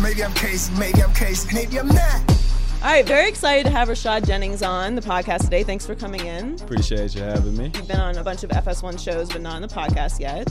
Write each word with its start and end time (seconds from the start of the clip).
Maybe 0.00 0.22
I'm 0.22 0.32
crazy, 0.34 0.72
maybe 0.78 1.02
I'm 1.02 1.12
crazy, 1.14 1.52
maybe 1.52 1.78
I'm 1.78 1.88
not. 1.88 2.30
All 2.82 2.88
right, 2.88 3.06
very 3.06 3.28
excited 3.28 3.64
to 3.66 3.70
have 3.70 3.88
Rashad 3.88 4.26
Jennings 4.26 4.62
on 4.62 4.94
the 4.94 5.00
podcast 5.00 5.42
today. 5.44 5.62
Thanks 5.64 5.84
for 5.86 5.94
coming 5.94 6.20
in. 6.26 6.54
Appreciate 6.60 7.14
you 7.14 7.22
having 7.22 7.56
me. 7.56 7.70
You've 7.74 7.88
been 7.88 8.00
on 8.00 8.16
a 8.16 8.24
bunch 8.24 8.44
of 8.44 8.50
FS1 8.50 9.02
shows, 9.02 9.28
but 9.28 9.40
not 9.40 9.56
on 9.56 9.62
the 9.62 9.68
podcast 9.68 10.20
yet. 10.20 10.48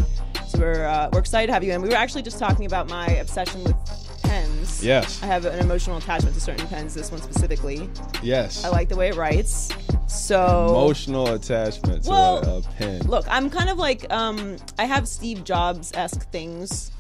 So 0.47 0.59
we're 0.59 0.85
uh, 0.85 1.09
we're 1.13 1.19
excited 1.19 1.47
to 1.47 1.53
have 1.53 1.63
you 1.63 1.71
in. 1.73 1.81
We 1.81 1.89
were 1.89 1.95
actually 1.95 2.23
just 2.23 2.39
talking 2.39 2.65
about 2.65 2.89
my 2.89 3.07
obsession 3.07 3.63
with 3.63 3.75
pens. 4.23 4.83
Yes. 4.83 5.21
I 5.23 5.27
have 5.27 5.45
an 5.45 5.59
emotional 5.59 5.97
attachment 5.97 6.35
to 6.35 6.41
certain 6.41 6.67
pens. 6.67 6.93
This 6.93 7.11
one 7.11 7.21
specifically. 7.21 7.89
Yes. 8.21 8.63
I 8.65 8.69
like 8.69 8.89
the 8.89 8.95
way 8.97 9.09
it 9.09 9.15
writes. 9.15 9.69
So 10.07 10.67
Emotional 10.69 11.27
attachment 11.33 12.03
to 12.03 12.09
Well, 12.09 12.37
a, 12.45 12.57
a 12.59 12.61
pen. 12.61 13.01
Look, 13.07 13.25
I'm 13.29 13.49
kind 13.49 13.69
of 13.69 13.77
like 13.77 14.11
um, 14.11 14.57
I 14.77 14.85
have 14.85 15.07
Steve 15.07 15.43
Jobs 15.45 15.91
esque 15.95 16.29
things. 16.31 16.91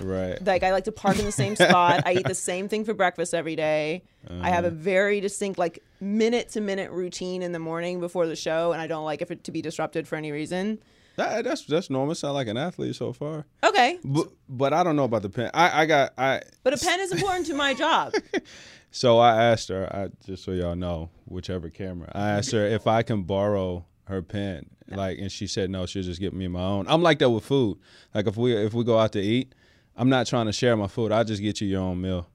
Right. 0.00 0.44
Like 0.44 0.62
I 0.62 0.72
like 0.72 0.84
to 0.84 0.92
park 0.92 1.18
in 1.18 1.24
the 1.24 1.32
same 1.32 1.56
spot. 1.56 2.02
I 2.06 2.14
eat 2.14 2.26
the 2.26 2.34
same 2.34 2.68
thing 2.68 2.84
for 2.84 2.94
breakfast 2.94 3.34
every 3.34 3.56
day. 3.56 4.02
I 4.40 4.50
have 4.50 4.64
a 4.64 4.68
um. 4.68 4.74
very 4.74 5.20
distinct 5.20 5.58
like 5.58 5.82
minute 6.00 6.50
to 6.50 6.60
minute 6.60 6.90
routine 6.90 7.42
in 7.42 7.52
the 7.52 7.58
morning 7.58 8.00
before 8.00 8.26
the 8.26 8.36
show, 8.36 8.72
and 8.72 8.80
I 8.80 8.86
don't 8.86 9.04
like 9.04 9.22
if 9.22 9.30
it 9.30 9.44
to 9.44 9.52
be 9.52 9.62
disrupted 9.62 10.06
for 10.08 10.16
any 10.16 10.30
reason. 10.32 10.78
That- 11.16 11.44
that's 11.44 11.64
that's 11.64 11.90
normal. 11.90 12.14
Sound 12.14 12.34
like 12.34 12.46
an 12.46 12.56
athlete 12.56 12.94
so 12.94 13.12
far. 13.12 13.44
Okay, 13.64 13.98
But 14.04 14.28
but 14.48 14.72
I 14.72 14.82
don't 14.84 14.96
know 14.96 15.04
about 15.04 15.22
the 15.22 15.30
pen. 15.30 15.50
I 15.52 15.82
I 15.82 15.86
got 15.86 16.12
I. 16.16 16.42
but 16.62 16.74
a 16.74 16.78
pen 16.78 17.00
is 17.00 17.12
important 17.12 17.46
to 17.46 17.54
my 17.54 17.74
job. 17.74 18.12
So 18.90 19.18
I 19.18 19.42
asked 19.44 19.68
her. 19.68 19.86
I 19.94 20.08
just 20.24 20.44
so 20.44 20.52
y'all 20.52 20.74
know, 20.74 21.10
whichever 21.26 21.68
camera. 21.68 22.10
I 22.14 22.30
asked 22.30 22.52
her 22.52 22.66
if 22.66 22.86
I 22.86 23.02
can 23.02 23.22
borrow 23.24 23.84
her 24.04 24.22
pen. 24.22 24.70
Like, 24.90 25.18
and 25.18 25.30
she 25.30 25.46
said 25.46 25.68
no. 25.68 25.84
She'll 25.84 26.02
just 26.02 26.20
get 26.20 26.32
me 26.32 26.48
my 26.48 26.62
own. 26.62 26.86
I'm 26.88 27.02
like 27.02 27.18
that 27.18 27.28
with 27.28 27.44
food. 27.44 27.78
Like 28.14 28.26
if 28.26 28.38
we 28.38 28.54
if 28.56 28.72
we 28.72 28.84
go 28.84 28.98
out 28.98 29.12
to 29.12 29.20
eat, 29.20 29.54
I'm 29.98 30.08
not 30.08 30.26
trying 30.26 30.46
to 30.46 30.52
share 30.52 30.76
my 30.76 30.86
food. 30.86 31.12
I 31.12 31.24
just 31.24 31.42
get 31.42 31.60
you 31.60 31.68
your 31.68 31.80
own 31.82 32.00
meal. 32.00 32.26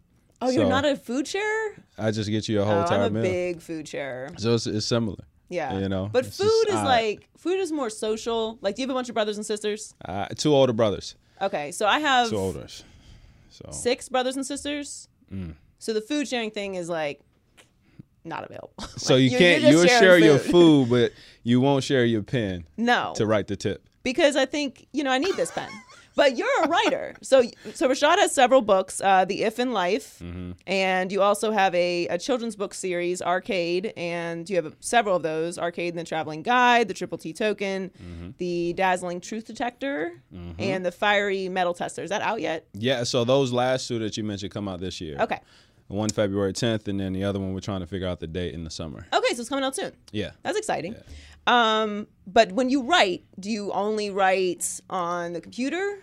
Oh, 0.42 0.50
you're 0.50 0.68
not 0.68 0.84
a 0.84 0.96
food 0.98 1.26
sharer? 1.28 1.76
I 1.98 2.12
just 2.12 2.30
get 2.30 2.50
you 2.50 2.62
a 2.62 2.66
whole 2.66 2.80
Oh, 2.80 2.82
entire 2.82 3.04
I'm 3.06 3.16
a 3.16 3.22
meal. 3.22 3.32
big 3.32 3.62
food 3.62 3.88
sharer. 3.88 4.30
so 4.38 4.54
it's, 4.56 4.68
it's 4.68 4.86
similar. 4.86 5.24
Yeah, 5.50 5.78
You 5.80 5.88
know, 5.88 6.10
But 6.12 6.26
food 6.26 6.50
just 6.68 6.78
is 6.80 6.84
like 6.84 7.30
food 7.38 7.60
is 7.60 7.72
more 7.72 7.90
social. 7.90 8.58
Like, 8.62 8.76
do 8.76 8.82
you 8.82 8.88
have 8.88 8.94
a 8.94 8.98
bunch 8.98 9.08
of 9.10 9.14
brothers 9.16 9.38
and 9.38 9.46
sisters? 9.46 9.94
Uh, 10.04 10.26
two 10.36 10.54
older 10.54 10.74
brothers. 10.74 11.16
Okay, 11.42 11.72
so 11.72 11.86
I 11.88 12.00
have 12.00 12.30
Two 12.30 12.38
older. 12.38 12.68
So 13.50 13.70
six 13.72 14.10
brothers 14.10 14.36
and 14.36 14.46
sisters. 14.46 15.08
Mm. 15.32 15.54
So 15.80 15.94
the 15.94 16.02
food 16.02 16.28
sharing 16.28 16.50
thing 16.52 16.76
is 16.76 16.90
like 16.90 17.22
not 18.26 18.44
available. 18.46 18.74
So 18.98 19.14
Like, 19.16 19.24
you 19.24 19.38
can't 19.38 19.62
you'll 19.64 19.86
share 19.86 20.00
sharing 20.02 20.24
your 20.24 20.40
food, 20.40 20.90
but 20.90 21.12
you 21.44 21.62
won't 21.62 21.84
share 21.84 22.04
your 22.06 22.24
pen 22.24 22.66
No, 22.78 23.14
to 23.16 23.26
write 23.26 23.48
the 23.48 23.56
tip. 23.56 23.88
because 24.02 24.36
I 24.36 24.46
think 24.46 24.88
you 24.92 25.04
know 25.04 25.12
I 25.12 25.20
need 25.20 25.36
this 25.36 25.52
pen. 25.52 25.70
But 26.16 26.38
you're 26.38 26.64
a 26.64 26.68
writer, 26.68 27.16
so 27.22 27.44
so 27.74 27.88
Rashad 27.90 28.18
has 28.20 28.34
several 28.34 28.62
books, 28.62 29.02
uh, 29.02 29.26
The 29.26 29.44
If 29.44 29.60
in 29.60 29.72
Life, 29.72 30.20
Mm-hmm. 30.20 30.52
and 30.68 31.12
you 31.12 31.22
also 31.22 31.52
have 31.52 31.74
a, 31.76 32.08
a 32.08 32.18
children's 32.18 32.56
book 32.56 32.74
series, 32.74 33.22
Arcade, 33.22 33.94
and 33.98 34.48
you 34.50 34.56
have 34.58 34.76
several 34.80 35.16
of 35.16 35.24
those: 35.24 35.58
Arcade 35.58 35.94
and 35.94 36.00
the 36.00 36.04
Traveling 36.04 36.44
Guide, 36.44 36.88
The 36.88 36.94
Triple 36.94 37.18
T 37.18 37.34
Token, 37.34 37.90
Mm-hmm. 37.90 38.30
The 38.38 38.74
Dazzling 38.74 39.22
Truth 39.22 39.46
Detector, 39.46 40.22
and 40.60 40.86
The 40.86 40.92
Fiery 40.92 41.50
Metal 41.50 41.74
Tester. 41.74 42.04
Is 42.04 42.10
that 42.10 42.22
out 42.22 42.42
yet? 42.42 42.68
Yeah, 42.74 43.04
so 43.04 43.24
those 43.24 43.52
last 43.52 43.88
two 43.88 44.00
that 44.00 44.16
you 44.18 44.24
mentioned 44.24 44.52
come 44.54 44.68
out 44.68 44.80
this 44.80 45.02
year. 45.02 45.18
Okay, 45.20 45.40
One 45.88 46.10
February 46.10 46.54
10th, 46.54 46.88
and 46.88 47.00
then 47.00 47.14
the 47.14 47.24
other 47.24 47.40
one 47.40 47.54
we're 47.54 47.60
trying 47.60 47.82
to 47.82 47.88
figure 47.88 48.08
out 48.08 48.20
the 48.20 48.28
date 48.28 48.54
in 48.54 48.64
the 48.64 48.70
summer. 48.70 49.06
okay, 49.14 49.34
so 49.34 49.42
it's 49.42 49.50
coming 49.50 49.66
out 49.66 49.76
soon. 49.76 49.92
Yeah. 50.12 50.32
That's 50.44 50.58
exciting. 50.58 50.96
Um, 51.48 52.08
but 52.26 52.52
when 52.52 52.70
you 52.70 52.84
write, 52.84 53.24
do 53.40 53.50
you 53.52 53.72
only 53.72 54.10
write 54.10 54.80
on 54.90 55.34
the 55.34 55.42
computer, 55.42 56.00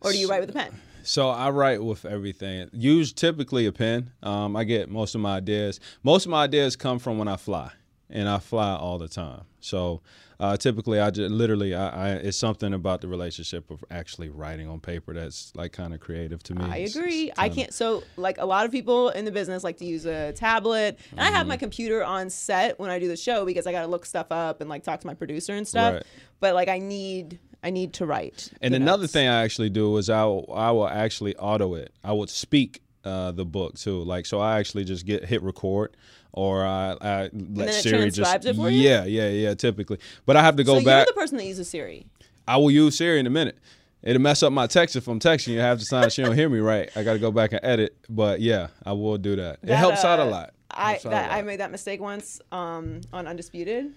or 0.00 0.12
do 0.12 0.18
you 0.18 0.28
write 0.28 0.40
with 0.40 0.50
a 0.50 0.52
pen? 0.52 0.80
So 1.02 1.28
I 1.28 1.50
write 1.50 1.82
with 1.82 2.04
everything. 2.04 2.70
Use 2.72 3.12
typically 3.12 3.66
a 3.66 3.72
pen. 3.72 4.12
Um, 4.22 4.56
I 4.56 4.64
get 4.64 4.90
most 4.90 5.14
of 5.14 5.20
my 5.20 5.36
ideas. 5.36 5.80
Most 6.02 6.24
of 6.24 6.30
my 6.30 6.44
ideas 6.44 6.76
come 6.76 6.98
from 6.98 7.18
when 7.18 7.28
I 7.28 7.36
fly, 7.36 7.72
and 8.08 8.28
I 8.28 8.38
fly 8.38 8.74
all 8.74 8.98
the 8.98 9.08
time. 9.08 9.42
So 9.60 10.00
uh, 10.40 10.56
typically, 10.56 10.98
I 11.00 11.10
just 11.10 11.30
literally, 11.30 11.74
I, 11.74 11.88
I 11.88 12.10
it's 12.16 12.36
something 12.36 12.72
about 12.74 13.00
the 13.00 13.08
relationship 13.08 13.70
of 13.70 13.84
actually 13.90 14.28
writing 14.28 14.68
on 14.68 14.80
paper 14.80 15.14
that's 15.14 15.52
like 15.54 15.72
kind 15.72 15.94
of 15.94 16.00
creative 16.00 16.42
to 16.44 16.54
me. 16.54 16.64
I 16.64 16.76
It's- 16.78 16.96
agree. 16.96 17.30
it's 17.30 17.38
I 17.38 17.48
can't. 17.48 17.72
So, 17.72 18.02
like 18.16 18.38
a 18.38 18.44
lot 18.46 18.66
of 18.66 18.72
people 18.72 19.10
in 19.10 19.24
the 19.24 19.30
business 19.32 19.62
like 19.64 19.76
to 19.78 19.84
use 19.84 20.06
a 20.06 20.32
tablet, 20.32 20.98
and 21.12 21.20
I 21.20 21.24
Mm-hmm. 21.26 21.34
have 21.36 21.46
my 21.46 21.56
computer 21.56 22.04
on 22.04 22.30
set 22.30 22.78
when 22.78 22.90
I 22.90 22.98
do 22.98 23.08
the 23.08 23.16
show 23.16 23.44
because 23.44 23.66
I 23.66 23.72
got 23.72 23.82
to 23.82 23.86
look 23.88 24.06
stuff 24.06 24.26
up 24.30 24.60
and 24.60 24.68
like 24.70 24.82
talk 24.82 25.00
to 25.00 25.06
my 25.06 25.14
producer 25.14 25.54
and 25.54 25.66
stuff. 25.66 25.94
Right. 25.94 26.02
But 26.40 26.54
like, 26.54 26.68
I 26.68 26.78
need, 26.78 27.38
I 27.62 27.70
need 27.70 27.92
to 27.94 28.06
write. 28.06 28.50
And 28.60 28.74
another 28.74 29.02
notes. 29.04 29.12
thing 29.12 29.28
I 29.28 29.42
actually 29.44 29.70
do 29.70 29.96
is 29.96 30.10
I 30.10 30.24
will, 30.24 30.52
I 30.54 30.70
will 30.72 30.88
actually 30.88 31.34
auto 31.36 31.74
it. 31.74 31.92
I 32.02 32.12
would 32.12 32.28
speak 32.30 32.82
uh, 33.04 33.32
the 33.32 33.44
book 33.44 33.74
too. 33.76 34.02
Like 34.02 34.26
so, 34.26 34.40
I 34.40 34.58
actually 34.58 34.84
just 34.84 35.06
get 35.06 35.24
hit 35.24 35.42
record, 35.42 35.96
or 36.34 36.66
I, 36.66 36.96
I 37.00 37.30
let 37.32 37.68
it 37.68 37.72
Siri 37.74 38.10
just 38.10 38.44
it 38.44 38.56
yeah, 38.56 39.04
yeah, 39.04 39.28
yeah. 39.28 39.54
Typically, 39.54 39.98
but 40.26 40.36
I 40.36 40.42
have 40.42 40.56
to 40.56 40.64
go 40.64 40.76
back. 40.76 40.84
So 40.84 40.90
you're 40.90 41.06
the 41.06 41.12
person 41.12 41.38
that 41.38 41.44
uses 41.46 41.68
Siri. 41.68 42.06
I 42.46 42.56
will 42.56 42.70
use 42.70 42.98
Siri 42.98 43.20
in 43.20 43.26
a 43.26 43.30
minute. 43.30 43.56
It'll 44.02 44.20
mess 44.20 44.42
up 44.42 44.52
my 44.52 44.66
text 44.66 44.96
if 44.96 45.08
I'm 45.08 45.18
texting 45.18 45.54
you. 45.54 45.60
Half 45.60 45.78
the 45.78 45.86
time 45.86 46.10
she 46.10 46.22
don't 46.22 46.34
hear 46.34 46.48
me 46.48 46.58
right. 46.58 46.90
I 46.94 47.04
got 47.04 47.14
to 47.14 47.18
go 47.18 47.30
back 47.30 47.52
and 47.52 47.60
edit. 47.62 47.96
But 48.10 48.40
yeah, 48.40 48.66
I 48.84 48.92
will 48.92 49.16
do 49.16 49.36
that. 49.36 49.60
it 49.62 49.66
That, 49.66 49.76
helps 49.76 50.04
out 50.04 50.18
a 50.18 50.24
uh, 50.24 50.26
lot. 50.26 50.54
I 50.70 50.90
Helps 50.90 51.06
out 51.06 51.08
a 51.08 51.10
that, 51.12 51.32
I 51.32 51.42
made 51.42 51.60
that 51.60 51.70
mistake 51.70 52.00
once 52.00 52.40
um, 52.52 53.00
on 53.12 53.26
Undisputed. 53.26 53.94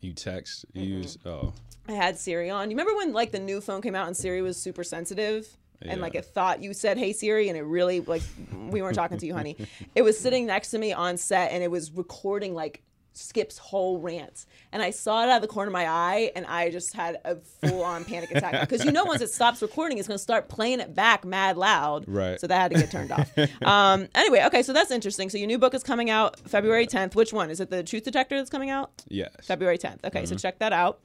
you 0.00 0.12
text, 0.14 0.64
you 0.72 0.84
use 0.84 1.18
oh 1.26 1.52
I 1.88 1.92
had 1.92 2.16
Siri 2.16 2.48
on. 2.48 2.70
You 2.70 2.76
remember 2.76 2.96
when 2.96 3.12
like 3.12 3.32
the 3.32 3.40
new 3.40 3.60
phone 3.60 3.82
came 3.82 3.94
out 3.94 4.06
and 4.06 4.16
Siri 4.16 4.40
was 4.40 4.56
super 4.56 4.84
sensitive? 4.84 5.58
And 5.88 6.00
like 6.00 6.14
it 6.14 6.24
thought 6.24 6.62
you 6.62 6.72
said 6.74 6.98
"Hey 6.98 7.12
Siri" 7.12 7.48
and 7.48 7.56
it 7.58 7.62
really 7.62 8.00
like 8.00 8.22
we 8.68 8.82
weren't 8.82 8.94
talking 8.94 9.18
to 9.18 9.26
you, 9.26 9.34
honey. 9.34 9.56
It 9.94 10.02
was 10.02 10.18
sitting 10.18 10.46
next 10.46 10.70
to 10.70 10.78
me 10.78 10.92
on 10.92 11.16
set 11.16 11.52
and 11.52 11.62
it 11.62 11.70
was 11.70 11.90
recording 11.92 12.54
like 12.54 12.82
Skip's 13.14 13.58
whole 13.58 13.98
rant, 13.98 14.46
and 14.72 14.82
I 14.82 14.88
saw 14.88 15.22
it 15.22 15.28
out 15.28 15.36
of 15.36 15.42
the 15.42 15.48
corner 15.48 15.68
of 15.68 15.72
my 15.74 15.86
eye, 15.86 16.32
and 16.34 16.46
I 16.46 16.70
just 16.70 16.94
had 16.94 17.20
a 17.26 17.36
full 17.36 17.82
on 17.84 18.06
panic 18.06 18.30
attack 18.30 18.58
because 18.66 18.86
you 18.86 18.90
know 18.90 19.04
once 19.04 19.20
it 19.20 19.28
stops 19.30 19.60
recording, 19.60 19.98
it's 19.98 20.08
gonna 20.08 20.16
start 20.16 20.48
playing 20.48 20.80
it 20.80 20.94
back 20.94 21.22
mad 21.26 21.58
loud. 21.58 22.04
Right. 22.08 22.40
So 22.40 22.46
that 22.46 22.58
had 22.58 22.70
to 22.70 22.78
get 22.78 22.90
turned 22.90 23.12
off. 23.12 23.30
Um. 23.62 24.08
Anyway, 24.14 24.42
okay, 24.46 24.62
so 24.62 24.72
that's 24.72 24.90
interesting. 24.90 25.28
So 25.28 25.36
your 25.36 25.46
new 25.46 25.58
book 25.58 25.74
is 25.74 25.82
coming 25.82 26.08
out 26.08 26.40
February 26.48 26.86
10th. 26.86 27.14
Which 27.14 27.34
one 27.34 27.50
is 27.50 27.60
it? 27.60 27.68
The 27.68 27.82
Truth 27.82 28.04
Detector 28.04 28.38
that's 28.38 28.48
coming 28.48 28.70
out 28.70 28.90
yes. 29.08 29.30
February 29.42 29.76
10th. 29.76 30.02
Okay, 30.04 30.20
Mm-hmm. 30.22 30.26
so 30.28 30.36
check 30.36 30.58
that 30.60 30.72
out. 30.72 31.00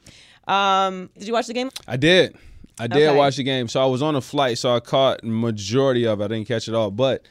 Um. 0.47 1.09
Did 1.17 1.27
you 1.27 1.33
watch 1.33 1.47
the 1.47 1.53
game? 1.53 1.69
I 1.89 1.97
did. 1.97 2.37
I 2.79 2.87
did 2.87 3.07
Okay. 3.07 3.17
watch 3.17 3.37
the 3.37 3.43
game. 3.43 3.67
So 3.67 3.81
I 3.81 3.85
was 3.85 4.01
on 4.01 4.15
a 4.15 4.21
flight, 4.21 4.57
so 4.57 4.73
I 4.75 4.79
caught 4.79 5.23
majority 5.23 6.05
of 6.05 6.21
it. 6.21 6.25
I 6.25 6.27
didn't 6.27 6.47
catch 6.47 6.67
it 6.67 6.75
all, 6.75 6.91
but 6.91 7.23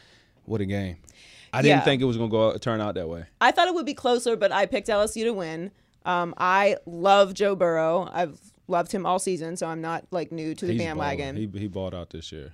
what 0.44 0.60
a 0.60 0.66
game! 0.66 0.96
I 1.52 1.62
didn't 1.62 1.78
Yeah. 1.78 1.84
think 1.84 2.02
it 2.02 2.04
was 2.04 2.16
gonna 2.16 2.28
go 2.30 2.56
turn 2.58 2.80
out 2.80 2.94
that 2.96 3.08
way. 3.08 3.24
I 3.40 3.50
thought 3.52 3.68
it 3.68 3.74
would 3.74 3.86
be 3.86 3.94
closer, 3.94 4.36
but 4.36 4.50
I 4.52 4.66
picked 4.66 4.88
LSU 4.88 5.24
to 5.24 5.32
win. 5.32 5.70
Um, 6.04 6.34
I 6.36 6.76
love 6.86 7.34
Joe 7.34 7.54
Burrow. 7.56 8.08
I've 8.12 8.38
loved 8.68 8.92
him 8.92 9.06
all 9.06 9.18
season, 9.18 9.56
so 9.56 9.66
I'm 9.66 9.80
not 9.80 10.04
like 10.10 10.32
new 10.32 10.54
to 10.54 10.66
the 10.66 10.72
He's 10.72 10.82
bandwagon. 10.82 11.36
He 11.36 11.48
he 11.58 11.68
balled 11.68 11.94
out 11.94 12.10
this 12.10 12.32
year. 12.32 12.52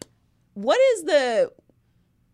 what 0.54 0.78
is 0.94 1.04
the? 1.04 1.50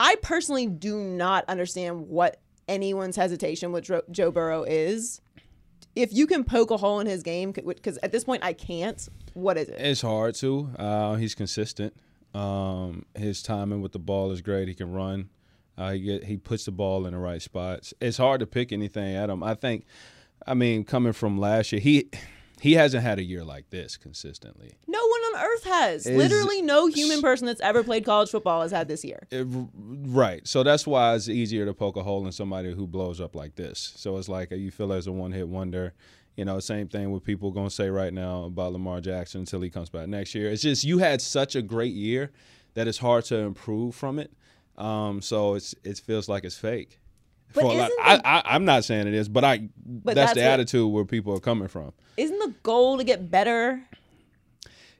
I 0.00 0.16
personally 0.22 0.66
do 0.66 0.96
not 0.98 1.44
understand 1.48 2.08
what 2.08 2.40
anyone's 2.68 3.16
hesitation 3.16 3.72
with 3.72 3.90
Joe 4.10 4.30
Burrow 4.30 4.62
is. 4.64 5.20
If 5.98 6.12
you 6.12 6.28
can 6.28 6.44
poke 6.44 6.70
a 6.70 6.76
hole 6.76 7.00
in 7.00 7.08
his 7.08 7.24
game, 7.24 7.50
because 7.50 7.98
at 8.04 8.12
this 8.12 8.22
point 8.22 8.44
I 8.44 8.52
can't. 8.52 9.08
What 9.34 9.58
is 9.58 9.68
it? 9.68 9.80
It's 9.80 10.02
hard 10.02 10.36
to. 10.36 10.70
Uh, 10.78 11.14
he's 11.16 11.34
consistent. 11.34 11.92
Um, 12.34 13.04
his 13.16 13.42
timing 13.42 13.82
with 13.82 13.90
the 13.90 13.98
ball 13.98 14.30
is 14.30 14.40
great. 14.40 14.68
He 14.68 14.74
can 14.74 14.92
run. 14.92 15.30
Uh, 15.76 15.92
he 15.92 16.00
get 16.00 16.24
he 16.24 16.36
puts 16.36 16.64
the 16.66 16.70
ball 16.70 17.04
in 17.04 17.14
the 17.14 17.18
right 17.18 17.42
spots. 17.42 17.92
It's 18.00 18.16
hard 18.16 18.38
to 18.40 18.46
pick 18.46 18.72
anything 18.72 19.16
at 19.16 19.28
him. 19.28 19.42
I 19.42 19.54
think. 19.54 19.86
I 20.46 20.54
mean, 20.54 20.84
coming 20.84 21.12
from 21.12 21.36
last 21.36 21.72
year, 21.72 21.80
he 21.80 22.08
he 22.60 22.74
hasn't 22.74 23.02
had 23.02 23.18
a 23.18 23.24
year 23.24 23.44
like 23.44 23.70
this 23.70 23.96
consistently. 23.96 24.78
No 24.86 25.04
one 25.04 25.17
on 25.17 25.17
earth 25.40 25.64
has. 25.64 26.06
Is- 26.06 26.16
Literally, 26.16 26.62
no 26.62 26.86
human 26.86 27.20
person 27.20 27.46
that's 27.46 27.60
ever 27.60 27.82
played 27.82 28.04
college 28.04 28.30
football 28.30 28.62
has 28.62 28.70
had 28.70 28.88
this 28.88 29.04
year. 29.04 29.20
It- 29.30 29.46
right. 29.74 30.46
So 30.46 30.62
that's 30.62 30.86
why 30.86 31.14
it's 31.14 31.28
easier 31.28 31.64
to 31.66 31.74
poke 31.74 31.96
a 31.96 32.02
hole 32.02 32.24
in 32.26 32.32
somebody 32.32 32.72
who 32.74 32.86
blows 32.86 33.20
up 33.20 33.34
like 33.34 33.54
this. 33.56 33.92
So 33.96 34.16
it's 34.18 34.28
like 34.28 34.50
you 34.50 34.70
feel 34.70 34.92
as 34.92 35.06
a 35.06 35.12
one 35.12 35.32
hit 35.32 35.48
wonder. 35.48 35.94
You 36.36 36.44
know, 36.44 36.60
same 36.60 36.86
thing 36.86 37.10
with 37.10 37.24
people 37.24 37.50
going 37.50 37.68
to 37.68 37.74
say 37.74 37.90
right 37.90 38.12
now 38.12 38.44
about 38.44 38.72
Lamar 38.72 39.00
Jackson 39.00 39.40
until 39.40 39.60
he 39.60 39.70
comes 39.70 39.90
back 39.90 40.06
next 40.06 40.36
year. 40.36 40.50
It's 40.52 40.62
just 40.62 40.84
you 40.84 40.98
had 40.98 41.20
such 41.20 41.56
a 41.56 41.62
great 41.62 41.94
year 41.94 42.30
that 42.74 42.86
it's 42.86 42.98
hard 42.98 43.24
to 43.26 43.36
improve 43.38 43.96
from 43.96 44.20
it. 44.20 44.30
Um, 44.76 45.20
so 45.20 45.54
it's 45.54 45.74
it 45.82 45.98
feels 45.98 46.28
like 46.28 46.44
it's 46.44 46.56
fake. 46.56 47.00
But 47.54 47.62
For 47.62 47.66
a 47.72 47.74
isn't 47.74 47.92
I, 48.00 48.16
the- 48.18 48.28
I, 48.28 48.42
I'm 48.54 48.64
not 48.64 48.84
saying 48.84 49.08
it 49.08 49.14
is, 49.14 49.28
but 49.28 49.42
I 49.42 49.68
that's, 49.84 50.14
that's 50.14 50.34
the 50.34 50.42
attitude 50.44 50.92
where 50.92 51.04
people 51.04 51.34
are 51.34 51.40
coming 51.40 51.66
from. 51.66 51.92
Isn't 52.16 52.38
the 52.38 52.54
goal 52.62 52.98
to 52.98 53.04
get 53.04 53.30
better? 53.32 53.82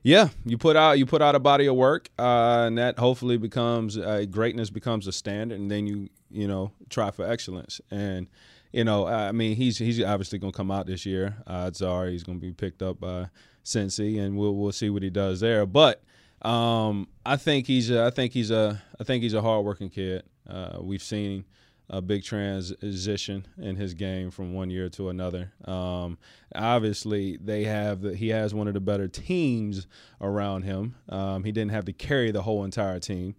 Yeah, 0.01 0.29
you 0.45 0.57
put 0.57 0.75
out 0.75 0.97
you 0.97 1.05
put 1.05 1.21
out 1.21 1.35
a 1.35 1.39
body 1.39 1.65
of 1.67 1.75
work, 1.75 2.09
uh, 2.17 2.65
and 2.67 2.77
that 2.77 2.97
hopefully 2.97 3.37
becomes 3.37 3.97
uh, 3.97 4.25
greatness 4.29 4.69
becomes 4.69 5.07
a 5.07 5.11
standard, 5.11 5.59
and 5.59 5.69
then 5.69 5.87
you 5.87 6.09
you 6.31 6.47
know 6.47 6.71
try 6.89 7.11
for 7.11 7.25
excellence. 7.29 7.81
And 7.91 8.27
you 8.71 8.83
know, 8.83 9.07
I 9.07 9.31
mean, 9.33 9.55
he's 9.55 9.77
he's 9.77 10.01
obviously 10.01 10.39
going 10.39 10.53
to 10.53 10.57
come 10.57 10.71
out 10.71 10.85
this 10.87 11.05
year. 11.05 11.35
Odds 11.47 11.81
are 11.81 12.07
he's 12.07 12.23
going 12.23 12.39
to 12.39 12.45
be 12.45 12.53
picked 12.53 12.81
up 12.81 12.99
by 12.99 13.27
Cincy, 13.65 14.19
and 14.19 14.37
we'll 14.37 14.55
we'll 14.55 14.71
see 14.71 14.89
what 14.89 15.03
he 15.03 15.09
does 15.09 15.41
there. 15.41 15.65
But 15.65 16.01
Um, 16.41 17.09
I 17.25 17.35
think 17.35 17.67
he's 17.67 17.91
a, 17.91 18.05
I 18.05 18.11
think 18.11 18.31
he's 18.31 18.51
a 18.51 18.81
I 18.99 19.03
think 19.03 19.23
he's 19.23 19.33
a 19.33 19.41
hardworking 19.41 19.89
kid. 19.89 20.23
Uh, 20.49 20.77
we've 20.79 21.03
seen 21.03 21.43
a 21.89 22.01
big 22.01 22.23
transition 22.23 23.47
in 23.57 23.75
his 23.75 23.93
game 23.93 24.29
from 24.31 24.53
one 24.53 24.69
year 24.69 24.89
to 24.89 25.09
another. 25.09 25.51
Um, 25.65 26.17
obviously, 26.55 27.37
they 27.37 27.63
have 27.63 28.01
the, 28.01 28.15
he 28.15 28.29
has 28.29 28.53
one 28.53 28.67
of 28.67 28.73
the 28.73 28.79
better 28.79 29.07
teams 29.07 29.87
around 30.21 30.63
him. 30.63 30.95
Um, 31.09 31.43
he 31.43 31.51
didn't 31.51 31.71
have 31.71 31.85
to 31.85 31.93
carry 31.93 32.31
the 32.31 32.41
whole 32.43 32.63
entire 32.63 32.99
team. 32.99 33.35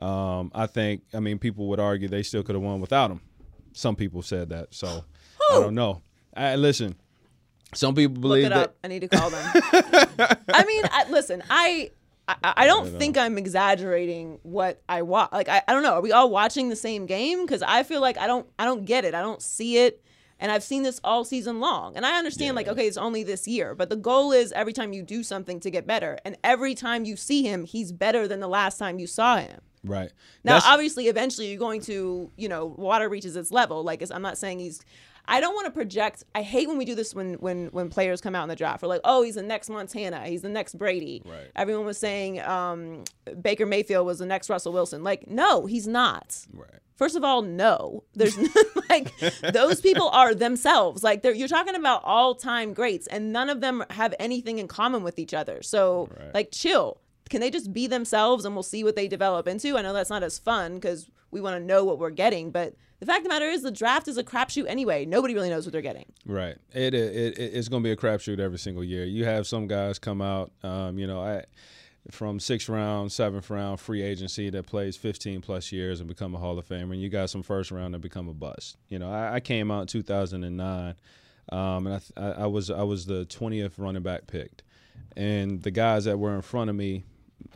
Um, 0.00 0.50
I 0.54 0.66
think 0.66 1.02
I 1.12 1.20
mean 1.20 1.38
people 1.38 1.66
would 1.68 1.80
argue 1.80 2.08
they 2.08 2.22
still 2.22 2.42
could 2.42 2.54
have 2.54 2.62
won 2.62 2.80
without 2.80 3.10
him. 3.10 3.20
Some 3.72 3.96
people 3.96 4.22
said 4.22 4.48
that, 4.48 4.74
so 4.74 5.04
I 5.50 5.60
don't 5.60 5.74
know. 5.74 6.00
I, 6.34 6.56
listen, 6.56 6.96
some 7.74 7.94
people 7.94 8.20
believe 8.20 8.44
Look 8.44 8.52
it 8.52 8.54
that. 8.54 8.68
up. 8.70 8.76
I 8.82 8.88
need 8.88 9.00
to 9.00 9.08
call 9.08 9.30
them. 9.30 9.50
I 10.52 10.64
mean, 10.66 10.84
I, 10.90 11.04
listen, 11.10 11.42
I. 11.50 11.90
I, 12.42 12.52
I 12.58 12.66
don't 12.66 12.98
think 12.98 13.16
I'm 13.18 13.38
exaggerating 13.38 14.38
what 14.42 14.82
I 14.88 15.02
watch. 15.02 15.30
Like 15.32 15.48
I, 15.48 15.62
I 15.66 15.72
don't 15.72 15.82
know. 15.82 15.94
Are 15.94 16.00
we 16.00 16.12
all 16.12 16.30
watching 16.30 16.68
the 16.68 16.76
same 16.76 17.06
game? 17.06 17.44
Because 17.44 17.62
I 17.62 17.82
feel 17.82 18.00
like 18.00 18.18
I 18.18 18.26
don't 18.26 18.46
I 18.58 18.64
don't 18.64 18.84
get 18.84 19.04
it. 19.04 19.14
I 19.14 19.20
don't 19.20 19.42
see 19.42 19.78
it. 19.78 20.02
And 20.42 20.50
I've 20.50 20.62
seen 20.62 20.82
this 20.82 21.00
all 21.04 21.24
season 21.24 21.60
long. 21.60 21.96
And 21.96 22.06
I 22.06 22.16
understand 22.16 22.56
like 22.56 22.68
okay, 22.68 22.86
it's 22.86 22.96
only 22.96 23.22
this 23.22 23.46
year, 23.46 23.74
but 23.74 23.90
the 23.90 23.96
goal 23.96 24.32
is 24.32 24.52
every 24.52 24.72
time 24.72 24.92
you 24.92 25.02
do 25.02 25.22
something 25.22 25.60
to 25.60 25.70
get 25.70 25.86
better. 25.86 26.18
And 26.24 26.36
every 26.42 26.74
time 26.74 27.04
you 27.04 27.16
see 27.16 27.42
him, 27.42 27.64
he's 27.64 27.92
better 27.92 28.26
than 28.26 28.40
the 28.40 28.48
last 28.48 28.78
time 28.78 28.98
you 28.98 29.06
saw 29.06 29.36
him. 29.38 29.60
Right. 29.84 30.12
Now, 30.44 30.54
That's- 30.54 30.70
obviously, 30.70 31.08
eventually 31.08 31.48
you're 31.48 31.58
going 31.58 31.80
to, 31.82 32.30
you 32.36 32.48
know, 32.48 32.66
water 32.66 33.08
reaches 33.08 33.34
its 33.34 33.50
level. 33.50 33.82
Like, 33.82 34.02
it's, 34.02 34.10
I'm 34.10 34.22
not 34.22 34.36
saying 34.36 34.58
he's. 34.58 34.80
I 35.26 35.40
don't 35.40 35.54
want 35.54 35.66
to 35.66 35.70
project. 35.70 36.24
I 36.34 36.42
hate 36.42 36.68
when 36.68 36.78
we 36.78 36.84
do 36.84 36.94
this 36.94 37.14
when 37.14 37.34
when 37.34 37.68
when 37.68 37.88
players 37.88 38.20
come 38.20 38.34
out 38.34 38.42
in 38.42 38.48
the 38.48 38.56
draft. 38.56 38.82
We're 38.82 38.88
like, 38.88 39.00
oh, 39.04 39.22
he's 39.22 39.34
the 39.36 39.42
next 39.42 39.68
Montana. 39.70 40.26
He's 40.26 40.42
the 40.42 40.48
next 40.48 40.74
Brady. 40.76 41.22
Right. 41.24 41.50
Everyone 41.56 41.86
was 41.86 41.98
saying 41.98 42.40
um, 42.40 43.04
Baker 43.40 43.66
Mayfield 43.66 44.06
was 44.06 44.18
the 44.18 44.26
next 44.26 44.50
Russell 44.50 44.72
Wilson. 44.72 45.04
Like, 45.04 45.28
no, 45.28 45.66
he's 45.66 45.86
not. 45.86 46.38
right. 46.52 46.68
First 46.96 47.16
of 47.16 47.24
all, 47.24 47.40
no. 47.42 48.04
There's 48.14 48.36
like 48.90 49.10
those 49.52 49.80
people 49.80 50.08
are 50.10 50.34
themselves. 50.34 51.02
Like 51.02 51.22
they're, 51.22 51.32
you're 51.34 51.48
talking 51.48 51.74
about 51.74 52.02
all 52.04 52.34
time 52.34 52.74
greats, 52.74 53.06
and 53.06 53.32
none 53.32 53.48
of 53.48 53.60
them 53.60 53.84
have 53.90 54.14
anything 54.20 54.58
in 54.58 54.68
common 54.68 55.02
with 55.02 55.18
each 55.18 55.32
other. 55.32 55.62
So 55.62 56.08
Right. 56.18 56.34
like, 56.34 56.50
chill. 56.52 57.00
Can 57.30 57.40
they 57.40 57.48
just 57.50 57.72
be 57.72 57.86
themselves, 57.86 58.44
and 58.44 58.54
we'll 58.56 58.64
see 58.64 58.82
what 58.82 58.96
they 58.96 59.06
develop 59.06 59.46
into? 59.46 59.78
I 59.78 59.82
know 59.82 59.92
that's 59.92 60.10
not 60.10 60.24
as 60.24 60.38
fun 60.38 60.74
because 60.74 61.08
we 61.30 61.40
want 61.40 61.56
to 61.60 61.64
know 61.64 61.84
what 61.84 62.00
we're 62.00 62.10
getting, 62.10 62.50
but 62.50 62.74
the 63.00 63.06
fact 63.06 63.18
of 63.18 63.24
the 63.24 63.28
matter 63.30 63.46
is, 63.46 63.62
the 63.62 63.70
draft 63.70 64.08
is 64.08 64.18
a 64.18 64.24
crapshoot 64.24 64.66
anyway. 64.68 65.06
Nobody 65.06 65.34
really 65.34 65.48
knows 65.48 65.64
what 65.64 65.72
they're 65.72 65.82
getting. 65.82 66.06
Right. 66.26 66.56
It, 66.72 66.94
it, 66.94 67.38
it 67.38 67.38
it's 67.38 67.68
going 67.68 67.82
to 67.82 67.86
be 67.86 67.92
a 67.92 67.96
crapshoot 67.96 68.38
every 68.38 68.58
single 68.58 68.84
year. 68.84 69.04
You 69.04 69.24
have 69.24 69.46
some 69.46 69.66
guys 69.66 69.98
come 69.98 70.20
out, 70.20 70.52
um, 70.62 70.98
you 70.98 71.06
know, 71.06 71.20
I, 71.20 71.44
from 72.10 72.38
sixth 72.40 72.68
round, 72.68 73.10
seventh 73.10 73.48
round 73.50 73.80
free 73.80 74.02
agency 74.02 74.50
that 74.50 74.66
plays 74.66 74.96
15 74.96 75.40
plus 75.40 75.72
years 75.72 76.00
and 76.00 76.08
become 76.08 76.34
a 76.34 76.38
Hall 76.38 76.58
of 76.58 76.68
Famer, 76.68 76.92
and 76.92 77.00
you 77.00 77.08
got 77.08 77.30
some 77.30 77.42
first 77.42 77.70
round 77.70 77.94
that 77.94 78.00
become 78.00 78.28
a 78.28 78.34
bust. 78.34 78.76
You 78.88 78.98
know, 78.98 79.10
I, 79.10 79.34
I 79.34 79.40
came 79.40 79.70
out 79.70 79.82
in 79.82 79.86
2009, 79.86 80.94
um, 81.52 81.86
and 81.86 82.02
I, 82.16 82.20
I, 82.42 82.46
was 82.46 82.70
I 82.70 82.82
was 82.82 83.06
the 83.06 83.26
20th 83.26 83.72
running 83.78 84.02
back 84.02 84.26
picked, 84.26 84.62
and 85.16 85.62
the 85.62 85.70
guys 85.70 86.04
that 86.04 86.18
were 86.18 86.34
in 86.34 86.42
front 86.42 86.70
of 86.70 86.76
me 86.76 87.04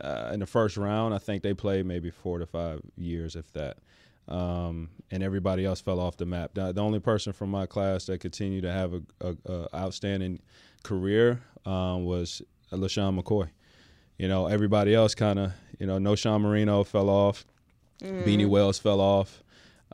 uh, 0.01 0.31
in 0.33 0.39
the 0.39 0.45
first 0.45 0.77
round, 0.77 1.13
I 1.13 1.17
think 1.17 1.43
they 1.43 1.53
played 1.53 1.85
maybe 1.85 2.09
four 2.09 2.39
to 2.39 2.45
five 2.45 2.81
years, 2.97 3.35
if 3.35 3.51
that. 3.53 3.77
Um, 4.27 4.89
and 5.11 5.21
everybody 5.21 5.65
else 5.65 5.81
fell 5.81 5.99
off 5.99 6.17
the 6.17 6.25
map. 6.25 6.51
The, 6.55 6.71
the 6.71 6.81
only 6.81 6.99
person 6.99 7.31
from 7.31 7.51
my 7.51 7.65
class 7.67 8.05
that 8.05 8.19
continued 8.19 8.63
to 8.63 8.71
have 8.71 8.93
a, 8.93 9.01
a, 9.21 9.35
a 9.45 9.75
outstanding 9.75 10.41
career 10.83 11.41
um, 11.65 12.05
was 12.05 12.41
LeSean 12.71 13.19
McCoy. 13.21 13.49
You 14.17 14.27
know, 14.27 14.47
everybody 14.47 14.95
else 14.95 15.13
kind 15.13 15.37
of, 15.37 15.51
you 15.79 15.85
know, 15.85 15.97
Knowshon 15.97 16.41
Moreno 16.41 16.83
fell 16.83 17.09
off, 17.09 17.45
Beanie 18.01 18.47
Wells 18.47 18.79
fell 18.79 18.99
off. 19.01 19.43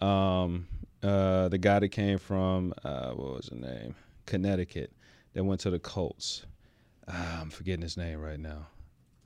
Um, 0.01 0.67
uh, 1.03 1.49
the 1.49 1.57
guy 1.57 1.79
that 1.79 1.89
came 1.89 2.17
from 2.17 2.73
uh, 2.83 3.11
what 3.11 3.35
was 3.35 3.49
his 3.49 3.59
name, 3.59 3.95
Connecticut, 4.25 4.93
that 5.33 5.43
went 5.43 5.61
to 5.61 5.69
the 5.71 5.79
Colts. 5.79 6.45
Ah, 7.07 7.41
I'm 7.41 7.49
forgetting 7.49 7.81
his 7.81 7.97
name 7.97 8.19
right 8.19 8.39
now. 8.39 8.67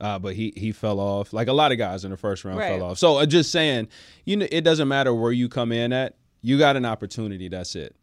Uh, 0.00 0.18
but 0.18 0.34
he 0.34 0.52
he 0.56 0.72
fell 0.72 1.00
off. 1.00 1.32
Like 1.32 1.48
a 1.48 1.52
lot 1.52 1.72
of 1.72 1.78
guys 1.78 2.04
in 2.04 2.10
the 2.10 2.16
first 2.16 2.44
round 2.44 2.58
Right. 2.58 2.78
fell 2.78 2.90
off. 2.90 2.98
So 2.98 3.16
uh, 3.18 3.26
just 3.26 3.50
saying, 3.50 3.88
you 4.24 4.36
know, 4.36 4.46
it 4.50 4.60
doesn't 4.62 4.88
matter 4.88 5.14
where 5.14 5.32
you 5.32 5.48
come 5.48 5.72
in 5.72 5.92
at. 5.92 6.16
You 6.42 6.58
got 6.58 6.76
an 6.76 6.84
opportunity. 6.84 7.48
That's 7.48 7.74
it. 7.74 7.96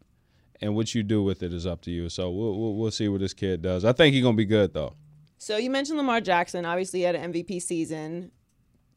And 0.60 0.74
what 0.74 0.94
you 0.94 1.02
do 1.02 1.22
with 1.22 1.42
it 1.42 1.52
is 1.52 1.66
up 1.66 1.82
to 1.82 1.90
you. 1.90 2.08
So 2.08 2.30
we'll 2.30 2.58
we'll, 2.58 2.74
we'll 2.74 2.90
see 2.90 3.08
what 3.08 3.20
this 3.20 3.32
kid 3.32 3.62
does. 3.62 3.84
I 3.84 3.92
think 3.92 4.14
he's 4.14 4.24
gonna 4.24 4.36
be 4.36 4.44
good 4.44 4.74
though. 4.74 4.94
So 5.38 5.56
you 5.56 5.70
mentioned 5.70 5.98
Lamar 5.98 6.20
Jackson. 6.20 6.64
Obviously, 6.64 7.00
he 7.00 7.04
had 7.04 7.14
an 7.14 7.32
MVP 7.32 7.62
season. 7.62 8.32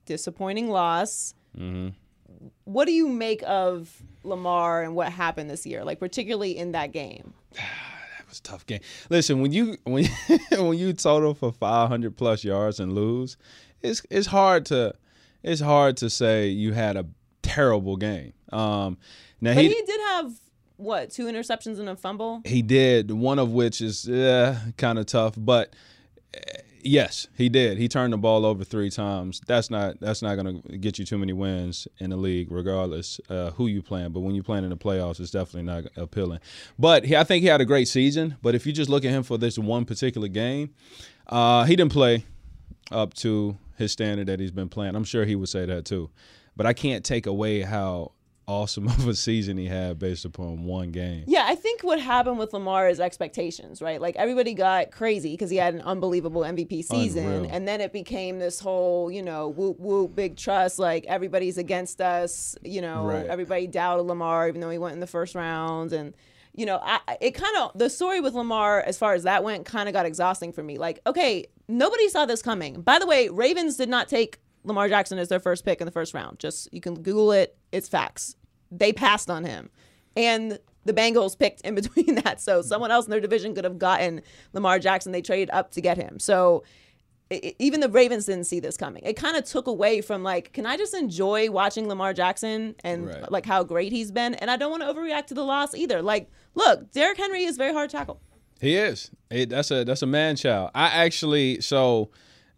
Disappointing 0.05 0.69
loss. 0.69 1.35
Mm-hmm. 1.57 1.89
What 2.63 2.85
do 2.85 2.93
you 2.93 3.07
make 3.09 3.43
of 3.45 4.01
Lamar 4.23 4.81
and 4.83 4.95
what 4.95 5.11
happened 5.11 5.49
this 5.49 5.65
year? 5.65 5.83
Like 5.83 5.99
particularly 5.99 6.57
in 6.57 6.71
that 6.71 6.91
game. 6.93 7.33
It 8.27 8.31
was 8.31 8.39
a 8.39 8.43
tough 8.43 8.65
game. 8.65 8.81
Listen, 9.09 9.41
when 9.41 9.53
you 9.53 9.77
when 9.85 10.05
when 10.51 10.77
you 10.77 10.91
total 10.91 11.33
for 11.33 11.53
500 11.53 12.17
plus 12.17 12.43
yards 12.43 12.81
and 12.81 12.91
lose, 12.91 13.37
it's 13.81 14.01
it's 14.09 14.27
hard 14.27 14.65
to 14.65 14.93
it's 15.43 15.61
hard 15.61 15.95
to 15.97 16.09
say 16.09 16.49
you 16.49 16.73
had 16.73 16.97
a 16.97 17.05
terrible 17.41 17.95
game. 17.95 18.33
Um, 18.51 18.97
now 19.39 19.53
But 19.53 19.63
he, 19.63 19.69
he 19.69 19.81
did 19.81 20.01
have 20.01 20.33
what 20.75 21.09
two 21.09 21.25
interceptions 21.27 21.79
and 21.79 21.87
a 21.87 21.95
fumble. 21.95 22.41
he 22.43 22.61
did 22.61 23.11
one 23.11 23.39
of 23.39 23.51
which 23.53 23.79
is 23.79 24.09
uh, 24.09 24.59
kind 24.75 24.99
of 24.99 25.05
tough, 25.05 25.33
but 25.37 25.73
uh, 26.35 26.39
yes, 26.87 27.27
he 27.35 27.49
did. 27.49 27.77
He 27.77 27.87
turned 27.87 28.13
the 28.13 28.17
ball 28.17 28.45
over 28.45 28.63
three 28.63 28.89
times. 28.89 29.41
That's 29.45 29.69
not 29.69 29.99
that's 29.99 30.21
not 30.21 30.35
going 30.35 30.61
to 30.61 30.77
get 30.77 30.97
you 30.97 31.05
too 31.05 31.17
many 31.17 31.33
wins 31.33 31.87
in 31.99 32.09
the 32.09 32.17
league, 32.17 32.51
regardless 32.51 33.19
uh, 33.29 33.51
who 33.51 33.67
you 33.67 33.81
playing. 33.81 34.11
But 34.11 34.21
when 34.21 34.35
you 34.35 34.43
playing 34.43 34.63
in 34.63 34.69
the 34.69 34.77
playoffs, 34.77 35.19
it's 35.19 35.31
definitely 35.31 35.63
not 35.63 35.85
appealing. 35.95 36.39
But 36.79 37.05
he, 37.05 37.15
I 37.15 37.23
think 37.23 37.41
he 37.41 37.47
had 37.47 37.61
a 37.61 37.65
great 37.65 37.87
season. 37.87 38.37
But 38.41 38.55
if 38.55 38.65
you 38.65 38.73
just 38.73 38.89
look 38.89 39.05
at 39.05 39.11
him 39.11 39.23
for 39.23 39.37
this 39.37 39.57
one 39.59 39.85
particular 39.85 40.27
game, 40.27 40.73
uh, 41.27 41.65
he 41.65 41.75
didn't 41.75 41.91
play 41.91 42.25
up 42.91 43.13
to 43.15 43.57
his 43.77 43.91
standard 43.91 44.27
that 44.27 44.39
he's 44.39 44.51
been 44.51 44.69
playing. 44.69 44.95
I'm 44.95 45.03
sure 45.03 45.25
he 45.25 45.35
would 45.35 45.49
say 45.49 45.65
that 45.65 45.85
too. 45.85 46.09
But 46.55 46.65
I 46.65 46.73
can't 46.73 47.05
take 47.05 47.27
away 47.27 47.61
how 47.61 48.13
awesome 48.47 48.87
of 48.87 49.07
a 49.07 49.13
season 49.13 49.57
he 49.57 49.65
had 49.65 49.99
based 49.99 50.25
upon 50.25 50.63
one 50.63 50.91
game. 50.91 51.23
Yeah, 51.27 51.45
I 51.47 51.55
think 51.55 51.81
what 51.83 51.99
happened 51.99 52.39
with 52.39 52.53
Lamar 52.53 52.87
is 52.89 52.99
expectations, 52.99 53.81
right? 53.81 53.99
Like 54.01 54.15
everybody 54.15 54.53
got 54.53 54.91
crazy 54.91 55.31
because 55.33 55.49
he 55.49 55.57
had 55.57 55.73
an 55.73 55.81
unbelievable 55.81 56.41
MVP 56.41 56.83
season, 56.85 57.25
Unreal. 57.25 57.51
and 57.51 57.67
then 57.67 57.81
it 57.81 57.91
became 57.93 58.39
this 58.39 58.59
whole, 58.59 59.11
you 59.11 59.21
know, 59.21 59.49
whoop 59.49 59.79
whoop, 59.79 60.15
big 60.15 60.37
trust. 60.37 60.79
Like 60.79 61.05
everybody's 61.07 61.57
against 61.57 62.01
us, 62.01 62.55
you 62.63 62.81
know. 62.81 63.05
Right. 63.05 63.25
Everybody 63.25 63.67
doubted 63.67 64.03
Lamar, 64.03 64.47
even 64.47 64.61
though 64.61 64.69
he 64.69 64.77
went 64.77 64.93
in 64.93 64.99
the 65.01 65.07
first 65.07 65.35
round, 65.35 65.91
and 65.93 66.13
you 66.53 66.65
know, 66.65 66.79
I, 66.81 66.99
I- 67.07 67.17
it 67.21 67.31
kind 67.31 67.55
of 67.57 67.71
the 67.75 67.89
story 67.89 68.19
with 68.21 68.33
Lamar 68.33 68.81
as 68.81 68.97
far 68.97 69.13
as 69.13 69.23
that 69.23 69.43
went 69.43 69.65
kind 69.65 69.87
of 69.89 69.93
got 69.93 70.05
exhausting 70.05 70.51
for 70.53 70.63
me. 70.63 70.77
Like, 70.77 70.99
okay, 71.05 71.45
nobody 71.67 72.09
saw 72.09 72.25
this 72.25 72.41
coming. 72.41 72.81
By 72.81 72.97
the 72.97 73.05
way, 73.05 73.29
Ravens 73.29 73.75
did 73.77 73.89
not 73.89 74.07
take 74.07 74.39
Lamar 74.67 74.87
Jackson 74.89 75.17
as 75.17 75.29
their 75.29 75.39
first 75.39 75.65
pick 75.65 75.81
in 75.81 75.85
the 75.85 75.91
first 75.91 76.13
round. 76.13 76.37
Just 76.39 76.71
you 76.71 76.81
can 76.81 77.01
Google 77.01 77.31
it; 77.31 77.57
it's 77.71 77.87
facts. 77.87 78.35
They 78.71 78.93
passed 78.93 79.29
on 79.31 79.43
him, 79.45 79.69
and 80.15 80.59
the 80.85 80.93
Bengals 80.93 81.37
picked 81.37 81.61
in 81.61 81.73
between 81.81 82.15
that. 82.15 82.39
So 82.41 82.61
someone 82.61 82.91
else 82.91 83.05
in 83.05 83.11
their 83.11 83.19
division 83.21 83.55
could 83.55 83.63
have 83.63 83.79
gotten 83.79 84.21
Lamar 84.53 84.79
Jackson. 84.79 85.11
They 85.11 85.21
traded 85.21 85.49
up 85.51 85.71
to 85.71 85.81
get 85.81 85.97
him. 85.97 86.19
So 86.19 86.63
i- 87.31 87.41
i- 87.43 87.55
even 87.59 87.79
the 87.81 87.89
Ravens 87.89 88.25
didn't 88.25 88.45
see 88.45 88.59
this 88.61 88.77
coming. 88.77 89.03
It 89.03 89.13
kind 89.17 89.35
of 89.35 89.43
took 89.43 89.67
away 89.67 89.99
from 90.01 90.23
like, 90.23 90.53
can 90.53 90.65
I 90.65 90.77
just 90.77 90.93
enjoy 90.93 91.49
watching 91.51 91.87
Lamar 91.89 92.13
Jackson 92.13 92.75
and 92.83 93.07
Right. 93.07 93.31
like 93.31 93.45
how 93.45 93.63
great 93.63 93.91
he's 93.91 94.11
been? 94.11 94.35
And 94.35 94.49
I 94.49 94.55
don't 94.57 94.71
want 94.71 94.83
to 94.83 94.93
overreact 94.93 95.27
to 95.27 95.33
the 95.33 95.43
loss 95.43 95.75
either. 95.75 96.01
Like, 96.01 96.29
look, 96.55 96.91
Derrick 96.91 97.17
Henry 97.17 97.43
is 97.43 97.57
very 97.57 97.73
hard 97.73 97.89
to 97.89 97.97
tackle. 97.97 98.21
He 98.61 98.75
is. 98.75 99.11
It, 99.29 99.49
that's 99.49 99.71
a 99.71 99.83
that's 99.83 100.01
a 100.01 100.07
man 100.07 100.35
child. 100.37 100.71
I 100.73 100.87
actually 100.87 101.59
so 101.61 102.09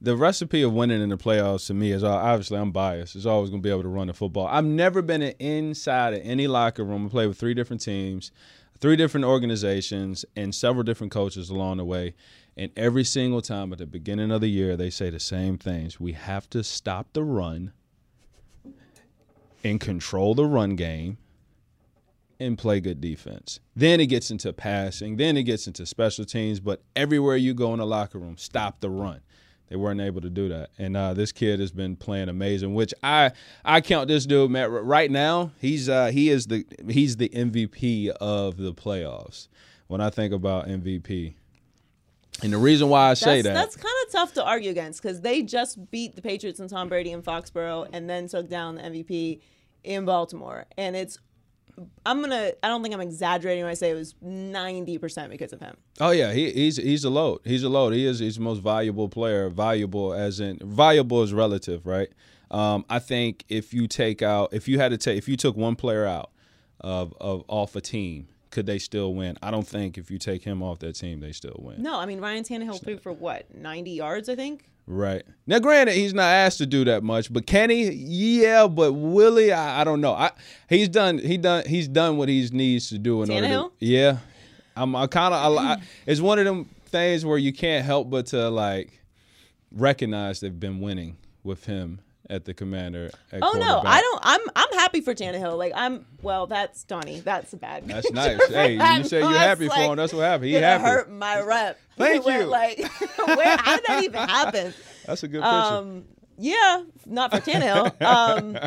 the 0.01 0.15
recipe 0.15 0.62
of 0.62 0.74
winning 0.74 1.01
in 1.01 1.10
the 1.10 1.18
playoffs 1.18 1.68
to 1.68 1.74
me 1.74 1.91
is 1.91 2.03
uh, 2.03 2.10
obviously 2.10 2.58
I'm 2.58 2.72
biased. 2.72 3.15
Is 3.15 3.25
always 3.25 3.50
going 3.50 3.62
to 3.62 3.68
be 3.68 3.72
able 3.72 3.84
to 3.84 3.89
run 3.89 4.08
the 4.08 4.13
football. 4.13 4.48
I've 4.48 4.65
never 4.65 5.01
been 5.01 5.22
inside 5.22 6.13
of 6.13 6.22
any 6.24 6.48
locker 6.48 6.84
room. 6.84 7.06
I 7.06 7.10
played 7.10 7.27
with 7.27 7.38
three 7.38 7.53
different 7.53 7.82
teams, 7.82 8.32
three 8.79 8.96
different 8.96 9.25
organizations, 9.25 10.24
and 10.36 10.56
several 10.56 10.84
different 10.84 11.12
coaches 11.12 11.50
along 11.50 11.77
the 11.77 11.86
way. 11.86 12.15
And 12.56 12.72
every 12.77 13.03
single 13.03 13.41
time 13.41 13.72
at 13.72 13.79
the 13.79 13.86
beginning 13.86 14.32
of 14.32 14.41
the 14.41 14.50
year, 14.50 14.75
they 14.75 14.89
say 14.89 15.10
the 15.10 15.20
same 15.20 15.58
things. 15.58 16.00
We 16.00 16.13
have 16.13 16.50
to 16.51 16.63
stop 16.63 17.08
the 17.13 17.24
run 17.24 17.74
and 19.63 19.79
control 19.79 20.34
the 20.34 20.46
run 20.46 20.75
game 20.75 21.18
and 22.39 22.58
play 22.58 22.79
good 22.79 23.01
defense. 23.01 23.60
Then 23.75 24.00
it 24.00 24.08
gets 24.08 24.32
into 24.32 24.53
passing, 24.53 25.18
then 25.18 25.36
it 25.36 25.44
gets 25.44 25.68
into 25.68 25.86
special 25.86 26.24
teams, 26.24 26.62
but 26.62 26.82
everywhere 26.96 27.36
you 27.36 27.53
go 27.53 27.74
in 27.74 27.79
the 27.79 27.86
locker 27.86 28.18
room, 28.18 28.38
stop 28.38 28.79
the 28.79 28.89
run. 28.89 29.20
They 29.69 29.75
weren't 29.75 30.01
able 30.01 30.21
to 30.21 30.29
do 30.29 30.49
that, 30.49 30.71
and 30.79 30.97
uh, 30.97 31.13
this 31.13 31.31
kid 31.31 31.59
has 31.59 31.71
been 31.71 31.95
playing 31.95 32.27
amazing. 32.27 32.73
Which 32.73 32.93
I 33.03 33.31
I 33.63 33.81
count 33.81 34.07
this 34.07 34.25
dude, 34.25 34.49
Matt. 34.49 34.71
Right 34.71 35.11
now, 35.11 35.51
he's 35.59 35.88
uh, 35.88 36.07
he 36.07 36.29
is 36.29 36.47
the 36.47 36.65
he's 36.89 37.17
the 37.17 37.29
MVP 37.29 38.09
of 38.09 38.57
the 38.57 38.73
playoffs. 38.73 39.47
When 39.88 40.01
I 40.01 40.09
think 40.09 40.33
about 40.33 40.67
MVP, 40.67 41.33
And 42.43 42.53
the 42.53 42.57
reason 42.57 42.89
why 42.89 43.09
I 43.09 43.13
say 43.15 43.41
That's, 43.41 43.47
that 43.47 43.53
that's 43.53 43.75
kind 43.75 43.95
of 44.05 44.11
tough 44.11 44.33
to 44.35 44.43
argue 44.43 44.71
against 44.71 45.01
because 45.01 45.21
they 45.21 45.41
just 45.41 45.89
beat 45.91 46.15
the 46.15 46.21
Patriots 46.21 46.59
and 46.59 46.69
Tom 46.69 46.89
Brady 46.89 47.11
in 47.11 47.21
Foxborough 47.21 47.88
and 47.91 48.09
then 48.09 48.27
took 48.27 48.49
down 48.49 48.75
the 48.75 48.81
MVP 48.83 49.41
in 49.83 50.05
Baltimore. 50.05 50.65
And 50.77 50.95
it's, 50.95 51.17
I'm 52.05 52.21
gonna, 52.21 52.51
I 52.63 52.67
don't 52.67 52.81
think 52.81 52.93
I'm 52.93 53.01
exaggerating 53.01 53.63
when 53.63 53.71
I 53.71 53.75
say 53.75 53.91
it 53.91 53.95
was 53.95 54.13
90% 54.25 55.29
because 55.29 55.53
of 55.53 55.59
him. 55.59 55.75
Oh 56.00 56.12
yeah, 56.12 56.33
he, 56.33 56.51
he's 56.51 56.77
he's 56.77 57.03
a 57.03 57.09
load. 57.09 57.41
He's 57.43 57.63
a 57.63 57.69
load. 57.69 57.93
He 57.93 58.05
is 58.05 58.19
he's 58.19 58.36
the 58.36 58.41
most 58.41 58.59
valuable 58.59 59.09
player. 59.09 59.50
Valuable 59.50 60.13
as 60.13 60.39
in 60.39 60.59
valuable 60.63 61.24
is 61.24 61.33
relative, 61.33 61.86
right? 61.86 62.09
Um, 62.51 62.86
I 62.89 63.00
think 63.00 63.45
if 63.50 63.74
you 63.74 63.88
take 63.88 64.21
out 64.21 64.53
if 64.53 64.67
you 64.67 64.79
had 64.79 64.91
to 64.91 64.98
take 64.98 65.17
if 65.17 65.27
you 65.27 65.38
took 65.38 65.55
one 65.55 65.75
player 65.75 66.05
out 66.05 66.31
of 66.81 67.13
of 67.19 67.43
off 67.48 67.75
a 67.75 67.81
team, 67.81 68.27
could 68.51 68.65
they 68.65 68.79
still 68.79 69.13
win? 69.13 69.38
I 69.41 69.51
don't 69.51 69.67
think 69.67 69.98
if 69.98 70.09
you 70.09 70.17
take 70.17 70.43
him 70.43 70.63
off 70.63 70.79
that 70.79 70.93
team, 70.93 71.19
they 71.19 71.31
still 71.31 71.59
win. 71.59 71.81
No, 71.81 72.00
I 72.00 72.05
mean, 72.05 72.19
Ryan 72.19 72.43
Tannehill 72.43 72.83
threw 72.83 72.98
for 72.98 73.12
what, 73.12 73.53
90 73.55 73.91
yards, 73.91 74.29
I 74.29 74.36
think? 74.36 74.65
Right. 74.91 75.24
Now, 75.46 75.60
granted, 75.60 75.93
he's 75.93 76.15
not 76.15 76.24
asked 76.24 76.58
to 76.58 76.65
do 76.65 76.84
that 76.86 77.03
much, 77.03 77.31
but 77.31 77.46
can 77.46 77.69
he? 77.69 77.91
Yeah, 77.91 78.65
but 78.65 78.93
will 78.93 79.38
he? 79.38 79.51
I, 79.51 79.81
I 79.81 79.84
don't 79.84 80.01
know. 80.01 80.13
I 80.13 80.31
he's 80.67 80.89
done 80.89 81.19
he 81.19 81.38
done 81.38 81.63
he's 81.67 81.88
done 81.88 82.17
what 82.17 82.27
he 82.27 82.50
needs 82.51 82.89
to 82.89 82.98
do 82.98 83.22
in 83.22 83.29
order. 83.29 83.48
To, 83.48 83.72
yeah, 83.79 84.17
I'm 84.75 84.96
I 84.96 85.05
kind 85.05 85.31
of 85.36 85.84
it's 86.08 86.22
one 86.22 86.39
of 86.39 86.46
them 86.46 86.67
things 86.88 87.24
where 87.24 87.38
you 87.38 87.53
can't 87.53 87.86
help 87.86 88.10
but 88.10 88.25
to 88.27 88.50
like 88.50 89.00
recognize 89.72 90.39
they've 90.39 90.60
been 90.60 90.79
winning 90.79 91.17
with 91.43 91.65
him 91.65 92.01
at 92.29 92.45
the 92.45 92.53
commander. 92.53 93.09
At 93.31 93.39
Oh 93.41 93.53
no. 93.53 93.81
I 93.83 94.01
don't. 94.01 94.19
I'm 94.24 94.41
I'm 94.55 94.77
happy 94.77 95.01
for 95.01 95.13
Tannehill. 95.13 95.57
Like 95.57 95.74
I'm. 95.75 96.05
Well, 96.21 96.48
that's 96.48 96.83
Donnie. 96.83 97.19
That's 97.21 97.53
a 97.53 97.57
bad. 97.57 97.88
That's 97.88 98.12
nice. 98.12 98.45
Hey, 98.48 98.74
you 98.74 99.03
say 99.03 99.19
you're 99.19 99.31
happy 99.31 99.67
for 99.67 99.75
like, 99.75 99.89
him. 99.89 99.95
That's 99.98 100.13
what 100.13 100.21
happened. 100.21 100.50
He 100.50 100.53
happy. 100.53 100.83
hurt 100.83 101.12
my 101.12 101.41
rep. 101.41 101.79
Thank 101.98 102.25
Where, 102.25 102.41
you. 102.41 102.48
Like, 102.48 102.79
where? 103.25 103.57
How 103.57 103.75
did 103.75 103.86
that 103.88 104.03
even 104.03 104.19
happen? 104.19 104.74
That's 105.05 105.24
a 105.24 105.27
good 105.27 105.41
picture. 105.41 105.48
Um, 105.48 106.05
yeah, 106.38 106.83
not 107.05 107.31
for 107.31 107.39
Tannehill. 107.39 108.01
Um, 108.01 108.57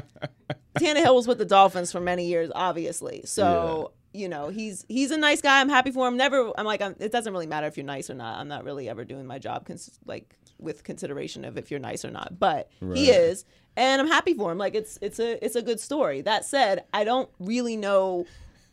Tannehill 0.78 1.14
was 1.14 1.26
with 1.26 1.38
the 1.38 1.46
Dolphins 1.46 1.90
for 1.90 2.00
many 2.00 2.26
years, 2.26 2.50
obviously. 2.54 3.22
So 3.24 3.92
you 4.12 4.28
know 4.28 4.48
he's 4.48 4.84
he's 4.88 5.10
a 5.10 5.16
nice 5.16 5.40
guy. 5.40 5.60
I'm 5.60 5.70
happy 5.70 5.92
for 5.92 6.06
him. 6.06 6.16
Never. 6.16 6.52
I'm 6.58 6.66
like 6.66 6.82
I'm, 6.82 6.96
it 6.98 7.12
doesn't 7.12 7.32
really 7.32 7.46
matter 7.46 7.66
if 7.66 7.76
you're 7.76 7.86
nice 7.86 8.10
or 8.10 8.14
not. 8.14 8.38
I'm 8.38 8.48
not 8.48 8.64
really 8.64 8.88
ever 8.88 9.04
doing 9.04 9.26
my 9.26 9.38
job 9.38 9.66
cons- 9.66 9.98
like 10.04 10.36
with 10.62 10.84
consideration 10.84 11.44
of 11.44 11.58
if 11.58 11.70
you're 11.70 11.80
nice 11.80 12.04
or 12.04 12.10
not. 12.10 12.38
But 12.38 12.70
he 12.80 13.10
is, 13.10 13.44
and 13.76 14.00
I'm 14.00 14.08
happy 14.08 14.34
for 14.34 14.52
him. 14.52 14.58
Like 14.58 14.74
it's 14.74 14.98
it's 15.02 15.18
a 15.18 15.44
it's 15.44 15.56
a 15.56 15.62
good 15.62 15.80
story. 15.80 16.20
That 16.20 16.44
said, 16.44 16.84
I 16.92 17.04
don't 17.04 17.28
really 17.38 17.76
know. 17.76 18.26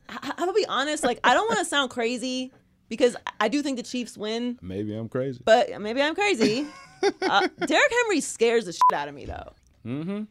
I, 0.08 0.18
I'm 0.24 0.38
gonna 0.38 0.54
be 0.54 0.66
honest. 0.68 1.04
Like 1.04 1.20
I 1.24 1.34
don't 1.34 1.48
want 1.48 1.60
to 1.60 1.66
sound 1.66 1.90
crazy 1.90 2.52
because 2.88 3.16
I 3.40 3.48
do 3.48 3.62
think 3.62 3.78
the 3.78 3.84
Chiefs 3.84 4.18
win 4.18 4.58
Maybe 4.62 4.96
I'm 4.96 5.10
crazy. 5.10 5.42
but 5.44 5.80
maybe 5.82 6.02
I'm 6.02 6.16
crazy. 6.16 6.68
uh, 7.22 7.48
Derrick 7.66 7.92
Henry 8.04 8.22
scares 8.22 8.66
the 8.66 8.74
shit 8.74 8.82
out 8.94 9.08
of 9.08 9.16
me 9.16 9.26
though. 9.26 9.54
Mm-hmm. 9.86 10.24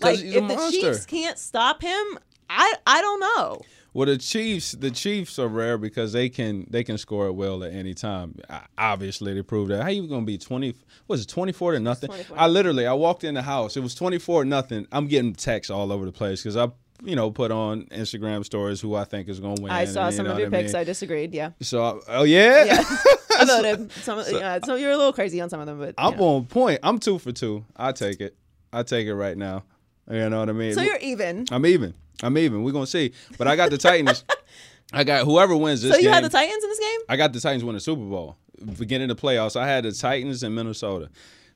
Like 0.00 0.20
if 0.20 0.48
the. 0.48 0.70
Chiefs 0.70 1.06
can't 1.06 1.38
stop 1.38 1.82
him, 1.82 2.18
I 2.48 2.74
I 2.86 3.00
don't 3.00 3.20
know. 3.20 3.62
Well, 3.94 4.06
the 4.06 4.16
Chiefs, 4.16 4.72
the 4.72 4.90
Chiefs 4.90 5.38
are 5.38 5.48
rare 5.48 5.76
because 5.76 6.12
they 6.12 6.28
can 6.30 6.66
they 6.70 6.82
can 6.82 6.96
score 6.96 7.26
at 7.26 7.34
will 7.34 7.62
at 7.62 7.72
any 7.72 7.92
time. 7.94 8.36
I- 8.48 8.62
Obviously, 8.78 9.34
they 9.34 9.42
proved 9.42 9.70
that. 9.70 9.82
How 9.82 9.90
you 9.90 10.06
gonna 10.06 10.24
be 10.24 10.38
twenty? 10.38 10.74
Was 11.08 11.20
it 11.22 11.28
twenty 11.28 11.52
four 11.52 11.72
to 11.72 11.80
nothing? 11.80 12.08
24. 12.08 12.38
I 12.38 12.46
literally, 12.48 12.86
I 12.86 12.94
walked 12.94 13.22
in 13.24 13.34
the 13.34 13.42
house. 13.42 13.76
It 13.76 13.80
was 13.80 13.94
twenty 13.94 14.18
four 14.18 14.44
nothing. 14.46 14.86
I'm 14.92 15.06
getting 15.08 15.34
texts 15.34 15.70
all 15.70 15.92
over 15.92 16.06
the 16.06 16.12
place 16.12 16.42
because 16.42 16.56
I, 16.56 16.68
you 17.04 17.16
know, 17.16 17.30
put 17.30 17.50
on 17.52 17.82
Instagram 17.86 18.44
stories 18.46 18.80
who 18.80 18.94
I 18.94 19.04
think 19.04 19.28
is 19.28 19.40
gonna 19.40 19.60
win. 19.60 19.70
I 19.72 19.84
saw 19.84 20.04
and, 20.06 20.12
you 20.12 20.16
some 20.16 20.26
know 20.26 20.32
of 20.32 20.38
your 20.38 20.48
what 20.50 20.56
I 20.58 20.62
pics. 20.62 20.72
mean? 20.72 20.80
I 20.80 20.84
disagreed. 20.84 21.34
Yeah, 21.34 21.50
So, 21.60 21.84
I- 22.08 22.16
oh 22.18 22.22
yeah, 22.24 22.64
yeah. 22.64 22.84
I 23.38 23.44
voted. 23.44 23.92
Some, 23.92 24.18
of- 24.18 24.30
yeah, 24.30 24.58
so 24.64 24.74
you're 24.76 24.92
a 24.92 24.96
little 24.96 25.12
crazy 25.12 25.40
on 25.40 25.50
some 25.50 25.60
of 25.60 25.66
them, 25.66 25.78
but 25.78 25.94
I'm 25.98 26.16
know. 26.16 26.24
on 26.36 26.46
point. 26.46 26.80
I'm 26.82 26.98
two 26.98 27.18
for 27.18 27.32
two. 27.32 27.64
I 27.76 27.92
take 27.92 28.20
it. 28.20 28.36
I 28.72 28.84
take 28.84 29.06
it 29.06 29.14
right 29.14 29.36
now. 29.36 29.64
You 30.10 30.28
know 30.30 30.40
what 30.40 30.48
I 30.48 30.52
mean? 30.52 30.72
So 30.74 30.80
you're 30.82 30.96
even. 30.98 31.44
I'm 31.50 31.64
even. 31.66 31.94
I'm 32.22 32.36
even. 32.38 32.62
We're 32.62 32.72
gonna 32.72 32.86
see. 32.86 33.12
But 33.38 33.48
I 33.48 33.56
got 33.56 33.70
the 33.70 33.78
Titans. 33.78 34.24
I 34.92 35.04
got 35.04 35.24
whoever 35.24 35.56
wins 35.56 35.82
this 35.82 35.92
So 35.92 35.96
you 35.96 36.04
game. 36.04 36.12
had 36.12 36.24
the 36.24 36.28
Titans 36.28 36.62
in 36.62 36.68
this 36.70 36.78
game? 36.78 37.00
I 37.08 37.16
got 37.16 37.32
the 37.32 37.40
Titans 37.40 37.64
win 37.64 37.74
the 37.74 37.80
Super 37.80 38.02
Bowl. 38.04 38.36
Beginning 38.78 39.08
the 39.08 39.16
playoffs, 39.16 39.56
I 39.56 39.66
had 39.66 39.84
the 39.84 39.92
Titans 39.92 40.42
in 40.42 40.54
Minnesota. 40.54 41.08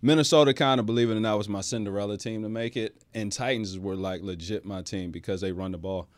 Minnesota 0.03 0.53
kind 0.55 0.81
of, 0.81 0.87
believe 0.87 1.11
it 1.11 1.17
or 1.17 1.21
not, 1.21 1.39
was 1.39 1.49
my 1.49 1.61
Cinderella 1.61 2.17
team 2.19 2.43
to 2.43 2.49
make 2.49 2.77
it, 2.77 2.97
and 3.15 3.31
Titans 3.33 3.79
were 3.79 3.95
like 3.97 4.23
legit 4.23 4.65
my 4.65 4.83
team 4.83 5.11
because 5.11 5.41
they 5.41 5.53
run 5.53 5.73
the 5.73 5.79
ball. 5.79 6.09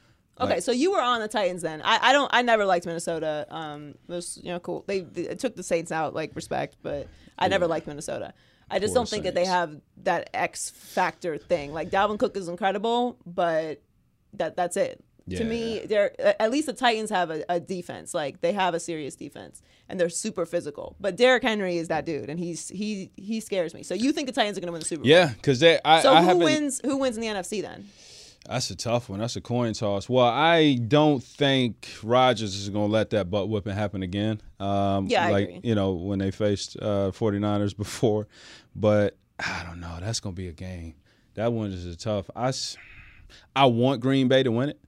Okay, 0.40 0.54
Like, 0.54 0.62
so 0.62 0.70
you 0.72 0.92
were 0.92 1.00
on 1.00 1.20
the 1.20 1.28
Titans 1.28 1.62
then. 1.62 1.82
I, 1.82 1.98
I 2.10 2.12
don't. 2.12 2.30
I 2.32 2.42
never 2.42 2.64
liked 2.64 2.86
Minnesota. 2.86 3.46
Um, 3.50 3.90
it 4.08 4.12
was 4.12 4.38
you 4.42 4.50
know 4.50 4.60
cool. 4.60 4.84
They, 4.86 5.00
they 5.00 5.34
took 5.34 5.56
the 5.56 5.62
Saints 5.64 5.90
out 5.90 6.14
like 6.14 6.30
respect, 6.36 6.76
but 6.82 7.08
I 7.38 7.48
never 7.48 7.66
liked 7.66 7.86
Minnesota. 7.88 8.32
I 8.70 8.78
just 8.78 8.92
Poor 8.92 9.00
don't 9.00 9.08
think 9.08 9.24
that 9.24 9.34
they 9.34 9.46
have 9.46 9.80
that 10.04 10.30
X 10.34 10.70
factor 10.70 11.38
thing. 11.38 11.72
Like 11.72 11.90
Dalvin 11.90 12.18
Cook 12.18 12.36
is 12.36 12.46
incredible, 12.48 13.16
but 13.26 13.80
that 14.34 14.56
that's 14.56 14.76
it. 14.76 15.02
To 15.30 15.44
me, 15.44 15.80
Yeah. 15.80 15.86
they're 15.86 16.40
at 16.42 16.50
least 16.50 16.68
the 16.68 16.72
Titans 16.72 17.10
have 17.10 17.30
a, 17.30 17.44
a 17.50 17.60
defense. 17.60 18.14
Like 18.14 18.40
they 18.40 18.52
have 18.52 18.72
a 18.72 18.80
serious 18.80 19.14
defense, 19.14 19.60
and 19.86 20.00
they're 20.00 20.08
super 20.08 20.46
physical. 20.46 20.96
But 21.00 21.16
Derrick 21.16 21.42
Henry 21.42 21.76
is 21.76 21.88
that 21.88 22.06
dude, 22.06 22.30
and 22.30 22.38
he's 22.40 22.70
he 22.70 23.10
he 23.16 23.40
scares 23.40 23.74
me. 23.74 23.82
So 23.82 23.92
you 23.94 24.12
think 24.12 24.26
the 24.26 24.32
Titans 24.32 24.56
are 24.56 24.62
going 24.62 24.68
to 24.68 24.72
win 24.72 24.80
the 24.80 24.86
Super 24.86 25.02
Bowl? 25.02 25.10
yeah, 25.10 25.28
because 25.34 25.60
they. 25.60 25.78
I, 25.84 26.00
So 26.00 26.14
I 26.14 26.22
who 26.22 26.38
wins? 26.38 26.80
Who 26.82 26.96
wins 26.96 27.16
in 27.18 27.20
the 27.20 27.26
NFC 27.28 27.60
then? 27.60 27.86
That's 28.48 28.70
a 28.70 28.76
tough 28.76 29.10
one. 29.10 29.18
That's 29.18 29.36
a 29.36 29.42
coin 29.42 29.74
toss. 29.74 30.08
Well, 30.08 30.24
I 30.24 30.76
don't 30.76 31.22
think 31.22 31.86
Rodgers 32.02 32.54
is 32.54 32.70
going 32.70 32.86
to 32.88 32.92
let 32.92 33.10
that 33.10 33.28
butt 33.30 33.50
whipping 33.50 33.74
happen 33.74 34.02
again. 34.02 34.40
Um, 34.58 35.08
Yeah, 35.08 35.26
I 35.26 35.30
like 35.30 35.60
you 35.62 35.74
know 35.74 35.92
when 35.92 36.20
they 36.20 36.30
faced 36.30 36.78
uh, 36.80 37.10
49ers 37.12 37.76
before, 37.76 38.28
but 38.74 39.18
I 39.38 39.62
don't 39.66 39.80
know. 39.80 39.98
That's 40.00 40.20
going 40.20 40.34
to 40.34 40.40
be 40.40 40.48
a 40.48 40.52
game. 40.52 40.94
That 41.34 41.52
one 41.52 41.70
is 41.70 41.84
a 41.84 41.96
tough. 41.96 42.30
I, 42.34 42.52
I 43.56 43.66
want 43.66 44.00
Green 44.00 44.28
Bay 44.28 44.42
to 44.42 44.50
win 44.52 44.70
it. 44.70 44.80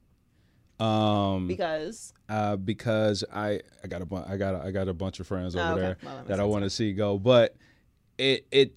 Um, 0.85 1.47
Because 1.47 2.12
uh, 2.28 2.56
because 2.56 3.23
I 3.32 3.61
I 3.85 3.87
got 3.88 4.00
a 4.02 4.06
bu- 4.06 4.25
I 4.26 4.37
got 4.38 4.54
a, 4.54 4.62
I 4.64 4.70
got 4.70 4.88
a 4.88 4.94
bunch 4.94 5.20
of 5.20 5.26
friends 5.26 5.54
over 5.54 5.64
Oh, 5.64 5.73
okay. 5.73 5.80
there 5.80 5.97
Well, 6.02 6.16
that 6.18 6.28
that 6.28 6.40
I 6.40 6.44
want 6.44 6.64
to 6.64 6.70
see 6.70 6.92
go, 6.94 7.18
but 7.18 7.54
it 8.16 8.47
it 8.50 8.73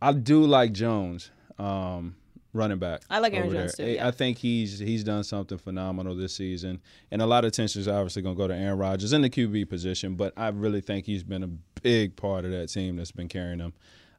I 0.00 0.12
do 0.12 0.44
like 0.44 0.72
Jones, 0.72 1.30
um, 1.58 2.16
running 2.52 2.78
back. 2.78 3.02
I 3.10 3.18
like 3.20 3.34
Aaron 3.34 3.50
Jones, 3.52 3.74
there. 3.76 3.86
too, 3.86 3.92
yeah. 3.92 4.08
I 4.08 4.10
think 4.10 4.38
he's 4.38 4.78
he's 4.78 5.04
done 5.04 5.22
something 5.22 5.58
phenomenal 5.58 6.14
this 6.16 6.34
season, 6.34 6.80
and 7.10 7.20
a 7.22 7.26
lot 7.26 7.44
of 7.44 7.48
attention 7.48 7.80
is 7.82 7.88
obviously 7.88 8.22
going 8.22 8.34
to 8.34 8.38
go 8.38 8.48
to 8.48 8.54
Aaron 8.54 8.78
Rodgers 8.78 9.12
in 9.12 9.20
the 9.22 9.30
QB 9.30 9.68
position, 9.68 10.14
but 10.16 10.32
I 10.36 10.48
really 10.48 10.80
think 10.80 11.06
he's 11.06 11.22
been 11.22 11.42
a 11.42 11.50
big 11.82 12.16
part 12.16 12.44
of 12.44 12.50
that 12.52 12.68
team 12.68 12.96
that's 12.96 13.12
been 13.12 13.28
carrying 13.28 13.58
them. 13.58 13.74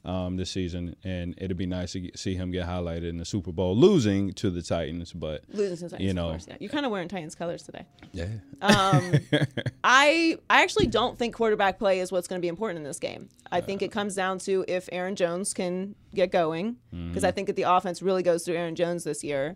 Um, 0.06 0.36
this 0.36 0.52
season, 0.52 0.98
and 1.06 1.34
it'd 1.38 1.56
be 1.56 1.66
nice 1.66 1.94
to 1.94 2.02
get, 2.02 2.20
see 2.20 2.36
him 2.36 2.52
get 2.52 2.68
highlighted 2.68 3.08
in 3.08 3.16
the 3.20 3.24
Super 3.24 3.54
Bowl, 3.54 3.74
losing 3.74 4.34
to 4.34 4.50
the 4.50 4.62
Titans. 4.62 5.14
But 5.14 5.46
losing 5.48 5.78
to 5.78 5.84
the 5.86 5.90
Titans, 5.92 6.04
You 6.04 6.10
of 6.10 6.16
know. 6.18 6.30
course, 6.32 6.46
yeah. 6.50 6.58
You're 6.60 6.72
kind 6.72 6.86
of 6.86 6.92
wearing 6.92 7.08
Titans 7.08 7.36
colors 7.36 7.64
today. 7.64 7.86
yeah, 8.12 8.26
Um, 8.62 9.14
I 9.84 10.38
I 10.50 10.62
actually 10.62 10.88
don't 10.88 11.18
think 11.18 11.34
quarterback 11.36 11.80
play 11.80 12.02
is 12.02 12.12
what's 12.12 12.28
going 12.28 12.38
to 12.40 12.42
be 12.42 12.50
important 12.50 12.80
in 12.80 12.84
this 12.84 13.00
game. 13.00 13.30
I 13.50 13.62
think 13.62 13.82
it 13.82 13.94
comes 13.94 14.14
down 14.14 14.40
to 14.40 14.66
if 14.68 14.90
Aaron 14.92 15.16
Jones 15.16 15.54
can 15.54 15.96
get 16.14 16.32
going, 16.32 16.76
because 16.92 17.24
I 17.24 17.32
think 17.32 17.48
that 17.48 17.56
the 17.56 17.64
offense 17.64 18.02
really 18.02 18.24
goes 18.24 18.44
through 18.44 18.56
Aaron 18.56 18.76
Jones 18.76 19.06
this 19.06 19.24
year, 19.24 19.56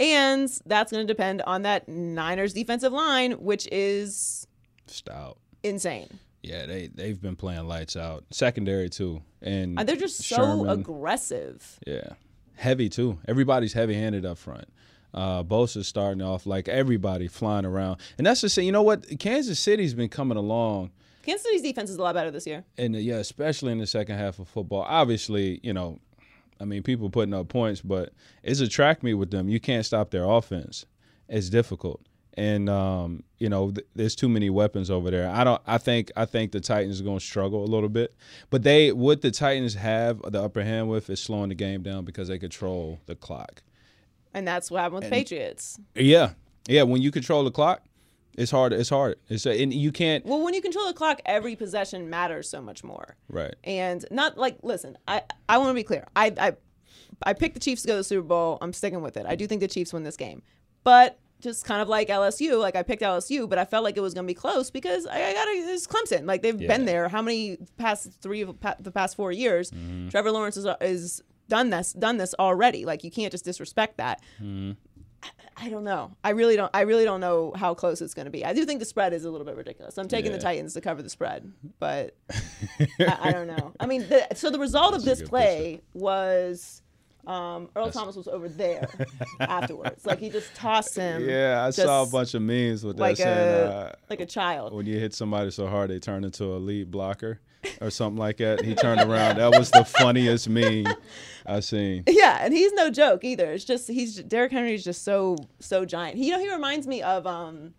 and 0.00 0.48
that's 0.64 0.92
going 0.92 1.06
to 1.06 1.12
depend 1.12 1.42
on 1.42 1.60
that 1.62 1.88
Niners 1.90 2.54
defensive 2.54 2.92
line, 2.94 3.32
which 3.32 3.68
is 3.70 4.46
stout. 4.86 5.36
insane. 5.62 6.08
Yeah, 6.44 6.66
they 6.66 6.88
they've 6.88 7.20
been 7.20 7.36
playing 7.36 7.66
lights 7.66 7.96
out. 7.96 8.24
Secondary 8.30 8.90
too, 8.90 9.22
and 9.40 9.78
they're 9.78 9.96
just 9.96 10.22
so 10.22 10.36
Sherman, 10.36 10.68
aggressive. 10.68 11.80
Yeah, 11.86 12.10
heavy 12.56 12.88
too. 12.88 13.18
Everybody's 13.26 13.72
heavy-handed 13.72 14.26
up 14.26 14.38
front. 14.38 14.66
Uh, 15.12 15.42
Bosa's 15.42 15.86
starting 15.88 16.22
off 16.22 16.44
like 16.44 16.68
everybody 16.68 17.28
flying 17.28 17.64
around, 17.64 18.00
and 18.18 18.26
that's 18.26 18.40
just 18.42 18.54
say, 18.54 18.62
you 18.62 18.72
know 18.72 18.82
what? 18.82 19.18
Kansas 19.18 19.58
City's 19.58 19.94
been 19.94 20.08
coming 20.08 20.36
along, 20.36 20.90
Kansas 21.24 21.44
City's 21.44 21.62
defense 21.62 21.88
is 21.88 21.96
a 21.96 22.02
lot 22.02 22.14
better 22.14 22.30
this 22.30 22.46
year. 22.46 22.64
and 22.76 22.94
yeah, 22.96 23.16
especially 23.16 23.72
in 23.72 23.78
the 23.78 23.86
second 23.86 24.18
half 24.18 24.38
of 24.38 24.48
football. 24.48 24.82
Obviously, 24.82 25.60
you 25.62 25.72
know, 25.72 25.98
I 26.60 26.64
mean, 26.64 26.82
people 26.82 27.08
putting 27.10 27.32
up 27.32 27.48
points, 27.48 27.80
but 27.80 28.12
it's 28.42 28.60
a 28.60 28.68
track 28.68 29.02
meet 29.02 29.14
with 29.14 29.30
them. 29.30 29.48
You 29.48 29.60
can't 29.60 29.86
stop 29.86 30.10
their 30.10 30.24
offense. 30.24 30.84
It's 31.28 31.48
difficult, 31.48 32.02
and 32.36 32.68
um, 32.68 33.22
you 33.38 33.48
know, 33.48 33.70
th- 33.70 33.86
there's 33.94 34.14
too 34.14 34.28
many 34.28 34.50
weapons 34.50 34.90
over 34.90 35.10
there. 35.10 35.28
I 35.30 35.44
don't. 35.44 35.62
I 35.66 35.78
think. 35.78 36.12
I 36.16 36.24
think 36.24 36.52
the 36.52 36.60
Titans 36.60 37.00
are 37.00 37.04
going 37.04 37.18
to 37.18 37.24
struggle 37.24 37.64
a 37.64 37.66
little 37.66 37.88
bit, 37.88 38.14
but 38.50 38.62
they 38.62 38.92
what 38.92 39.22
the 39.22 39.30
Titans 39.30 39.74
have 39.74 40.20
the 40.30 40.42
upper 40.42 40.62
hand 40.62 40.88
with 40.88 41.08
is 41.10 41.20
slowing 41.20 41.48
the 41.48 41.54
game 41.54 41.82
down 41.82 42.04
because 42.04 42.28
they 42.28 42.38
control 42.38 43.00
the 43.06 43.14
clock. 43.14 43.62
And 44.32 44.46
that's 44.46 44.70
what 44.70 44.80
happened 44.80 44.96
with 44.96 45.04
the 45.04 45.10
Patriots. 45.10 45.78
Yeah, 45.94 46.30
yeah. 46.66 46.82
When 46.82 47.02
you 47.02 47.10
control 47.10 47.44
the 47.44 47.52
clock, 47.52 47.82
it's 48.36 48.50
hard. 48.50 48.72
It's 48.72 48.90
hard. 48.90 49.16
It's 49.28 49.46
and 49.46 49.72
you 49.72 49.92
can't. 49.92 50.24
Well, 50.26 50.42
when 50.42 50.54
you 50.54 50.60
control 50.60 50.86
the 50.86 50.94
clock, 50.94 51.20
every 51.24 51.54
possession 51.54 52.10
matters 52.10 52.48
so 52.48 52.60
much 52.60 52.82
more. 52.82 53.16
Right. 53.28 53.54
And 53.62 54.04
not 54.10 54.36
like 54.36 54.58
listen, 54.62 54.98
I 55.06 55.22
I 55.48 55.58
want 55.58 55.70
to 55.70 55.74
be 55.74 55.84
clear. 55.84 56.06
I 56.16 56.32
I 56.38 56.52
I 57.22 57.32
picked 57.32 57.54
the 57.54 57.60
Chiefs 57.60 57.82
to 57.82 57.88
go 57.88 57.94
to 57.94 57.98
the 57.98 58.04
Super 58.04 58.26
Bowl. 58.26 58.58
I'm 58.60 58.72
sticking 58.72 59.02
with 59.02 59.16
it. 59.16 59.26
I 59.26 59.36
do 59.36 59.46
think 59.46 59.60
the 59.60 59.68
Chiefs 59.68 59.92
win 59.92 60.02
this 60.02 60.16
game. 60.16 60.42
But 60.82 61.18
just 61.44 61.64
kind 61.64 61.80
of 61.80 61.88
like 61.88 62.08
LSU. 62.08 62.58
Like 62.58 62.74
I 62.74 62.82
picked 62.82 63.02
LSU, 63.02 63.48
but 63.48 63.58
I 63.58 63.64
felt 63.64 63.84
like 63.84 63.96
it 63.96 64.00
was 64.00 64.14
going 64.14 64.24
to 64.26 64.30
be 64.30 64.34
close 64.34 64.70
because 64.70 65.06
I, 65.06 65.22
I 65.28 65.32
got 65.34 65.46
it's 65.48 65.86
Clemson. 65.86 66.26
Like 66.26 66.42
they've 66.42 66.60
Yeah. 66.60 66.66
been 66.68 66.84
there. 66.86 67.08
How 67.08 67.22
many 67.22 67.58
past 67.78 68.10
three 68.20 68.40
of 68.40 68.58
pa- 68.60 68.76
the 68.80 68.90
past 68.90 69.14
four 69.14 69.30
years? 69.30 69.70
Mm-hmm. 69.70 70.08
Trevor 70.08 70.32
Lawrence 70.32 70.56
is, 70.56 70.66
is 70.80 71.22
done 71.48 71.70
this 71.70 71.92
done 71.92 72.16
this 72.16 72.34
already. 72.38 72.84
Like 72.84 73.04
you 73.04 73.10
can't 73.12 73.30
just 73.30 73.44
disrespect 73.44 73.98
that. 73.98 74.20
Mm-hmm. 74.42 74.72
I, 75.22 75.66
I 75.66 75.68
don't 75.70 75.84
know. 75.84 76.16
I 76.24 76.30
really 76.30 76.56
don't. 76.56 76.70
I 76.74 76.80
really 76.82 77.04
don't 77.04 77.20
know 77.20 77.52
how 77.56 77.74
close 77.74 78.02
it's 78.02 78.12
going 78.14 78.24
to 78.26 78.30
be. 78.30 78.44
I 78.44 78.52
do 78.52 78.64
think 78.64 78.80
the 78.80 78.84
spread 78.86 79.12
is 79.12 79.24
a 79.24 79.30
little 79.30 79.46
bit 79.46 79.56
ridiculous. 79.56 79.96
I'm 79.98 80.08
taking 80.08 80.32
the 80.32 80.38
Titans 80.38 80.74
to 80.74 80.80
cover 80.80 81.00
the 81.02 81.08
spread, 81.10 81.50
but 81.78 82.16
I, 83.00 83.18
I 83.20 83.32
don't 83.32 83.46
know. 83.46 83.72
I 83.78 83.86
mean, 83.86 84.08
the, 84.08 84.26
so 84.34 84.50
the 84.50 84.58
result 84.58 84.94
of 84.94 85.04
That's 85.04 85.20
a 85.20 85.22
this 85.22 85.28
play 85.30 85.80
was 85.94 86.82
um, 87.26 87.68
Earl 87.76 87.90
Thomas 87.90 88.16
was 88.16 88.28
over 88.28 88.48
there 88.48 88.88
afterwards. 89.40 90.04
Like 90.06 90.18
he 90.18 90.30
just 90.30 90.54
tossed 90.54 90.96
him. 90.96 91.28
Yeah, 91.28 91.64
I 91.64 91.70
saw 91.70 92.02
a 92.02 92.06
bunch 92.06 92.34
of 92.34 92.42
memes 92.42 92.84
with 92.84 92.96
that 92.96 93.02
like 93.02 93.16
saying 93.16 93.28
a 93.68 93.70
uh, 93.70 93.92
like 94.10 94.20
a 94.20 94.26
child. 94.26 94.72
when 94.74 94.86
you 94.86 94.98
hit 94.98 95.14
somebody 95.14 95.50
so 95.50 95.66
hard 95.66 95.90
they 95.90 95.98
turn 95.98 96.24
into 96.24 96.44
a 96.44 96.58
lead 96.58 96.90
blocker 96.90 97.40
or 97.80 97.90
something 97.90 98.18
like 98.18 98.38
that. 98.38 98.64
He 98.64 98.74
turned 98.74 99.00
around. 99.00 99.36
That 99.36 99.50
was 99.56 99.70
the 99.70 99.84
funniest 99.84 100.48
meme 100.48 100.86
I 101.46 101.60
seen. 101.60 102.04
Yeah, 102.14 102.38
and 102.40 102.54
he's 102.54 102.72
no 102.72 102.90
joke 102.90 103.24
either. 103.24 103.52
It's 103.52 103.64
just 103.64 103.88
he's 103.88 104.16
Derrick 104.22 104.52
Henry's 104.52 104.84
just 104.84 105.02
so 105.02 105.36
so 105.60 105.84
giant. 105.84 106.16
He, 106.16 106.26
you 106.26 106.32
know, 106.32 106.38
he 106.38 106.50
reminds 106.52 106.86
me 106.86 107.02
of 107.02 107.26
um, 107.26 107.74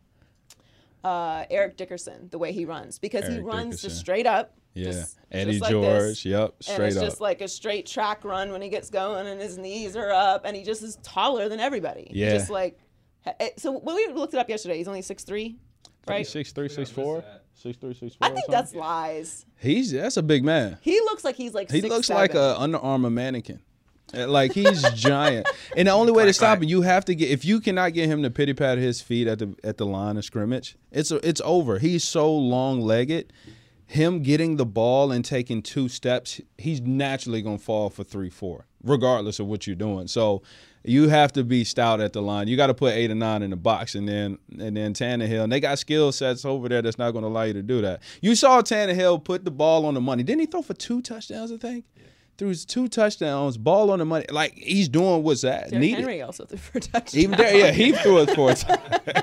uh, 1.06 1.46
Eric 1.50 1.78
Dickerson 1.78 2.30
the 2.32 2.38
way 2.40 2.52
he 2.52 2.66
runs 2.66 2.98
because 3.00 3.28
he 3.28 3.40
runs 3.40 3.76
Dickerson. 3.76 3.90
just 3.90 4.00
straight 4.00 4.26
up. 4.26 4.54
Yeah, 4.74 4.86
just- 4.92 5.18
Eddie 5.32 5.52
just 5.52 5.62
like 5.62 5.72
George. 5.72 5.88
this. 5.88 6.26
Yep, 6.26 6.56
and 6.70 6.84
it's 6.84 6.98
up. 6.98 7.04
just 7.06 7.22
like 7.22 7.42
a 7.42 7.48
straight 7.48 7.86
track 7.86 8.26
run 8.26 8.52
when 8.52 8.62
he 8.62 8.70
gets 8.70 8.90
going, 8.90 9.28
and 9.28 9.40
his 9.40 9.58
knees 9.58 9.96
are 9.96 10.12
up, 10.12 10.42
and 10.46 10.56
he 10.56 10.64
just 10.64 10.82
is 10.84 10.98
taller 11.04 11.48
than 11.48 11.60
everybody. 11.60 12.08
Yeah. 12.12 12.32
just 12.34 12.50
like 12.50 12.78
eh, 13.40 13.50
so. 13.58 13.72
When 13.72 13.96
we 13.96 14.08
looked 14.08 14.34
it 14.34 14.40
up 14.40 14.50
yesterday, 14.50 14.78
he's 14.78 14.88
only 14.88 15.02
six 15.02 15.24
three, 15.24 15.56
right? 16.08 16.28
Six 16.28 16.52
three, 16.52 16.68
six 16.68 16.90
four, 16.90 17.24
six 17.54 17.78
three, 17.78 17.94
six 17.94 18.16
four. 18.16 18.28
I 18.28 18.32
think 18.32 18.48
that's 18.50 18.74
lies. 18.76 19.46
he's 19.60 19.92
that's 19.92 20.18
a 20.18 20.24
big 20.24 20.44
man. 20.44 20.78
He 20.82 21.00
looks 21.02 21.24
like 21.24 21.36
he's 21.36 21.54
like 21.54 21.72
He 21.72 21.80
six, 21.82 21.90
looks 21.94 22.08
seven. 22.08 22.22
like 22.22 22.34
a 22.34 22.60
Under 22.60 22.78
Armour 22.80 23.10
mannequin. 23.12 23.62
Uh, 24.14 24.28
Like 24.28 24.54
he's 24.54 24.82
giant, 24.94 25.48
and 25.76 25.88
the 25.88 25.92
only 25.92 26.12
way 26.12 26.26
to 26.26 26.34
stop 26.34 26.60
him, 26.60 26.66
you 26.66 26.82
have 26.82 27.06
to 27.06 27.16
get. 27.16 27.30
If 27.30 27.44
you 27.46 27.60
cannot 27.60 27.94
get 27.94 28.08
him 28.08 28.24
to 28.24 28.30
pity 28.30 28.54
pat 28.54 28.78
his 28.78 29.02
feet 29.02 29.28
at 29.28 29.40
the 29.40 29.56
at 29.64 29.78
the 29.78 29.86
line 29.86 30.18
of 30.18 30.26
scrimmage, 30.26 30.76
it's 30.92 31.12
it's 31.12 31.42
over. 31.44 31.80
He's 31.80 32.04
so 32.04 32.34
long 32.34 32.82
legged. 32.82 33.34
Him 33.88 34.24
getting 34.24 34.58
the 34.58 34.66
ball 34.66 35.12
and 35.12 35.24
taking 35.24 35.62
two 35.62 35.90
steps, 35.90 36.42
he's 36.58 36.82
naturally 36.82 37.42
gonna 37.44 37.60
fall 37.60 37.90
for 37.92 38.04
three, 38.04 38.32
four, 38.32 38.66
regardless 38.84 39.40
of 39.40 39.46
what 39.46 39.68
you're 39.68 39.76
doing. 39.76 40.08
So 40.08 40.42
you 40.84 41.10
have 41.10 41.32
to 41.34 41.44
be 41.44 41.64
stout 41.64 42.00
at 42.02 42.14
the 42.14 42.22
line. 42.22 42.48
You 42.48 42.58
got 42.58 42.68
to 42.68 42.74
put 42.74 42.94
eight 42.94 43.10
or 43.12 43.16
nine 43.16 43.42
in 43.42 43.50
the 43.50 43.56
box, 43.56 43.96
and 43.96 44.08
then 44.08 44.38
and 44.60 44.78
then 44.78 44.94
Tannehill. 44.94 45.44
And 45.44 45.52
they 45.52 45.60
got 45.60 45.78
skill 45.80 46.12
sets 46.12 46.46
over 46.46 46.70
there 46.70 46.82
that's 46.82 46.98
not 46.98 47.12
going 47.12 47.24
to 47.24 47.28
allow 47.28 47.44
you 47.44 47.54
to 47.54 47.64
do 47.64 47.82
that. 47.82 48.02
You 48.22 48.36
saw 48.36 48.62
Tannehill 48.62 49.24
put 49.24 49.46
the 49.46 49.52
ball 49.52 49.86
on 49.86 49.94
the 49.96 50.02
money. 50.02 50.24
Didn't 50.24 50.42
he 50.42 50.46
throw 50.48 50.62
for 50.62 50.74
two 50.76 51.02
touchdowns? 51.02 51.52
I 51.52 51.58
think. 51.58 51.86
Threw 52.38 52.54
two 52.54 52.90
touchdowns, 52.90 53.58
ball 53.58 53.92
on 53.92 54.00
the 54.00 54.06
money. 54.06 54.26
Like 54.30 54.56
he's 54.58 54.90
doing 54.90 55.24
what's 55.24 55.42
that 55.42 55.70
Derrick 55.70 55.80
needed. 55.82 56.00
Henry 56.00 56.22
also 56.22 56.44
threw 56.46 56.58
for 56.58 56.78
a 56.80 56.82
touchdown. 56.82 57.22
Even 57.22 57.38
there, 57.38 57.56
yeah, 57.56 57.72
he 57.72 57.94
threw 57.94 58.20
it 58.24 58.32
for 58.36 58.52
a 58.52 58.56
t- 58.56 59.22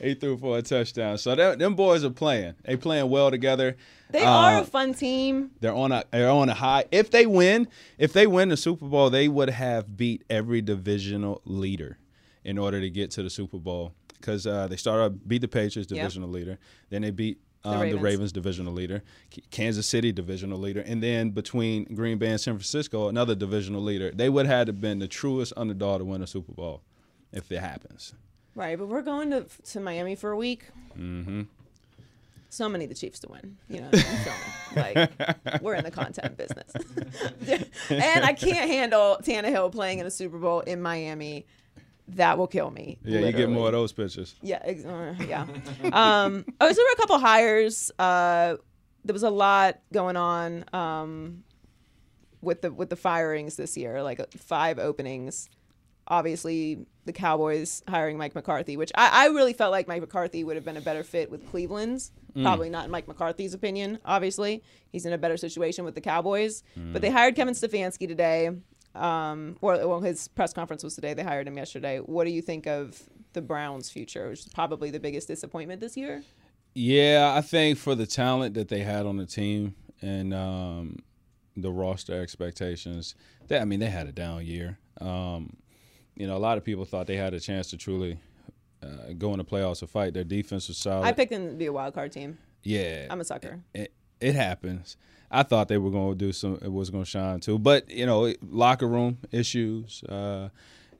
he 0.00 0.14
threw 0.14 0.38
for 0.38 0.56
a 0.56 0.62
touchdown. 0.62 1.18
So 1.18 1.34
that, 1.34 1.58
them 1.58 1.74
boys 1.74 2.04
are 2.04 2.10
playing. 2.10 2.54
They 2.64 2.76
playing 2.76 3.10
well 3.10 3.30
together. 3.30 3.76
They 4.10 4.22
Uh, 4.24 4.30
are 4.30 4.58
a 4.60 4.64
fun 4.64 4.94
team. 4.94 5.50
they're 5.60 5.74
on 5.74 5.92
a 5.92 6.04
they're 6.10 6.30
on 6.30 6.48
a 6.48 6.54
high. 6.54 6.84
If 6.90 7.10
they 7.10 7.26
win, 7.26 7.68
if 7.98 8.14
they 8.14 8.26
win 8.26 8.48
the 8.48 8.56
Super 8.56 8.86
Bowl, 8.86 9.10
they 9.10 9.28
would 9.28 9.50
have 9.50 9.96
beat 9.96 10.24
every 10.30 10.62
divisional 10.62 11.42
leader 11.44 11.98
in 12.44 12.56
order 12.56 12.80
to 12.80 12.88
get 12.88 13.10
to 13.12 13.22
the 13.22 13.30
Super 13.30 13.58
Bowl. 13.58 13.92
Because 14.18 14.46
uh, 14.46 14.68
they 14.68 14.76
started 14.76 15.28
beat 15.28 15.42
the 15.42 15.48
Patriots 15.48 15.90
Yep. 15.92 15.98
divisional 16.00 16.30
leader, 16.30 16.58
then 16.88 17.02
they 17.02 17.10
beat 17.10 17.40
um, 17.64 17.78
the, 17.78 17.84
Ravens. 17.84 18.02
Ravens. 18.02 18.32
divisional 18.32 18.72
leader, 18.72 19.02
Kansas 19.50 19.86
City 19.86 20.12
divisional 20.12 20.58
leader, 20.58 20.80
and 20.80 21.02
then 21.02 21.30
between 21.30 21.84
Green 21.94 22.18
Bay 22.18 22.30
and 22.30 22.40
San 22.40 22.54
Francisco, 22.54 23.08
another 23.08 23.34
divisional 23.34 23.82
leader. 23.82 24.10
They 24.10 24.28
would 24.28 24.46
have 24.46 24.68
had 24.68 24.80
been 24.80 24.98
the 24.98 25.08
truest 25.08 25.52
underdog 25.56 26.00
to 26.00 26.04
win 26.04 26.22
a 26.22 26.26
Super 26.26 26.52
Bowl 26.52 26.82
if 27.32 27.50
it 27.50 27.60
happens. 27.60 28.14
Right, 28.54 28.78
but 28.78 28.86
we're 28.86 29.02
going 29.02 29.30
to 29.30 29.46
to 29.72 29.80
Miami 29.80 30.14
for 30.14 30.30
a 30.30 30.36
week. 30.36 30.64
Mm-hmm. 30.96 31.42
So 32.50 32.68
many 32.68 32.86
the 32.86 32.94
Chiefs 32.94 33.18
to 33.20 33.28
win. 33.28 33.56
You 33.68 33.80
know, 33.80 33.90
me? 33.90 34.02
like 34.76 35.60
we're 35.60 35.74
in 35.74 35.82
the 35.82 35.90
content 35.90 36.36
business, 36.36 36.70
and 37.90 38.24
I 38.24 38.32
can't 38.32 38.70
handle 38.70 39.18
Tannehill 39.22 39.72
playing 39.72 39.98
in 39.98 40.06
a 40.06 40.10
Super 40.10 40.38
Bowl 40.38 40.60
in 40.60 40.80
Miami. 40.80 41.46
That 42.08 42.36
will 42.36 42.46
kill 42.46 42.70
me. 42.70 42.98
Yeah, 43.02 43.20
you 43.20 43.32
get 43.32 43.48
more 43.48 43.66
of 43.68 43.72
those 43.72 43.92
pictures. 43.92 44.34
Yeah, 44.42 44.60
ex- 44.62 44.84
uh, 44.84 45.14
yeah. 45.26 45.46
Um, 45.92 46.44
oh, 46.60 46.68
so 46.68 46.74
there 46.74 46.84
were 46.84 46.92
a 46.92 46.96
couple 46.96 47.18
hires. 47.18 47.90
Uh, 47.98 48.56
there 49.04 49.14
was 49.14 49.22
a 49.22 49.30
lot 49.30 49.80
going 49.92 50.16
on 50.16 50.64
um, 50.74 51.44
with 52.42 52.60
the 52.62 52.70
with 52.72 52.90
the 52.90 52.96
firings 52.96 53.56
this 53.56 53.76
year, 53.76 54.02
like 54.02 54.20
uh, 54.20 54.26
five 54.36 54.78
openings. 54.78 55.48
Obviously, 56.06 56.84
the 57.06 57.12
Cowboys 57.14 57.82
hiring 57.88 58.18
Mike 58.18 58.34
McCarthy, 58.34 58.76
which 58.76 58.92
I, 58.94 59.24
I 59.24 59.26
really 59.28 59.54
felt 59.54 59.70
like 59.70 59.88
Mike 59.88 60.02
McCarthy 60.02 60.44
would 60.44 60.56
have 60.56 60.64
been 60.64 60.76
a 60.76 60.82
better 60.82 61.02
fit 61.02 61.30
with 61.30 61.50
Cleveland's. 61.50 62.12
Probably 62.42 62.68
not 62.68 62.84
in 62.84 62.90
Mike 62.90 63.06
McCarthy's 63.06 63.54
opinion. 63.54 64.00
Obviously, 64.04 64.62
he's 64.90 65.06
in 65.06 65.12
a 65.12 65.18
better 65.18 65.36
situation 65.36 65.84
with 65.84 65.94
the 65.94 66.00
Cowboys. 66.00 66.64
But 66.76 67.00
they 67.00 67.08
hired 67.08 67.36
Kevin 67.36 67.54
Stefanski 67.54 68.08
today. 68.08 68.50
Um, 68.94 69.56
or 69.60 69.76
well, 69.86 70.00
his 70.00 70.28
press 70.28 70.52
conference 70.52 70.84
was 70.84 70.94
today. 70.94 71.14
They 71.14 71.24
hired 71.24 71.48
him 71.48 71.56
yesterday. 71.56 71.98
What 71.98 72.24
do 72.24 72.30
you 72.30 72.42
think 72.42 72.66
of 72.66 73.02
the 73.32 73.42
Browns' 73.42 73.90
future, 73.90 74.28
which 74.30 74.40
is 74.40 74.48
probably 74.48 74.90
the 74.90 75.00
biggest 75.00 75.28
disappointment 75.28 75.80
this 75.80 75.96
year? 75.96 76.22
Yeah, 76.74 77.32
I 77.36 77.40
think 77.40 77.78
for 77.78 77.94
the 77.94 78.06
talent 78.06 78.54
that 78.54 78.68
they 78.68 78.80
had 78.80 79.06
on 79.06 79.16
the 79.16 79.26
team 79.26 79.74
and 80.00 80.34
um, 80.34 80.98
the 81.56 81.70
roster 81.70 82.20
expectations, 82.20 83.14
they, 83.48 83.58
I 83.58 83.64
mean, 83.64 83.80
they 83.80 83.90
had 83.90 84.06
a 84.06 84.12
down 84.12 84.44
year. 84.44 84.78
Um, 85.00 85.56
you 86.16 86.26
know, 86.26 86.36
a 86.36 86.38
lot 86.38 86.58
of 86.58 86.64
people 86.64 86.84
thought 86.84 87.06
they 87.06 87.16
had 87.16 87.34
a 87.34 87.40
chance 87.40 87.70
to 87.70 87.76
truly 87.76 88.18
uh, 88.82 89.12
go 89.18 89.32
in 89.32 89.38
the 89.38 89.44
playoffs 89.44 89.82
and 89.82 89.90
fight. 89.90 90.14
Their 90.14 90.24
defense 90.24 90.68
was 90.68 90.78
solid. 90.78 91.04
I 91.04 91.12
picked 91.12 91.32
them 91.32 91.50
to 91.50 91.54
be 91.54 91.66
a 91.66 91.72
wild 91.72 91.94
card 91.94 92.12
team. 92.12 92.38
yeah, 92.62 93.06
I'm 93.10 93.20
a 93.20 93.24
sucker. 93.24 93.60
it, 93.74 93.92
it 94.20 94.34
happens. 94.34 94.96
I 95.30 95.42
thought 95.42 95.68
they 95.68 95.78
were 95.78 95.90
going 95.90 96.12
to 96.12 96.24
do 96.24 96.32
some. 96.32 96.58
It 96.62 96.72
was 96.72 96.90
going 96.90 97.04
to 97.04 97.10
shine 97.10 97.40
too, 97.40 97.58
but 97.58 97.90
you 97.90 98.06
know, 98.06 98.32
locker 98.42 98.86
room 98.86 99.18
issues. 99.30 100.02
Uh, 100.04 100.50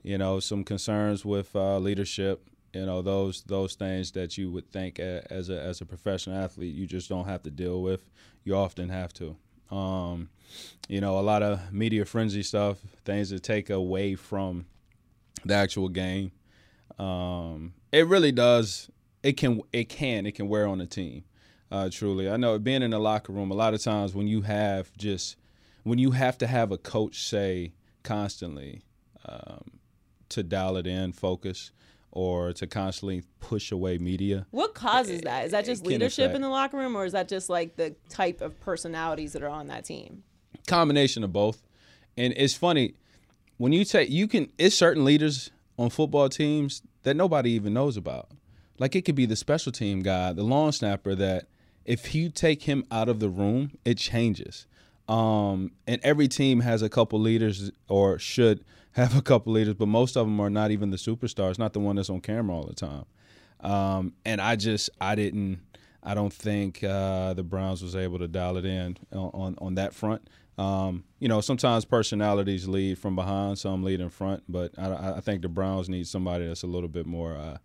you 0.03 0.19
know, 0.19 0.39
some 0.39 0.63
concerns 0.63 1.25
with 1.25 1.55
uh, 1.55 1.79
leadership. 1.79 2.47
You 2.73 2.85
know, 2.85 3.01
those 3.01 3.41
those 3.43 3.75
things 3.75 4.11
that 4.11 4.37
you 4.37 4.51
would 4.51 4.71
think 4.71 4.99
a, 4.99 5.25
as 5.31 5.49
a 5.49 5.59
as 5.59 5.81
a 5.81 5.85
professional 5.85 6.37
athlete 6.37 6.75
you 6.75 6.85
just 6.85 7.09
don't 7.09 7.25
have 7.25 7.41
to 7.43 7.51
deal 7.51 7.81
with. 7.81 8.09
You 8.43 8.55
often 8.55 8.89
have 8.89 9.13
to. 9.13 9.35
Um, 9.71 10.29
you 10.87 11.01
know, 11.01 11.17
a 11.17 11.21
lot 11.21 11.41
of 11.41 11.73
media 11.73 12.05
frenzy 12.05 12.43
stuff, 12.43 12.77
things 13.03 13.31
that 13.31 13.41
take 13.41 13.69
away 13.69 14.15
from 14.15 14.65
the 15.43 15.55
actual 15.55 15.89
game. 15.89 16.31
Um, 16.99 17.73
it 17.91 18.05
really 18.07 18.31
does. 18.31 18.89
It 19.23 19.33
can. 19.33 19.61
It 19.73 19.89
can. 19.89 20.25
It 20.25 20.35
can 20.35 20.47
wear 20.47 20.67
on 20.67 20.77
the 20.77 20.85
team. 20.85 21.23
Uh, 21.71 21.89
truly, 21.91 22.29
I 22.29 22.37
know 22.37 22.59
being 22.59 22.83
in 22.83 22.91
the 22.91 22.99
locker 22.99 23.33
room. 23.33 23.51
A 23.51 23.55
lot 23.55 23.73
of 23.73 23.81
times 23.81 24.13
when 24.13 24.27
you 24.27 24.41
have 24.41 24.95
just 24.97 25.35
when 25.83 25.97
you 25.99 26.11
have 26.11 26.37
to 26.39 26.47
have 26.47 26.71
a 26.71 26.77
coach 26.77 27.23
say 27.23 27.73
constantly 28.03 28.81
um, 29.27 29.79
to 30.29 30.43
dial 30.43 30.77
it 30.77 30.87
in, 30.87 31.11
focus, 31.11 31.71
or 32.11 32.53
to 32.53 32.67
constantly 32.67 33.23
push 33.39 33.71
away 33.71 33.97
media. 33.97 34.45
What 34.51 34.73
causes 34.73 35.21
that? 35.21 35.45
Is 35.45 35.51
that 35.51 35.65
just 35.65 35.85
leadership 35.85 36.25
affect- 36.25 36.35
in 36.35 36.41
the 36.41 36.49
locker 36.49 36.77
room, 36.77 36.95
or 36.95 37.05
is 37.05 37.13
that 37.13 37.27
just 37.27 37.49
like 37.49 37.75
the 37.75 37.95
type 38.09 38.41
of 38.41 38.59
personalities 38.59 39.33
that 39.33 39.43
are 39.43 39.49
on 39.49 39.67
that 39.67 39.85
team? 39.85 40.23
combination 40.67 41.23
of 41.23 41.31
both. 41.31 41.61
And 42.17 42.33
it's 42.35 42.53
funny 42.53 42.95
when 43.57 43.71
you 43.71 43.85
take 43.85 44.09
you 44.09 44.27
can 44.27 44.51
it's 44.57 44.75
certain 44.75 45.05
leaders 45.05 45.51
on 45.77 45.89
football 45.89 46.29
teams 46.29 46.81
that 47.03 47.15
nobody 47.15 47.51
even 47.51 47.73
knows 47.73 47.97
about. 47.97 48.29
Like 48.77 48.95
it 48.95 49.03
could 49.03 49.15
be 49.15 49.25
the 49.25 49.35
special 49.35 49.71
team 49.71 50.01
guy, 50.01 50.33
the 50.33 50.43
long 50.43 50.71
snapper 50.71 51.15
that 51.15 51.47
if 51.85 52.15
you 52.15 52.29
take 52.29 52.63
him 52.63 52.83
out 52.91 53.09
of 53.09 53.19
the 53.19 53.29
room, 53.29 53.71
it 53.85 53.97
changes. 53.97 54.67
Um, 55.07 55.71
and 55.85 56.01
every 56.03 56.27
team 56.27 56.61
has 56.61 56.81
a 56.81 56.89
couple 56.89 57.19
leaders 57.19 57.71
or 57.87 58.17
should 58.17 58.65
have 58.93 59.15
a 59.15 59.21
couple 59.21 59.53
leaders, 59.53 59.75
but 59.75 59.87
most 59.87 60.15
of 60.15 60.25
them 60.25 60.39
are 60.39 60.49
not 60.49 60.71
even 60.71 60.89
the 60.89 60.97
superstars, 60.97 61.59
not 61.59 61.73
the 61.73 61.79
one 61.79 61.97
that's 61.97 62.09
on 62.09 62.21
camera 62.21 62.55
all 62.55 62.65
the 62.65 62.73
time. 62.73 63.05
Um, 63.59 64.13
and 64.25 64.41
I 64.41 64.55
just 64.55 64.89
I 64.99 65.15
didn't 65.15 65.59
I 66.03 66.13
don't 66.13 66.33
think 66.33 66.83
uh, 66.83 67.33
the 67.33 67.43
Browns 67.43 67.81
was 67.81 67.95
able 67.95 68.19
to 68.19 68.27
dial 68.27 68.57
it 68.57 68.65
in 68.65 68.97
on 69.11 69.29
on, 69.33 69.55
on 69.59 69.75
that 69.75 69.93
front. 69.93 70.27
Um, 70.57 71.03
you 71.19 71.27
know, 71.27 71.41
sometimes 71.41 71.83
personalities 71.83 72.67
lead 72.67 72.97
from 72.97 73.15
behind, 73.15 73.59
some 73.59 73.83
lead 73.83 73.99
in 73.99 74.09
front, 74.09 74.43
but 74.47 74.71
I, 74.77 75.15
I 75.17 75.19
think 75.19 75.41
the 75.41 75.49
Browns 75.49 75.89
need 75.89 76.07
somebody 76.07 76.47
that's 76.47 76.63
a 76.63 76.67
little 76.67 76.87
bit 76.87 77.05
more. 77.05 77.35
Uh, 77.35 77.57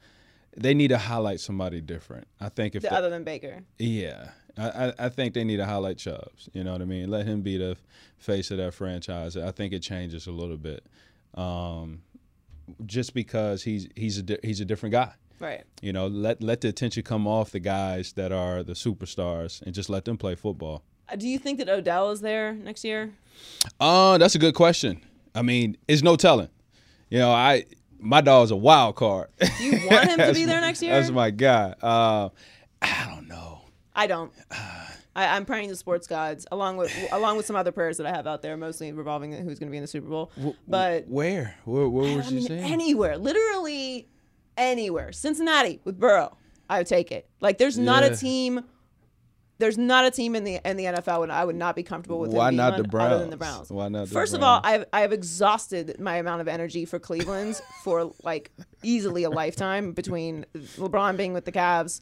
they 0.56 0.74
need 0.74 0.88
to 0.88 0.98
highlight 0.98 1.40
somebody 1.40 1.80
different. 1.80 2.26
I 2.40 2.48
think 2.48 2.74
if 2.74 2.82
The, 2.82 2.88
the- 2.90 2.94
other 2.94 3.10
than 3.10 3.24
Baker, 3.24 3.62
yeah, 3.78 4.30
I, 4.58 4.92
I 4.98 5.08
think 5.08 5.34
they 5.34 5.44
need 5.44 5.56
to 5.58 5.66
highlight 5.66 5.98
Chubbs. 5.98 6.48
You 6.52 6.64
know 6.64 6.72
what 6.72 6.82
I 6.82 6.84
mean? 6.86 7.08
Let 7.10 7.26
him 7.26 7.40
be 7.42 7.56
the 7.56 7.76
face 8.18 8.50
of 8.50 8.58
that 8.58 8.74
franchise. 8.74 9.36
I 9.36 9.52
think 9.52 9.72
it 9.72 9.80
changes 9.80 10.26
a 10.26 10.32
little 10.32 10.56
bit. 10.56 10.84
Um, 11.34 12.02
just 12.86 13.14
because 13.14 13.62
he's 13.62 13.88
he's 13.96 14.18
a 14.18 14.38
he's 14.42 14.60
a 14.60 14.64
different 14.64 14.92
guy. 14.92 15.12
Right. 15.38 15.64
You 15.80 15.92
know, 15.92 16.06
let 16.06 16.42
let 16.42 16.60
the 16.60 16.68
attention 16.68 17.02
come 17.02 17.26
off 17.26 17.50
the 17.50 17.60
guys 17.60 18.12
that 18.14 18.30
are 18.32 18.62
the 18.62 18.74
superstars 18.74 19.62
and 19.62 19.74
just 19.74 19.88
let 19.88 20.04
them 20.04 20.18
play 20.18 20.34
football. 20.34 20.82
Uh, 21.08 21.16
Do 21.16 21.28
you 21.28 21.38
think 21.38 21.58
that 21.58 21.68
Odell 21.68 22.10
is 22.10 22.20
there 22.20 22.52
next 22.52 22.84
year? 22.84 23.12
Uh, 23.80 24.18
that's 24.18 24.34
a 24.34 24.38
good 24.38 24.54
question. 24.54 25.00
I 25.34 25.42
mean, 25.42 25.76
it's 25.88 26.02
no 26.02 26.16
telling. 26.16 26.48
You 27.08 27.18
know, 27.20 27.30
I 27.32 27.64
my 28.00 28.20
dog's 28.20 28.50
a 28.50 28.56
wild 28.56 28.96
card. 28.96 29.28
Do 29.40 29.64
you 29.64 29.88
want 29.88 30.08
him 30.08 30.18
to 30.18 30.32
be 30.34 30.44
there 30.46 30.60
next 30.60 30.82
year? 30.82 30.92
That's 30.94 31.10
my 31.10 31.30
guy. 31.30 31.74
Uh, 31.82 32.28
I 32.82 33.06
don't 33.14 33.28
know. 33.28 33.60
I 33.94 34.06
don't. 34.06 34.32
I, 35.16 35.36
I'm 35.36 35.44
praying 35.44 35.68
to 35.70 35.76
sports 35.76 36.06
gods 36.06 36.46
along 36.52 36.76
with 36.76 36.92
along 37.12 37.36
with 37.36 37.44
some 37.46 37.56
other 37.56 37.72
prayers 37.72 37.96
that 37.98 38.06
I 38.06 38.10
have 38.10 38.26
out 38.26 38.42
there, 38.42 38.56
mostly 38.56 38.92
revolving 38.92 39.32
who's 39.32 39.58
going 39.58 39.68
to 39.68 39.70
be 39.70 39.76
in 39.76 39.82
the 39.82 39.88
Super 39.88 40.08
Bowl. 40.08 40.30
But 40.68 41.08
Where? 41.08 41.56
Where, 41.64 41.88
where 41.88 42.16
was 42.16 42.26
I 42.26 42.30
you 42.30 42.36
mean, 42.36 42.46
saying? 42.46 42.64
anywhere, 42.72 43.18
literally 43.18 44.08
anywhere. 44.56 45.12
Cincinnati 45.12 45.80
with 45.84 45.98
Burrow, 45.98 46.36
I 46.68 46.78
would 46.78 46.86
take 46.86 47.10
it. 47.12 47.28
Like, 47.40 47.58
there's 47.58 47.76
not 47.78 48.02
Yeah. 48.04 48.10
a 48.10 48.16
team. 48.16 48.64
There's 49.60 49.78
not 49.78 50.04
a 50.04 50.10
team 50.10 50.34
in 50.34 50.44
the 50.44 50.58
in 50.64 50.76
the 50.76 50.84
NFL 50.84 51.20
would 51.20 51.30
I 51.30 51.44
would 51.44 51.56
not 51.56 51.76
be 51.76 51.82
comfortable 51.82 52.18
with. 52.18 52.32
Why 52.32 52.50
not 52.50 52.76
the 52.76 52.98
Other 52.98 53.18
than 53.18 53.30
the 53.30 53.36
Browns? 53.36 53.68
Browns. 53.68 53.70
Why 53.70 53.88
not 53.88 54.08
the 54.08 54.14
First 54.14 54.34
of 54.34 54.42
all, 54.42 54.60
I've 54.64 54.86
I 54.92 55.02
have 55.02 55.12
exhausted 55.12 56.00
my 56.00 56.16
amount 56.16 56.40
of 56.40 56.48
energy 56.48 56.84
for 56.84 56.98
Cleveland 56.98 57.60
for 57.84 58.12
like 58.24 58.50
easily 58.82 59.24
a 59.24 59.30
lifetime 59.30 59.92
between 59.92 60.46
LeBron 60.76 61.16
being 61.16 61.32
with 61.32 61.44
the 61.44 61.52
Cavs 61.52 62.00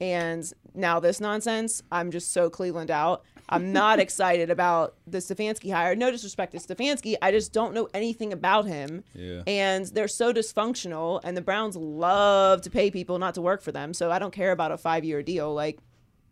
and 0.00 0.52
now 0.74 1.00
this 1.00 1.20
nonsense. 1.20 1.82
I'm 1.90 2.10
just 2.10 2.32
so 2.32 2.50
Cleveland 2.50 2.90
out. 2.90 3.24
I'm 3.48 3.72
not 3.72 3.98
excited 4.06 4.50
about 4.50 4.94
the 5.06 5.18
Stefanski 5.18 5.72
hire. 5.72 5.94
No 5.96 6.10
disrespect 6.10 6.52
to 6.52 6.58
Stefanski. 6.58 7.16
I 7.22 7.30
just 7.30 7.52
don't 7.52 7.74
know 7.74 7.88
anything 7.94 8.32
about 8.32 8.66
him. 8.66 9.04
Yeah. 9.14 9.42
And 9.46 9.86
they're 9.86 10.08
so 10.08 10.32
dysfunctional, 10.32 11.20
and 11.24 11.36
the 11.36 11.40
Browns 11.40 11.76
love 11.76 12.62
to 12.62 12.70
pay 12.70 12.90
people 12.90 13.18
not 13.18 13.34
to 13.34 13.42
work 13.42 13.62
for 13.62 13.72
them. 13.72 13.94
So 13.94 14.10
I 14.10 14.18
don't 14.18 14.32
care 14.32 14.52
about 14.52 14.72
a 14.72 14.76
five 14.76 15.04
year 15.04 15.22
deal. 15.22 15.52
Like, 15.54 15.78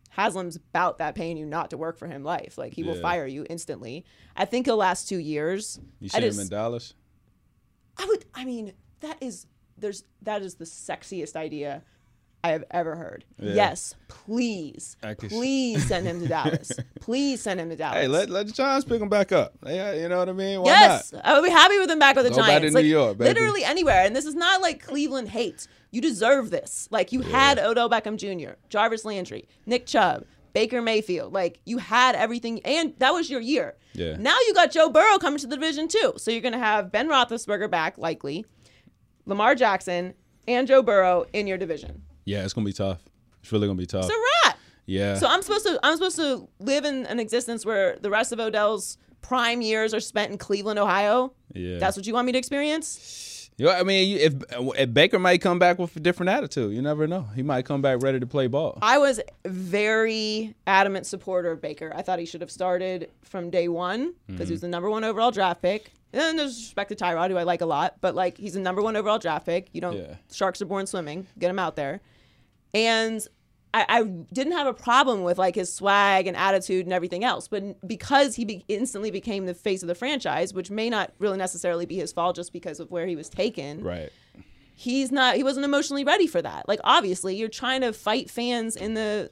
Haslam's 0.09 0.55
about 0.55 0.97
that 0.97 1.15
paying 1.15 1.37
you 1.37 1.45
not 1.45 1.69
to 1.71 1.77
work 1.77 1.97
for 1.97 2.07
him 2.07 2.23
life. 2.23 2.57
Like, 2.57 2.73
he 2.73 2.83
will 2.83 2.95
fire 3.01 3.25
you 3.27 3.45
instantly. 3.49 4.05
I 4.35 4.45
think 4.45 4.65
he'll 4.65 4.77
last 4.77 5.07
two 5.07 5.17
years. 5.19 5.79
You 5.99 6.09
I 6.13 6.17
see 6.19 6.25
him 6.25 6.29
just- 6.29 6.41
in 6.41 6.47
Dallas? 6.49 6.93
I 7.97 8.05
would. 8.05 8.25
I 8.33 8.45
mean, 8.45 8.73
that 9.01 9.17
is 9.21 9.47
there's 9.77 10.03
that 10.21 10.41
is 10.41 10.55
the 10.55 10.65
sexiest 10.65 11.35
idea 11.35 11.83
I 12.43 12.49
have 12.51 12.63
ever 12.71 12.95
heard. 12.95 13.25
Yeah. 13.39 13.53
Yes, 13.53 13.95
please, 14.07 14.95
please 15.17 15.85
send 15.87 16.05
him 16.05 16.21
to 16.21 16.27
Dallas. 16.29 16.71
please 17.01 17.41
send 17.41 17.59
him 17.59 17.69
to 17.69 17.75
Dallas. 17.75 17.97
Hey, 18.01 18.07
let, 18.07 18.29
let 18.29 18.47
the 18.47 18.53
Giants 18.53 18.85
pick 18.85 19.01
him 19.01 19.09
back 19.09 19.31
up. 19.31 19.53
Yeah, 19.65 19.93
you 19.93 20.07
know 20.07 20.19
what 20.19 20.29
I 20.29 20.33
mean? 20.33 20.61
Why 20.61 20.67
yes, 20.69 21.11
not? 21.13 21.25
I 21.25 21.33
would 21.33 21.43
be 21.45 21.51
happy 21.51 21.77
with 21.79 21.89
him 21.89 21.99
back 21.99 22.15
with 22.15 22.25
the 22.25 22.31
Go 22.31 22.37
back 22.37 22.47
Giants. 22.47 22.67
to 22.71 22.73
like, 22.75 22.83
New 22.83 22.89
York, 22.89 23.17
baby. 23.17 23.29
literally 23.33 23.63
anywhere. 23.63 24.05
And 24.05 24.15
this 24.15 24.25
is 24.25 24.35
not 24.35 24.61
like 24.61 24.85
Cleveland 24.85 25.29
hate. 25.29 25.67
You 25.91 25.99
deserve 26.01 26.49
this. 26.51 26.87
Like 26.91 27.11
you 27.11 27.21
had 27.21 27.57
Odell 27.59 27.89
Beckham 27.89 28.17
Jr., 28.17 28.53
Jarvis 28.69 29.03
Landry, 29.03 29.47
Nick 29.65 29.85
Chubb, 29.87 30.25
Baker 30.53 30.81
Mayfield. 30.81 31.33
Like 31.33 31.59
you 31.65 31.79
had 31.79 32.15
everything, 32.15 32.61
and 32.65 32.93
that 32.99 33.13
was 33.13 33.29
your 33.29 33.41
year. 33.41 33.75
Yeah. 33.93 34.15
Now 34.17 34.37
you 34.47 34.53
got 34.53 34.71
Joe 34.71 34.89
Burrow 34.89 35.17
coming 35.17 35.39
to 35.39 35.47
the 35.47 35.55
division 35.55 35.87
too. 35.87 36.13
So 36.17 36.29
you're 36.31 36.41
gonna 36.41 36.59
have 36.59 36.91
Ben 36.91 37.09
Roethlisberger 37.09 37.69
back 37.71 37.97
likely, 37.97 38.45
Lamar 39.25 39.55
Jackson, 39.55 40.13
and 40.47 40.67
Joe 40.67 40.81
Burrow 40.81 41.25
in 41.33 41.47
your 41.47 41.57
division. 41.57 42.03
Yeah, 42.27 42.43
it's 42.43 42.53
gonna 42.53 42.65
be 42.65 42.73
tough. 42.73 42.99
It's 43.41 43.51
really 43.51 43.67
gonna 43.67 43.77
be 43.77 43.85
tough. 43.85 44.05
It's 44.05 44.13
a 44.13 44.47
wrap. 44.47 44.57
yeah. 44.85 45.15
So 45.15 45.27
I'm 45.27 45.41
supposed 45.41 45.65
to 45.65 45.79
I'm 45.81 45.95
supposed 45.95 46.17
to 46.17 46.47
live 46.59 46.83
in 46.83 47.05
an 47.05 47.19
existence 47.19 47.65
where 47.65 47.97
the 48.01 48.09
rest 48.09 48.33
of 48.33 48.39
Odell's 48.39 48.97
prime 49.21 49.61
years 49.61 49.93
are 49.93 50.01
spent 50.01 50.31
in 50.31 50.37
Cleveland, 50.37 50.77
Ohio. 50.77 51.33
yeah. 51.53 51.77
That's 51.77 51.95
what 51.95 52.05
you 52.05 52.13
want 52.13 52.25
me 52.25 52.33
to 52.33 52.37
experience? 52.37 53.49
You 53.57 53.65
know, 53.65 53.71
I 53.71 53.81
mean, 53.81 54.17
if, 54.19 54.33
if 54.77 54.93
Baker 54.93 55.17
might 55.17 55.41
come 55.41 55.57
back 55.57 55.79
with 55.79 55.95
a 55.95 55.99
different 55.99 56.29
attitude, 56.29 56.75
you 56.75 56.81
never 56.81 57.07
know. 57.07 57.27
He 57.33 57.41
might 57.41 57.65
come 57.65 57.81
back 57.81 58.03
ready 58.03 58.19
to 58.19 58.27
play 58.27 58.45
ball. 58.45 58.77
I 58.83 58.99
was 58.99 59.19
very 59.45 60.53
adamant 60.67 61.07
supporter 61.07 61.51
of 61.51 61.59
Baker. 61.59 61.91
I 61.95 62.03
thought 62.03 62.19
he 62.19 62.25
should 62.25 62.41
have 62.41 62.51
started 62.51 63.09
from 63.23 63.49
day 63.49 63.67
one 63.67 64.13
because 64.27 64.47
he 64.47 64.53
was 64.53 64.59
mm-hmm. 64.59 64.67
the 64.67 64.71
number 64.71 64.91
one 64.91 65.03
overall 65.03 65.31
draft 65.31 65.63
pick. 65.63 65.91
And 66.13 66.21
then 66.21 66.37
there's 66.37 66.55
respect 66.55 66.89
to 66.89 66.95
Tyrod, 66.95 67.31
who 67.31 67.37
I 67.37 67.43
like 67.43 67.61
a 67.61 67.65
lot, 67.65 67.95
but 67.99 68.13
like 68.13 68.37
he's 68.37 68.53
the 68.53 68.59
number 68.59 68.81
one 68.81 68.95
overall 68.95 69.19
draft 69.19 69.45
pick. 69.45 69.69
You 69.73 69.81
don't 69.81 69.97
Yeah. 69.97 70.15
sharks 70.31 70.61
are 70.61 70.65
born 70.65 70.85
swimming. 70.85 71.25
Get 71.39 71.49
him 71.49 71.59
out 71.59 71.75
there. 71.75 72.01
And 72.73 73.25
I, 73.73 73.85
I 73.89 74.03
didn't 74.03 74.53
have 74.53 74.67
a 74.67 74.73
problem 74.73 75.23
with 75.23 75.37
like 75.37 75.55
his 75.55 75.71
swag 75.73 76.25
and 76.27 76.35
attitude 76.37 76.85
and 76.85 76.93
everything 76.93 77.23
else, 77.23 77.47
but 77.47 77.85
because 77.87 78.35
he 78.35 78.45
be- 78.45 78.63
instantly 78.67 79.11
became 79.11 79.45
the 79.45 79.53
face 79.53 79.81
of 79.83 79.87
the 79.87 79.95
franchise, 79.95 80.53
which 80.53 80.69
may 80.71 80.89
not 80.89 81.11
really 81.19 81.37
necessarily 81.37 81.85
be 81.85 81.95
his 81.95 82.11
fault, 82.13 82.35
just 82.35 82.53
because 82.53 82.79
of 82.79 82.89
where 82.91 83.05
he 83.07 83.15
was 83.15 83.29
taken 83.29 83.83
Right. 83.83 84.09
he's 84.75 85.11
not 85.11 85.35
he 85.35 85.43
wasn't 85.43 85.65
emotionally 85.65 86.03
ready 86.03 86.27
for 86.27 86.41
that 86.41 86.67
like 86.67 86.79
obviously 86.83 87.35
you're 87.35 87.49
trying 87.49 87.81
to 87.81 87.91
fight 87.91 88.29
fans 88.29 88.75
in 88.75 88.93
the 88.93 89.31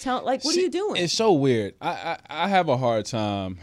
tell 0.00 0.22
like 0.24 0.44
what 0.44 0.54
are 0.54 0.60
you 0.60 0.68
doing 0.70 1.02
It's 1.02 1.12
so 1.14 1.32
weird. 1.32 1.74
I, 1.80 1.88
I, 2.28 2.44
I 2.44 2.48
have 2.48 2.68
a 2.68 2.76
hard 2.76 3.06
time 3.06 3.58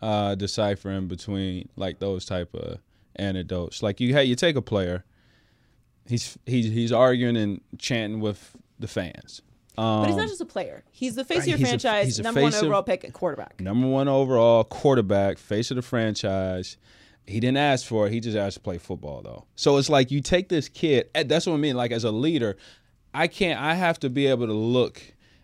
uh, 0.00 0.34
deciphering 0.36 1.08
between 1.08 1.68
like 1.76 1.98
those 1.98 2.24
type 2.24 2.54
of 2.54 2.78
anecdotes. 3.16 3.82
Like 3.82 4.00
you, 4.00 4.12
hey, 4.14 4.24
you 4.24 4.36
take 4.36 4.54
a 4.56 4.62
player, 4.62 5.04
he's 6.08 6.38
he's 6.46 6.66
he's 6.66 6.92
arguing 6.92 7.36
and 7.36 7.60
chanting 7.78 8.20
with 8.20 8.56
the 8.78 8.88
fans. 8.88 9.42
Um, 9.76 10.00
but 10.00 10.08
he's 10.08 10.16
not 10.16 10.26
just 10.26 10.40
a 10.40 10.44
player 10.44 10.82
he's 10.90 11.14
the 11.14 11.24
face 11.24 11.46
right, 11.46 11.54
of 11.54 11.60
your 11.60 11.68
he's 11.68 11.68
a- 11.68 11.70
he's 11.70 11.82
franchise 11.82 12.18
a 12.18 12.22
number 12.24 12.42
one 12.42 12.50
face 12.50 12.60
of- 12.60 12.66
overall 12.66 12.82
pick 12.82 13.04
at 13.04 13.12
quarterback 13.12 13.60
number 13.60 13.86
one 13.86 14.08
overall 14.08 14.64
quarterback, 14.64 15.38
face 15.38 15.70
of 15.70 15.76
the 15.76 15.82
franchise. 15.82 16.76
He 17.28 17.40
didn't 17.40 17.58
ask 17.58 17.86
for 17.86 18.06
it. 18.06 18.12
He 18.12 18.20
just 18.20 18.38
asked 18.38 18.56
to 18.56 18.60
play 18.60 18.78
football, 18.78 19.20
though. 19.20 19.44
So 19.54 19.76
it's 19.76 19.90
like 19.90 20.10
you 20.10 20.22
take 20.22 20.48
this 20.48 20.66
kid. 20.68 21.10
That's 21.14 21.46
what 21.46 21.52
I 21.52 21.58
mean. 21.58 21.76
Like 21.76 21.92
as 21.92 22.04
a 22.04 22.10
leader, 22.10 22.56
I 23.12 23.26
can't. 23.26 23.60
I 23.60 23.74
have 23.74 24.00
to 24.00 24.08
be 24.08 24.26
able 24.26 24.46
to 24.46 24.54
look 24.54 25.02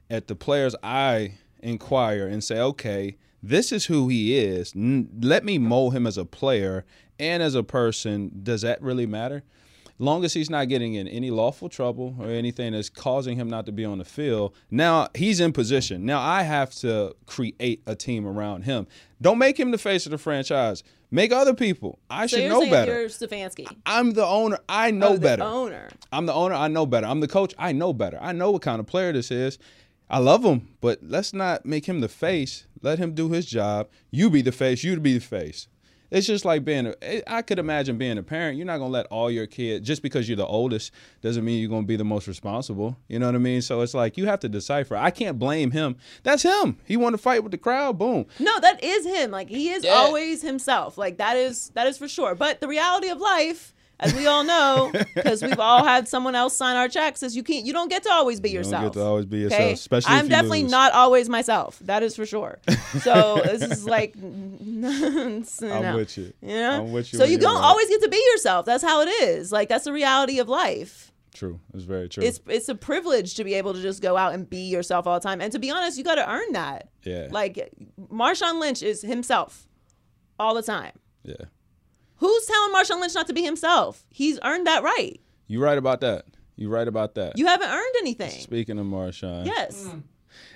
at 0.09 0.27
the 0.27 0.35
players 0.35 0.75
I 0.83 1.35
inquire 1.63 2.27
and 2.27 2.43
say, 2.43 2.59
okay, 2.59 3.19
this 3.43 3.71
is 3.71 3.85
who 3.85 4.09
he 4.09 4.39
is. 4.39 4.73
Let 4.75 5.45
me 5.45 5.59
mold 5.59 5.95
him 5.95 6.07
as 6.07 6.17
a 6.17 6.25
player 6.25 6.87
and 7.19 7.43
as 7.43 7.55
a 7.55 7.63
person. 7.63 8.41
Does 8.43 8.63
that 8.63 8.81
really 8.81 9.07
matter? 9.07 9.43
Long 9.99 10.25
as 10.25 10.35
he's 10.35 10.51
not 10.51 10.69
getting 10.69 10.95
in 10.95 11.07
any 11.09 11.31
lawful 11.31 11.69
trouble 11.69 12.17
or 12.19 12.29
anything 12.29 12.73
that's 12.73 12.89
causing 12.89 13.37
him 13.37 13.49
not 13.49 13.67
to 13.67 13.73
be 13.73 13.85
on 13.85 13.99
the 13.99 14.05
field, 14.05 14.55
now 14.71 15.09
he's 15.15 15.41
in 15.41 15.53
position. 15.53 16.05
Now 16.05 16.21
I 16.21 16.43
have 16.43 16.75
to 16.77 17.15
create 17.27 17.83
a 17.87 17.95
team 17.95 18.27
around 18.27 18.63
him. 18.63 18.87
Don't 19.21 19.39
make 19.39 19.59
him 19.59 19.71
the 19.71 19.79
face 19.79 20.07
of 20.07 20.13
the 20.13 20.19
franchise. 20.19 20.83
Make 21.11 21.33
other 21.33 21.55
people. 21.55 22.01
I 22.11 22.27
so 22.27 22.37
should 22.37 22.49
know 22.49 22.69
better. 22.69 23.01
You're 23.01 23.09
Stefanski. 23.09 23.69
I'm 23.87 24.13
the 24.13 24.27
owner. 24.27 24.59
I 24.69 24.91
know 24.91 25.11
oh, 25.11 25.15
the 25.15 25.21
better. 25.21 25.43
owner 25.45 25.89
I'm 26.13 26.27
the 26.27 26.33
owner. 26.33 26.55
I 26.57 26.67
know 26.69 26.87
better. 26.87 27.07
I'm 27.07 27.21
the 27.21 27.29
coach. 27.29 27.55
I 27.57 27.73
know 27.73 27.93
better. 27.93 28.19
I 28.21 28.33
know 28.33 28.51
what 28.51 28.63
kind 28.63 28.81
of 28.81 28.87
player 28.87 29.13
this 29.13 29.31
is. 29.31 29.59
I 30.11 30.19
love 30.19 30.45
him, 30.45 30.69
but 30.81 30.99
let's 31.03 31.33
not 31.33 31.65
make 31.65 31.87
him 31.87 32.01
the 32.01 32.09
face. 32.09 32.67
Let 32.83 32.99
him 32.99 33.15
do 33.15 33.31
his 33.31 33.47
job. 33.47 33.89
You 34.11 34.29
be 34.29 34.43
the 34.43 34.53
face. 34.53 34.85
You 34.85 34.99
be 35.01 35.15
the 35.15 35.25
face. 35.25 35.69
It's 36.11 36.27
just 36.27 36.45
like 36.45 36.65
being. 36.65 36.95
A, 37.03 37.23
I 37.27 37.43
could 37.43 37.59
imagine 37.59 37.99
being 37.99 38.19
a 38.19 38.23
parent. 38.23 38.57
You're 38.57 38.67
not 38.67 38.79
gonna 38.79 38.91
let 38.93 39.07
all 39.07 39.31
your 39.31 39.47
kids 39.47 39.87
just 39.87 40.03
because 40.03 40.29
you're 40.29 40.37
the 40.37 40.47
oldest 40.47 40.93
doesn't 41.23 41.45
mean 41.45 41.61
you're 41.61 41.71
gonna 41.71 41.87
be 41.87 41.97
the 41.97 42.05
most 42.05 42.29
responsible. 42.29 42.97
You 43.09 43.19
know 43.19 43.27
what 43.27 43.35
I 43.35 43.39
mean? 43.39 43.63
So 43.63 43.81
it's 43.81 43.95
like 43.95 44.17
you 44.17 44.27
have 44.27 44.41
to 44.41 44.49
decipher. 44.49 44.97
I 44.97 45.11
can't 45.11 45.39
blame 45.39 45.73
him. 45.73 45.97
That's 46.23 46.43
him. 46.43 46.79
He 46.85 46.97
want 46.97 47.15
to 47.15 47.19
fight 47.19 47.43
with 47.43 47.51
the 47.53 47.59
crowd. 47.59 47.99
Boom. 47.99 48.27
no 48.39 48.61
that 48.61 48.83
is 48.85 49.05
him 49.07 49.31
like 49.33 49.49
he 49.49 49.71
is 49.71 49.83
Yeah. 49.85 49.93
always 49.95 50.43
himself 50.43 50.97
like 50.97 51.19
that 51.19 51.37
is 51.37 51.71
that 51.75 51.87
is 51.87 51.99
for 51.99 52.09
sure 52.09 52.35
but 52.35 52.61
the 52.61 52.69
reality 52.69 53.09
of 53.09 53.19
life 53.21 53.74
as 54.01 54.13
we 54.15 54.27
all 54.27 54.43
know 54.45 54.91
because 55.15 55.43
we've 55.43 55.59
all 55.61 55.85
had 55.85 56.09
someone 56.09 56.35
else 56.35 56.57
sign 56.57 56.77
our 56.77 56.89
checks 56.89 57.23
is 57.23 57.37
you 57.37 57.43
can't 57.43 57.65
you 57.65 57.73
don't 57.73 57.89
get 57.89 58.03
to 58.03 58.11
always 58.13 58.41
be 58.41 58.51
You 58.51 58.59
yourself 58.59 58.83
don't 58.83 58.93
get 58.93 58.99
to 59.01 59.05
always 59.07 59.27
be 59.27 59.39
yourself, 59.39 59.61
Okay, 59.63 59.73
especially. 59.73 60.15
I'm 60.15 60.29
definitely 60.29 60.63
lose. 60.63 60.71
not 60.71 60.93
always 60.93 61.29
myself. 61.29 61.79
That 61.81 62.03
is 62.03 62.17
for 62.17 62.27
sure. 62.27 62.59
So 63.03 63.41
this 63.45 63.63
is 63.63 63.85
like, 63.87 64.15
I'm 64.17 65.45
I'm 65.63 65.95
with 65.95 66.17
you. 66.19 66.33
You 66.43 66.49
know? 66.55 66.83
I'm 66.85 66.93
with 66.93 67.13
you 67.13 67.19
So 67.19 67.25
you 67.25 67.39
don't 67.39 67.55
right. 67.57 67.65
always 67.65 67.89
get 67.89 68.03
to 68.03 68.09
be 68.09 68.23
yourself. 68.33 68.67
That's 68.67 68.83
how 68.83 69.01
it 69.03 69.09
is. 69.23 69.53
Like 69.53 69.69
that's 69.69 69.85
the 69.85 69.93
reality 69.93 70.39
of 70.39 70.49
life. 70.49 71.13
True. 71.35 71.59
It's 71.73 71.83
very 71.85 72.09
true. 72.09 72.23
It's 72.23 72.41
it's 72.47 72.69
a 72.69 72.75
privilege 72.77 73.35
to 73.35 73.45
be 73.45 73.55
able 73.55 73.75
to 73.75 73.83
just 73.83 74.01
go 74.03 74.17
out 74.17 74.35
and 74.35 74.49
be 74.49 74.69
yourself 74.69 75.07
all 75.07 75.19
the 75.19 75.23
time. 75.25 75.41
And 75.41 75.51
to 75.53 75.59
be 75.59 75.71
honest, 75.71 75.99
you 75.99 76.05
got 76.05 76.15
to 76.17 76.31
earn 76.31 76.53
that. 76.53 76.89
yeah. 77.03 77.27
Like 77.31 77.73
Marshawn 78.13 78.61
Lynch 78.61 78.83
is 78.83 79.03
himself 79.03 79.67
all 80.39 80.55
the 80.55 80.63
time. 80.63 80.93
yeah. 81.25 81.35
Who's 82.25 82.47
telling 82.47 82.73
Marshawn 82.73 83.01
Lynch 83.03 83.15
not 83.15 83.27
to 83.27 83.35
be 83.35 83.43
himself? 83.43 84.03
He's 84.09 84.39
earned 84.43 84.67
that 84.67 84.83
right. 84.83 85.21
You 85.47 85.61
right 85.63 85.77
about 85.77 86.01
that. 86.01 86.25
You 86.57 86.71
right 86.71 86.89
about 86.89 87.17
that. 87.17 87.37
You 87.37 87.45
haven't 87.47 87.69
earned 87.69 87.95
anything. 87.99 88.31
Speaking 88.31 88.79
of 88.79 88.87
Marshawn. 88.87 89.45
Yes. 89.45 89.87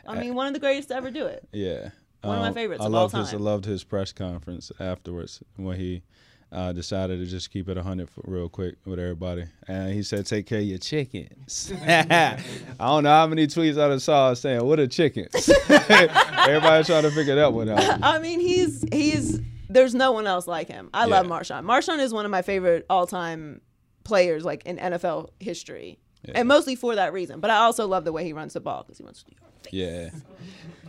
I 0.06 0.18
mean, 0.18 0.34
one 0.34 0.46
of 0.46 0.54
the 0.54 0.60
greatest 0.60 0.88
to 0.88 0.94
ever 0.96 1.10
do 1.10 1.26
it. 1.26 1.46
Yeah. 1.52 1.90
One 2.22 2.36
of 2.36 2.40
my 2.42 2.48
Um, 2.48 2.54
favorites 2.54 2.82
I 2.82 2.86
of 2.86 2.94
all 2.94 3.02
loved 3.02 3.16
his 3.16 3.34
I 3.34 3.36
loved 3.36 3.64
his 3.66 3.84
press 3.84 4.12
conference 4.12 4.72
afterwards 4.80 5.42
when 5.56 5.76
he 5.78 6.02
uh, 6.50 6.72
decided 6.72 7.18
to 7.20 7.26
just 7.26 7.50
keep 7.50 7.68
it 7.68 7.76
100 7.76 8.08
for 8.08 8.22
real 8.24 8.48
quick 8.48 8.76
with 8.86 8.98
everybody. 8.98 9.44
And 9.66 9.92
he 9.92 10.02
said, 10.02 10.24
take 10.24 10.46
care 10.46 10.60
of 10.60 10.64
your 10.64 10.78
chickens. 10.78 11.70
I 11.86 12.38
don't 12.78 13.02
know 13.02 13.10
how 13.10 13.26
many 13.26 13.46
tweets 13.46 13.72
I 13.72 13.88
done 13.88 14.00
saw 14.00 14.32
saying, 14.32 14.64
what 14.64 14.80
are 14.80 14.86
chickens? 14.86 15.50
Everybody 15.68 16.84
trying 16.84 17.02
to 17.02 17.10
figure 17.10 17.34
that 17.34 17.52
one 17.52 17.68
out. 17.68 17.98
I 18.02 18.18
mean, 18.20 18.40
he's 18.40 18.82
he's 18.90 19.40
there's 19.68 19.94
no 19.94 20.12
one 20.12 20.26
else 20.26 20.46
like 20.46 20.68
him. 20.68 20.90
I 20.94 21.04
love 21.06 21.26
Yeah. 21.26 21.32
Marshawn. 21.32 21.64
Marshawn 21.64 21.98
is 22.00 22.12
one 22.12 22.24
of 22.24 22.30
my 22.30 22.42
favorite 22.42 22.86
all 22.90 23.06
time 23.06 23.60
players 24.04 24.44
like 24.44 24.64
in 24.64 24.76
NFL 24.78 25.30
history. 25.40 25.98
And 26.34 26.46
mostly 26.48 26.74
for 26.74 26.94
that 26.96 27.12
reason. 27.12 27.40
But 27.40 27.50
I 27.50 27.56
also 27.58 27.86
love 27.86 28.04
the 28.04 28.12
way 28.12 28.24
he 28.24 28.32
runs 28.34 28.52
the 28.52 28.60
ball 28.60 28.82
because 28.82 28.98
he 28.98 29.04
runs 29.04 29.22
to 29.22 29.30
your 29.30 29.40
face. 29.62 29.72
Yeah, 29.72 30.10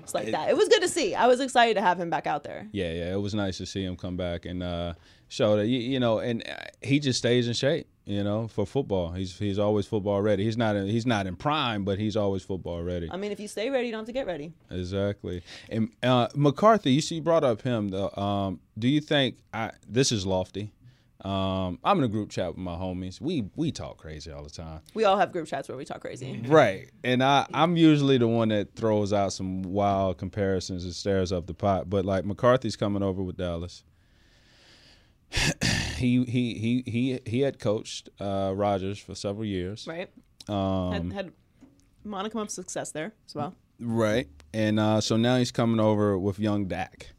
It's 0.02 0.14
like 0.14 0.32
that. 0.32 0.50
It 0.50 0.58
was 0.58 0.68
good 0.68 0.82
to 0.82 0.88
see. 0.90 1.16
I 1.16 1.28
was 1.28 1.40
excited 1.40 1.76
to 1.76 1.82
have 1.82 2.00
him 2.00 2.10
back 2.10 2.28
out 2.28 2.44
there. 2.44 2.68
yeah, 2.74 2.92
yeah. 2.92 3.14
It 3.14 3.22
was 3.22 3.34
nice 3.34 3.58
to 3.60 3.66
see 3.66 3.84
him 3.84 3.96
come 3.96 4.18
back 4.18 4.46
and 4.46 4.62
uh, 4.64 4.94
show 5.28 5.56
that 5.58 5.68
you, 5.68 5.80
you 5.80 6.00
know, 6.00 6.20
and 6.20 6.44
uh, 6.50 6.56
he 6.82 7.00
just 7.00 7.20
stays 7.20 7.48
in 7.48 7.54
shape. 7.54 7.88
You 8.10 8.24
know, 8.24 8.48
for 8.48 8.66
football, 8.66 9.12
he's 9.12 9.38
he's 9.38 9.60
always 9.60 9.86
football 9.86 10.20
ready. 10.20 10.44
He's 10.44 10.58
not 10.58 10.76
in, 10.76 10.88
he's 10.88 11.06
not 11.06 11.28
in 11.28 11.36
prime, 11.36 11.86
but 11.86 12.00
he's 12.00 12.18
always 12.18 12.42
football 12.42 12.82
ready. 12.82 13.08
I 13.12 13.18
mean, 13.18 13.32
if 13.32 13.40
you 13.40 13.48
stay 13.48 13.70
ready, 13.70 13.86
you 13.86 13.92
don't 13.92 14.00
have 14.00 14.08
to 14.08 14.14
get 14.14 14.26
ready. 14.26 14.52
Exactly. 14.72 15.44
And 15.70 15.92
uh, 16.02 16.28
McCarthy, 16.34 16.92
you 16.92 17.02
see, 17.02 17.16
you 17.16 17.22
brought 17.22 17.44
up 17.44 17.62
him. 17.62 17.90
Though. 17.90 18.10
Um, 18.10 18.62
do 18.80 18.88
you 18.88 19.00
think 19.00 19.38
I, 19.54 19.74
this 19.88 20.12
is 20.12 20.26
lofty? 20.26 20.72
Um, 21.24 21.78
I'm 21.84 22.00
in 22.00 22.04
a 22.04 22.08
group 22.08 22.32
chat 22.32 22.48
with 22.48 22.58
my 22.58 22.74
homies. 22.74 23.22
We 23.22 23.48
we 23.56 23.72
talk 23.72 23.98
crazy 23.98 24.32
all 24.32 24.42
the 24.42 24.50
time. 24.50 24.80
We 24.96 25.04
all 25.04 25.18
have 25.18 25.32
group 25.32 25.48
chats 25.48 25.70
where 25.70 25.78
we 25.78 25.86
talk 25.86 26.02
crazy. 26.02 26.42
Right. 26.48 26.90
And 27.04 27.24
I, 27.24 27.46
I'm 27.54 27.78
usually 27.78 28.18
the 28.18 28.28
one 28.28 28.50
that 28.50 28.74
throws 28.76 29.14
out 29.14 29.34
some 29.34 29.62
wild 29.62 30.18
comparisons 30.18 30.84
and 30.84 30.96
stares 30.96 31.32
up 31.32 31.46
the 31.46 31.54
pot. 31.54 31.92
But 31.92 32.06
like 32.06 32.26
McCarthy's 32.26 32.76
coming 32.76 33.04
over 33.04 33.22
with 33.22 33.38
Dallas. 33.38 33.84
He 36.00 36.24
he 36.26 36.54
he 36.56 36.84
he 36.86 37.20
he 37.26 37.40
had 37.42 37.60
coached 37.60 38.10
uh, 38.20 38.54
Rodgers 38.56 39.00
for 39.00 39.16
several 39.16 39.46
years. 39.46 39.86
Right? 39.88 40.10
Um, 40.48 40.92
had, 40.94 41.14
had 41.14 41.32
modicum 42.04 42.40
of 42.42 42.50
success 42.50 42.92
there 42.92 43.14
as 43.28 43.36
well. 43.36 43.56
Right. 43.80 44.28
And 44.54 44.80
uh, 44.80 45.02
so 45.02 45.16
now 45.18 45.38
he's 45.38 45.52
coming 45.52 45.80
over 45.80 46.18
with 46.18 46.40
young 46.40 46.66
Dak. 46.66 47.10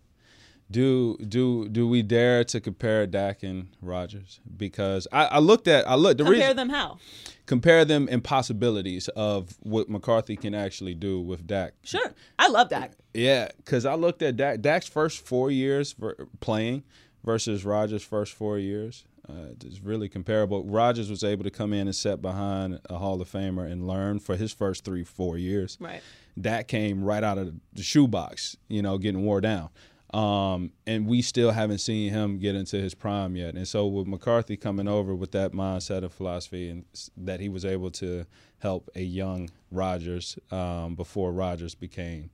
Do 0.70 1.16
do 1.16 1.68
do 1.68 1.88
we 1.88 2.02
dare 2.02 2.44
to 2.44 2.60
compare 2.60 3.04
Dak 3.06 3.42
and 3.42 3.68
Rodgers? 3.82 4.40
Because 4.56 5.08
I, 5.10 5.24
I 5.26 5.38
looked 5.40 5.66
at 5.66 5.88
I 5.88 5.96
looked 5.96 6.18
the 6.18 6.24
Compare 6.24 6.40
reason 6.40 6.56
them 6.56 6.68
how? 6.68 6.98
compare 7.46 7.84
them 7.84 8.08
in 8.08 8.20
possibilities 8.20 9.08
of 9.08 9.56
what 9.60 9.90
McCarthy 9.90 10.36
can 10.36 10.54
actually 10.54 10.94
do 10.94 11.20
with 11.20 11.44
Dak. 11.44 11.72
Sure. 11.82 12.14
I 12.38 12.46
love 12.48 12.68
Dak. 12.68 12.92
Yeah, 13.12 13.48
because 13.56 13.84
I 13.84 13.94
looked 13.94 14.22
at 14.22 14.36
Dak. 14.36 14.60
Dak's 14.60 14.86
first 14.86 15.26
four 15.26 15.50
years 15.50 15.92
for 15.92 16.28
playing 16.38 16.84
versus 17.24 17.64
Rodgers' 17.64 18.02
first 18.02 18.32
four 18.34 18.58
years. 18.58 19.04
Uh, 19.28 19.52
it's 19.64 19.80
really 19.80 20.08
comparable. 20.08 20.64
Rodgers 20.64 21.10
was 21.10 21.22
able 21.22 21.44
to 21.44 21.50
come 21.50 21.72
in 21.72 21.86
and 21.86 21.94
set 21.94 22.20
behind 22.20 22.80
a 22.88 22.98
Hall 22.98 23.20
of 23.20 23.30
Famer 23.30 23.70
and 23.70 23.86
learn 23.86 24.18
for 24.18 24.36
his 24.36 24.52
first 24.52 24.84
three, 24.84 25.04
four 25.04 25.38
years. 25.38 25.76
Right. 25.80 26.02
Dak 26.40 26.68
came 26.68 27.04
right 27.04 27.22
out 27.22 27.38
of 27.38 27.54
the 27.72 27.82
shoebox, 27.82 28.56
you 28.68 28.82
know, 28.82 28.98
getting 28.98 29.22
wore 29.22 29.40
down. 29.40 29.68
Um, 30.12 30.72
and 30.86 31.06
we 31.06 31.22
still 31.22 31.52
haven't 31.52 31.78
seen 31.78 32.10
him 32.10 32.38
get 32.38 32.56
into 32.56 32.76
his 32.78 32.94
prime 32.94 33.36
yet. 33.36 33.54
And 33.54 33.68
so 33.68 33.86
with 33.86 34.08
McCarthy 34.08 34.56
coming 34.56 34.88
over 34.88 35.14
with 35.14 35.30
that 35.32 35.52
mindset 35.52 36.02
of 36.02 36.12
philosophy 36.12 36.68
and 36.68 36.84
that 37.16 37.38
he 37.38 37.48
was 37.48 37.64
able 37.64 37.92
to 37.92 38.26
help 38.58 38.90
a 38.96 39.02
young 39.02 39.50
Rodgers 39.70 40.36
um, 40.50 40.96
before 40.96 41.32
Rodgers 41.32 41.76
became 41.76 42.30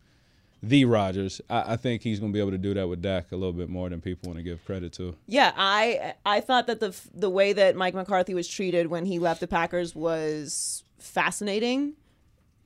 the 0.62 0.85
Rodgers, 0.85 1.40
I, 1.49 1.75
I 1.75 1.77
think 1.77 2.03
he's 2.03 2.19
going 2.19 2.33
to 2.33 2.35
be 2.35 2.40
able 2.40 2.53
to 2.53 2.59
do 2.59 2.75
that 2.75 2.88
with 2.88 3.03
Dak 3.03 3.33
a 3.33 3.37
little 3.37 3.53
bit 3.53 3.69
more 3.69 3.88
than 3.88 4.01
people 4.01 4.29
want 4.29 4.38
to 4.38 4.42
give 4.42 4.64
credit 4.64 4.92
to. 4.95 5.14
Yeah, 5.27 5.53
I 5.57 6.14
I 6.25 6.40
thought 6.40 6.66
that 6.66 6.81
the 6.81 6.99
the 7.14 7.31
way 7.31 7.53
that 7.53 7.77
Mike 7.77 7.95
McCarthy 7.95 8.35
was 8.35 8.49
treated 8.49 8.88
when 8.88 9.07
he 9.07 9.19
left 9.19 9.40
the 9.40 9.47
Packers 9.47 9.95
was 9.95 10.85
fascinating. 10.99 11.95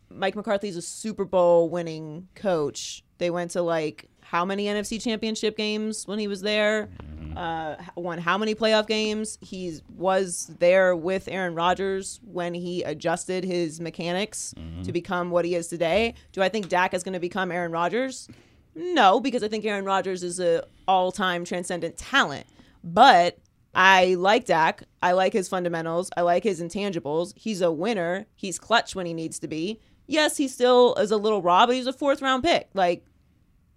Mike 0.08 0.34
McCarthy's 0.34 0.76
a 0.76 0.82
Super 0.82 1.24
Bowl 1.24 1.68
winning 1.68 2.28
coach. 2.34 3.04
They 3.18 3.30
went 3.30 3.52
to 3.52 3.62
like 3.62 4.08
how 4.20 4.44
many 4.44 4.66
NFC 4.66 5.02
championship 5.02 5.56
games 5.56 6.06
when 6.06 6.18
he 6.18 6.28
was 6.28 6.40
there? 6.40 6.88
Uh, 7.36 7.76
h- 7.80 7.88
won 7.96 8.18
how 8.18 8.36
many 8.38 8.54
playoff 8.54 8.86
games? 8.86 9.38
He 9.40 9.78
was 9.96 10.50
there 10.58 10.94
with 10.96 11.28
Aaron 11.28 11.54
Rodgers 11.54 12.20
when 12.24 12.54
he 12.54 12.82
adjusted 12.82 13.44
his 13.44 13.80
mechanics 13.80 14.54
to 14.84 14.92
become 14.92 15.30
what 15.30 15.44
he 15.44 15.54
is 15.54 15.68
today. 15.68 16.14
Do 16.32 16.42
I 16.42 16.48
think 16.48 16.68
Dak 16.68 16.94
is 16.94 17.02
going 17.02 17.12
to 17.14 17.20
become 17.20 17.50
Aaron 17.52 17.72
Rodgers? 17.72 18.28
No, 18.74 19.20
because 19.20 19.42
I 19.42 19.48
think 19.48 19.64
Aaron 19.64 19.84
Rodgers 19.84 20.22
is 20.22 20.38
a 20.40 20.64
all-time 20.86 21.44
transcendent 21.44 21.96
talent. 21.96 22.46
But 22.84 23.38
I 23.74 24.14
like 24.14 24.46
Dak. 24.46 24.82
I 25.02 25.12
like 25.12 25.32
his 25.32 25.48
fundamentals. 25.48 26.10
I 26.16 26.22
like 26.22 26.44
his 26.44 26.60
intangibles. 26.60 27.32
He's 27.36 27.60
a 27.60 27.70
winner. 27.70 28.26
He's 28.34 28.58
clutch 28.58 28.94
when 28.94 29.06
he 29.06 29.14
needs 29.14 29.38
to 29.40 29.48
be. 29.48 29.80
Yes, 30.06 30.36
he 30.36 30.48
still 30.48 30.94
is 30.96 31.10
a 31.10 31.16
little 31.16 31.40
raw, 31.42 31.66
but 31.66 31.76
he's 31.76 31.86
a 31.86 31.92
fourth 31.92 32.20
round 32.22 32.42
pick. 32.42 32.68
Like, 32.74 33.04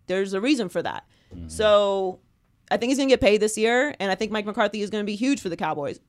there's 0.08 0.34
a 0.34 0.42
reason 0.42 0.68
for 0.70 0.82
that. 0.82 1.06
So 1.48 2.20
I 2.72 2.78
think 2.78 2.90
he's 2.90 2.98
going 2.98 3.10
to 3.10 3.14
get 3.14 3.22
paid 3.22 3.42
this 3.42 3.58
year, 3.58 3.94
and 4.00 4.12
I 4.12 4.16
think 4.16 4.32
Mike 4.32 4.46
McCarthy 4.46 4.82
is 4.82 4.90
going 4.90 5.04
to 5.04 5.06
be 5.06 5.16
huge 5.16 5.42
for 5.42 5.50
the 5.50 5.58
Cowboys. 5.58 6.00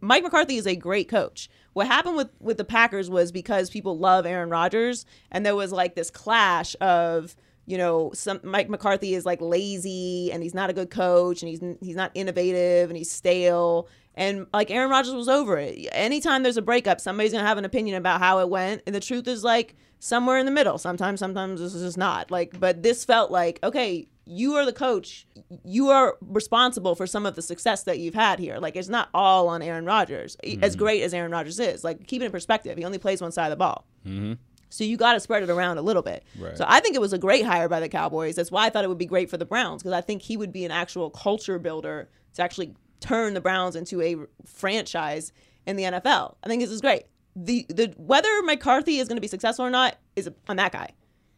Mike 0.00 0.22
McCarthy 0.22 0.56
is 0.56 0.66
a 0.66 0.76
great 0.76 1.08
coach. 1.08 1.48
What 1.72 1.86
happened 1.86 2.16
with 2.16 2.28
with 2.40 2.56
the 2.56 2.64
Packers 2.64 3.10
was 3.10 3.32
because 3.32 3.68
people 3.68 3.98
love 3.98 4.24
Aaron 4.24 4.48
Rodgers, 4.48 5.04
and 5.30 5.44
there 5.44 5.56
was 5.56 5.72
like 5.72 5.94
this 5.94 6.10
clash 6.10 6.76
of 6.80 7.34
you 7.66 7.76
know 7.76 8.12
some 8.14 8.40
Mike 8.44 8.68
McCarthy 8.68 9.14
is 9.14 9.26
like 9.26 9.40
lazy 9.40 10.30
and 10.32 10.42
he's 10.42 10.54
not 10.54 10.70
a 10.70 10.72
good 10.72 10.90
coach 10.90 11.42
and 11.42 11.48
he's 11.48 11.60
he's 11.80 11.96
not 11.96 12.12
innovative 12.14 12.88
and 12.88 12.96
he's 12.96 13.10
stale 13.10 13.88
and 14.16 14.46
like 14.52 14.70
Aaron 14.70 14.90
Rodgers 14.90 15.14
was 15.14 15.28
over 15.28 15.58
it. 15.58 15.88
Anytime 15.92 16.42
there's 16.42 16.56
a 16.56 16.62
breakup, 16.62 17.00
somebody's 17.00 17.32
gonna 17.32 17.46
have 17.46 17.58
an 17.58 17.64
opinion 17.64 17.96
about 17.96 18.20
how 18.20 18.38
it 18.38 18.48
went, 18.48 18.82
and 18.86 18.94
the 18.94 19.00
truth 19.00 19.28
is 19.28 19.44
like 19.44 19.74
somewhere 19.98 20.38
in 20.38 20.46
the 20.46 20.52
middle. 20.52 20.78
Sometimes, 20.78 21.20
sometimes 21.20 21.60
this 21.60 21.74
is 21.74 21.82
just 21.82 21.98
not 21.98 22.30
like. 22.30 22.58
But 22.58 22.82
this 22.82 23.04
felt 23.04 23.30
like 23.30 23.58
okay, 23.62 24.08
you 24.26 24.54
are 24.54 24.66
the 24.66 24.72
coach. 24.72 25.26
You 25.64 25.88
are 25.90 26.16
responsible 26.20 26.94
for 26.94 27.06
some 27.06 27.24
of 27.24 27.36
the 27.36 27.42
success 27.42 27.84
that 27.84 28.00
you've 28.00 28.14
had 28.14 28.38
here. 28.38 28.58
Like 28.58 28.76
it's 28.76 28.88
not 28.88 29.08
all 29.14 29.48
on 29.48 29.62
Aaron 29.62 29.84
Rodgers. 29.84 30.36
As 30.42 30.72
mm-hmm. 30.72 30.78
great 30.78 31.02
as 31.02 31.14
Aaron 31.14 31.30
Rodgers 31.30 31.60
is, 31.60 31.84
like 31.84 32.06
keep 32.06 32.22
it 32.22 32.26
in 32.26 32.32
perspective. 32.32 32.76
He 32.76 32.84
only 32.84 32.98
plays 32.98 33.22
one 33.22 33.32
side 33.32 33.46
of 33.46 33.50
the 33.50 33.56
ball. 33.56 33.86
Mm-hmm. 34.04 34.34
So 34.68 34.82
you 34.82 34.96
got 34.96 35.12
to 35.12 35.20
spread 35.20 35.44
it 35.44 35.48
around 35.48 35.78
a 35.78 35.82
little 35.82 36.02
bit. 36.02 36.24
Right. 36.38 36.56
So 36.56 36.64
I 36.66 36.80
think 36.80 36.96
it 36.96 37.00
was 37.00 37.12
a 37.12 37.18
great 37.18 37.46
hire 37.46 37.68
by 37.68 37.78
the 37.78 37.88
Cowboys. 37.88 38.34
That's 38.34 38.50
why 38.50 38.66
I 38.66 38.70
thought 38.70 38.84
it 38.84 38.88
would 38.88 38.98
be 38.98 39.06
great 39.06 39.30
for 39.30 39.36
the 39.36 39.44
Browns 39.44 39.82
because 39.82 39.92
I 39.92 40.00
think 40.00 40.22
he 40.22 40.36
would 40.36 40.52
be 40.52 40.64
an 40.64 40.72
actual 40.72 41.08
culture 41.08 41.58
builder 41.58 42.08
to 42.34 42.42
actually 42.42 42.74
turn 43.00 43.34
the 43.34 43.40
Browns 43.40 43.76
into 43.76 44.02
a 44.02 44.16
franchise 44.44 45.32
in 45.66 45.76
the 45.76 45.84
NFL. 45.84 46.34
I 46.42 46.48
think 46.48 46.62
this 46.62 46.70
is 46.70 46.80
great. 46.80 47.04
The 47.36 47.66
the 47.68 47.94
whether 47.96 48.28
McCarthy 48.42 48.98
is 48.98 49.08
going 49.08 49.18
to 49.18 49.20
be 49.20 49.28
successful 49.28 49.64
or 49.64 49.70
not 49.70 49.96
is 50.16 50.28
on 50.48 50.56
that 50.56 50.72
guy. 50.72 50.90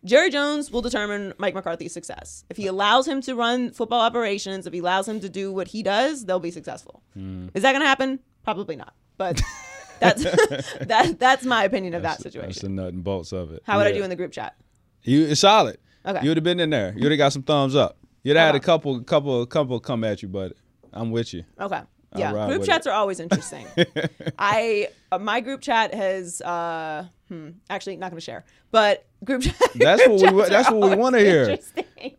Jerry 0.05 0.31
Jones 0.31 0.71
will 0.71 0.83
determine 0.83 1.35
Mike 1.39 1.55
McCarthy's 1.55 1.93
success. 1.93 2.45
If 2.49 2.57
he 2.57 2.67
allows 2.67 3.09
him 3.09 3.21
to 3.23 3.35
run 3.35 3.73
football 3.73 4.01
operations, 4.01 4.67
if 4.67 4.73
he 4.73 4.79
allows 4.79 5.09
him 5.09 5.21
to 5.21 5.29
do 5.29 5.53
what 5.53 5.69
he 5.69 5.83
does, 5.83 6.25
they'll 6.25 6.39
be 6.39 6.51
successful. 6.51 7.03
Hmm. 7.15 7.49
Is 7.55 7.63
that 7.63 7.73
going 7.73 7.83
to 7.83 7.89
happen? 7.89 8.21
Probably 8.45 8.77
not. 8.77 8.95
But 9.17 9.43
that's 10.01 10.23
that 10.81 11.17
that's 11.19 11.45
my 11.45 11.65
opinion 11.65 11.95
of 11.95 12.03
that 12.03 12.21
situation. 12.21 12.49
That's 12.49 12.61
the 12.61 12.69
nut 12.69 12.93
and 12.93 13.03
bolts 13.03 13.33
of 13.33 13.53
it. 13.53 13.63
How 13.65 13.79
would 13.79 13.87
I 13.87 13.93
do 13.93 14.03
in 14.03 14.11
the 14.11 14.17
group 14.17 14.33
chat? 14.33 14.55
You 15.03 15.27
it's 15.27 15.41
solid. 15.41 15.79
Okay. 16.07 16.21
You 16.23 16.31
would 16.31 16.37
have 16.37 16.45
been 16.45 16.61
in 16.61 16.71
there. 16.71 16.95
You 16.97 17.03
would 17.03 17.13
have 17.13 17.19
got 17.19 17.33
some 17.33 17.43
thumbs 17.43 17.75
up. 17.75 17.99
You'd 18.23 18.37
have 18.37 18.47
had 18.47 18.55
a 18.55 18.61
couple, 18.61 19.01
couple, 19.03 19.45
couple 19.47 19.81
come 19.81 20.05
at 20.05 20.23
you, 20.23 20.29
but 20.29 20.53
I'm 20.93 21.11
with 21.11 21.35
you. 21.35 21.45
Okay. 21.61 21.81
Yeah, 22.17 22.33
group 22.49 22.65
chats 22.65 22.87
it. 22.87 22.91
are 22.91 22.95
always 22.95 23.21
interesting. 23.21 23.67
I 24.39 24.89
uh, 25.13 25.19
my 25.19 25.41
group 25.41 25.61
chat 25.61 25.95
has 25.95 26.41
uh 26.41 27.07
hmm, 27.29 27.51
actually 27.69 27.97
not 27.97 28.11
going 28.11 28.19
to 28.21 28.25
share, 28.25 28.45
but 28.71 29.05
group 29.25 29.43
chat. 29.45 29.55
That's 29.75 30.05
group 30.07 30.21
what 30.21 30.33
we 30.33 30.49
that's 30.49 30.71
what 30.71 30.91
we 30.91 30.97
wanna 30.97 31.19
hear. 31.19 31.59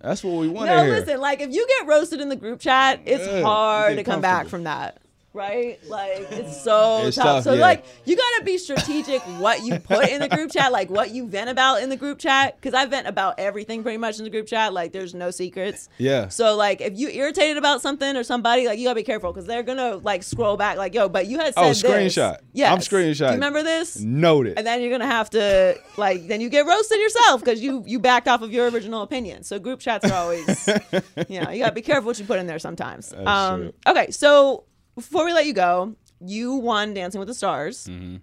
That's 0.02 0.24
what 0.24 0.40
we 0.40 0.48
want 0.48 0.70
to 0.70 0.76
No, 0.76 0.84
hear. 0.84 0.94
No, 0.94 1.00
listen, 1.00 1.20
like 1.20 1.42
if 1.42 1.52
you 1.54 1.66
get 1.80 1.88
roasted 1.88 2.22
in 2.22 2.30
the 2.30 2.36
group 2.36 2.60
chat, 2.60 3.02
it's 3.06 3.26
Yeah, 3.26 3.44
hard 3.44 3.98
to 3.98 4.04
come 4.04 4.22
back 4.22 4.48
from 4.48 4.64
that. 4.66 4.98
Right? 5.32 5.80
Like 5.88 6.28
it's 6.32 6.64
so 6.64 7.06
It's 7.06 7.16
tough. 7.16 7.26
tough, 7.26 7.44
So 7.44 7.54
yeah. 7.54 7.62
like 7.62 7.86
you 8.06 8.16
gotta 8.18 8.44
be 8.44 8.58
strategic 8.58 9.22
what 9.40 9.64
you 9.64 9.78
put 9.80 10.10
in 10.10 10.22
the 10.22 10.28
group 10.28 10.52
chat, 10.52 10.72
like 10.72 10.90
what 10.90 11.12
you 11.12 11.28
vent 11.28 11.50
about 11.52 11.84
in 11.84 11.90
the 11.90 11.96
group 11.98 12.18
chat. 12.18 12.60
Cause 12.62 12.74
I 12.74 12.86
vent 12.88 13.06
about 13.08 13.36
everything 13.40 13.84
pretty 13.84 14.00
much 14.00 14.18
in 14.18 14.24
the 14.24 14.32
group 14.32 14.48
chat. 14.48 14.74
Like 14.74 14.92
there's 14.92 15.14
no 15.14 15.30
secrets. 15.30 15.88
Yeah. 16.00 16.30
So 16.30 16.56
like 16.56 16.82
if 16.82 16.98
you 16.98 17.10
irritated 17.10 17.58
about 17.58 17.82
something 17.82 18.18
or 18.18 18.24
somebody, 18.24 18.66
like 18.66 18.80
you 18.80 18.86
gotta 18.86 18.96
be 18.96 19.04
careful 19.04 19.32
because 19.32 19.46
they're 19.46 19.62
gonna 19.64 19.98
like 19.98 20.24
scroll 20.24 20.58
back 20.58 20.78
like, 20.78 20.96
yo, 20.96 21.08
but 21.08 21.28
you 21.28 21.38
had 21.38 21.54
said 21.54 21.62
Oh, 21.64 21.72
screenshot. 21.72 22.38
Yeah. 22.54 22.74
I'm 22.74 22.80
screenshot. 22.80 23.20
Do 23.20 23.26
you 23.26 23.32
remember 23.34 23.62
this? 23.62 24.00
Noted. 24.00 24.58
And 24.58 24.66
then 24.66 24.82
you're 24.82 24.92
gonna 24.92 25.06
have 25.06 25.30
to 25.32 25.78
like 25.98 26.28
then 26.28 26.42
you 26.42 26.50
get 26.50 26.66
roasted 26.66 27.00
yourself 27.00 27.42
because 27.42 27.62
you 27.62 27.84
you 27.86 28.00
backed 28.00 28.28
off 28.28 28.42
of 28.42 28.52
your 28.52 28.68
original 28.72 29.04
opinion. 29.04 29.44
So 29.44 29.60
group 29.60 29.80
chats 29.80 30.10
are 30.10 30.14
always 30.16 30.68
you 31.30 31.40
know, 31.40 31.52
you 31.52 31.60
gotta 31.60 31.72
be 31.76 31.84
careful 31.84 32.08
what 32.08 32.18
you 32.20 32.26
put 32.26 32.40
in 32.40 32.48
there 32.48 32.58
sometimes. 32.60 33.14
um 33.14 33.60
true. 33.62 33.74
okay, 33.88 34.10
so 34.12 34.64
before 35.00 35.26
we 35.26 35.34
let 35.34 35.46
you 35.46 35.54
go, 35.54 35.96
you 36.20 36.56
won 36.56 36.94
Dancing 36.94 37.20
with 37.20 37.28
the 37.28 37.34
Stars. 37.34 37.88
Mm-hmm. 37.88 38.18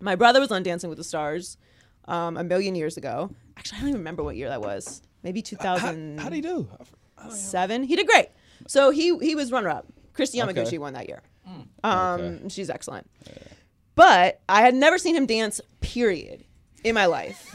My 0.00 0.14
brother 0.14 0.40
was 0.40 0.50
on 0.50 0.62
Dancing 0.62 0.88
with 0.90 0.98
the 0.98 1.04
Stars 1.04 1.56
um, 2.06 2.36
a 2.36 2.44
million 2.44 2.74
years 2.74 2.96
ago. 2.96 3.30
Actually, 3.56 3.78
I 3.78 3.80
don't 3.80 3.88
even 3.90 4.00
remember 4.00 4.22
what 4.22 4.36
year 4.36 4.48
that 4.48 4.60
was. 4.60 5.02
Maybe 5.22 5.42
2000 5.42 6.18
How, 6.18 6.24
how'd 6.24 6.32
he 6.32 6.40
do? 6.40 6.68
seven. 7.30 7.82
He 7.82 7.96
did 7.96 8.06
great. 8.06 8.28
So 8.66 8.90
he 8.90 9.16
he 9.18 9.34
was 9.34 9.50
runner 9.50 9.68
up. 9.70 9.86
Kristi 10.14 10.40
Yamaguchi 10.40 10.66
Okay. 10.68 10.78
won 10.78 10.92
that 10.94 11.08
year. 11.08 11.22
Um, 11.82 12.20
Okay. 12.20 12.48
she's 12.48 12.70
excellent. 12.70 13.08
But 13.94 14.40
I 14.48 14.60
had 14.62 14.74
never 14.74 14.98
seen 14.98 15.16
him 15.16 15.26
dance. 15.26 15.60
Period. 15.80 16.44
In 16.88 16.94
my 16.94 17.06
life, 17.06 17.54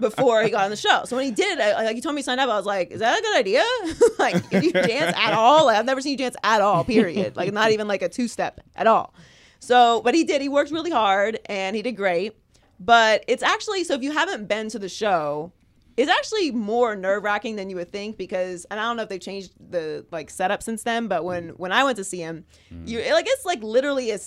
before 0.00 0.42
he 0.42 0.50
got 0.50 0.64
on 0.64 0.70
the 0.70 0.76
show. 0.76 1.02
So 1.04 1.16
when 1.16 1.26
he 1.26 1.30
did, 1.30 1.60
I, 1.60 1.84
like 1.84 1.96
he 1.96 2.00
told 2.00 2.14
me 2.14 2.22
to 2.22 2.24
sign 2.24 2.38
up, 2.38 2.48
I 2.48 2.56
was 2.56 2.66
like, 2.66 2.90
"Is 2.90 3.00
that 3.00 3.18
a 3.18 3.22
good 3.22 3.36
idea? 3.36 3.62
like, 4.18 4.36
if 4.50 4.64
you 4.64 4.72
dance 4.72 5.14
at 5.16 5.34
all? 5.34 5.66
Like, 5.66 5.76
I've 5.76 5.84
never 5.84 6.00
seen 6.00 6.12
you 6.12 6.18
dance 6.18 6.36
at 6.42 6.60
all. 6.60 6.84
Period. 6.84 7.36
Like, 7.36 7.52
not 7.52 7.72
even 7.72 7.88
like 7.88 8.02
a 8.02 8.08
two 8.08 8.28
step 8.28 8.60
at 8.74 8.86
all." 8.86 9.12
So, 9.58 10.00
but 10.02 10.14
he 10.14 10.24
did. 10.24 10.40
He 10.40 10.48
worked 10.48 10.70
really 10.70 10.90
hard 10.90 11.38
and 11.46 11.76
he 11.76 11.82
did 11.82 11.92
great. 11.92 12.36
But 12.80 13.24
it's 13.28 13.42
actually 13.42 13.84
so 13.84 13.94
if 13.94 14.02
you 14.02 14.12
haven't 14.12 14.48
been 14.48 14.70
to 14.70 14.78
the 14.78 14.88
show, 14.88 15.52
it's 16.00 16.10
actually 16.10 16.50
more 16.50 16.96
nerve 16.96 17.22
wracking 17.22 17.56
than 17.56 17.68
you 17.68 17.76
would 17.76 17.92
think 17.92 18.16
because, 18.16 18.64
and 18.70 18.80
I 18.80 18.84
don't 18.84 18.96
know 18.96 19.02
if 19.02 19.10
they've 19.10 19.20
changed 19.20 19.52
the 19.70 20.06
like 20.10 20.30
setup 20.30 20.62
since 20.62 20.82
then. 20.82 21.08
But 21.08 21.24
when 21.24 21.50
mm. 21.50 21.58
when 21.58 21.72
I 21.72 21.84
went 21.84 21.98
to 21.98 22.04
see 22.04 22.20
him, 22.20 22.46
mm. 22.72 22.88
you 22.88 23.00
like 23.12 23.26
it's 23.28 23.44
like 23.44 23.62
literally 23.62 24.10
a- 24.10 24.18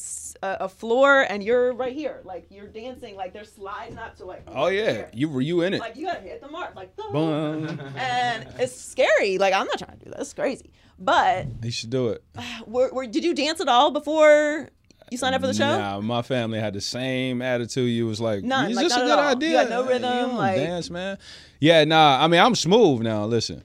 a 0.44 0.70
floor 0.70 1.22
and 1.22 1.44
you're 1.44 1.74
right 1.74 1.96
here, 1.96 2.22
like 2.26 2.46
you're 2.52 2.68
dancing, 2.68 3.16
like 3.16 3.34
they're 3.34 3.44
sliding 3.44 3.98
up 3.98 4.16
to 4.18 4.26
like. 4.26 4.44
Oh 4.48 4.68
yeah, 4.68 4.92
here. 4.92 5.12
you 5.14 5.28
were 5.28 5.42
you 5.42 5.62
in 5.62 5.74
it? 5.74 5.80
Like 5.80 5.96
you 5.96 6.06
gotta 6.06 6.20
hit 6.20 6.42
the 6.42 6.48
mark, 6.48 6.76
like 6.76 6.96
Boom. 6.96 7.66
and 7.98 8.48
it's 8.60 8.80
scary. 8.80 9.40
Like 9.40 9.56
I'm 9.56 9.66
not 9.66 9.80
trying 9.80 9.98
to 9.98 10.06
do 10.06 10.12
that. 10.12 10.20
It's 10.20 10.34
crazy. 10.34 10.70
But 11.00 11.48
You 11.64 11.72
should 11.72 11.90
do 11.90 12.10
it. 12.10 12.24
were, 12.68 12.94
were, 12.94 13.08
did 13.08 13.24
you 13.24 13.34
dance 13.34 13.60
at 13.60 13.68
all 13.68 13.90
before 13.90 14.70
you 15.14 15.18
signed 15.18 15.36
up 15.36 15.42
for 15.42 15.48
the 15.48 15.54
show? 15.54 15.78
Nah, 15.78 16.02
my 16.02 16.22
family 16.22 16.60
had 16.60 16.74
the 16.74 16.82
same 16.82 17.42
attitude. 17.42 17.90
You 17.90 18.08
was 18.08 18.20
like, 18.20 18.44
None, 18.44 18.72
is 18.72 18.76
like, 18.76 18.86
this 18.88 18.96
a 18.96 19.00
good 19.00 19.12
all. 19.12 19.24
You 19.30 19.36
idea? 19.38 19.54
got 19.54 19.70
no 19.70 19.86
rhythm, 19.86 20.32
you 20.32 20.38
like- 20.38 20.58
dance, 20.58 20.90
man. 20.90 21.18
Yeah, 21.60 21.84
nah. 21.86 22.22
I 22.22 22.28
mean, 22.28 22.42
I'm 22.42 22.56
smooth 22.56 23.02
now. 23.02 23.26
Listen, 23.26 23.64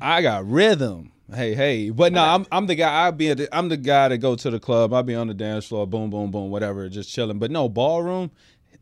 I 0.00 0.22
got 0.22 0.48
rhythm. 0.48 1.10
Hey, 1.34 1.54
hey, 1.54 1.88
but 1.88 2.12
no, 2.12 2.22
I'm 2.22 2.46
I'm 2.52 2.66
the 2.66 2.74
guy. 2.74 3.06
I 3.06 3.10
be 3.10 3.30
at 3.30 3.38
the, 3.38 3.56
I'm 3.56 3.70
the 3.70 3.78
guy 3.78 4.08
to 4.08 4.18
go 4.18 4.36
to 4.36 4.50
the 4.50 4.60
club. 4.60 4.92
I 4.92 5.00
be 5.00 5.14
on 5.14 5.28
the 5.28 5.34
dance 5.34 5.64
floor, 5.66 5.86
boom, 5.86 6.10
boom, 6.10 6.30
boom, 6.30 6.50
whatever, 6.50 6.86
just 6.90 7.10
chilling. 7.10 7.38
But 7.38 7.50
no 7.50 7.70
ballroom, 7.70 8.30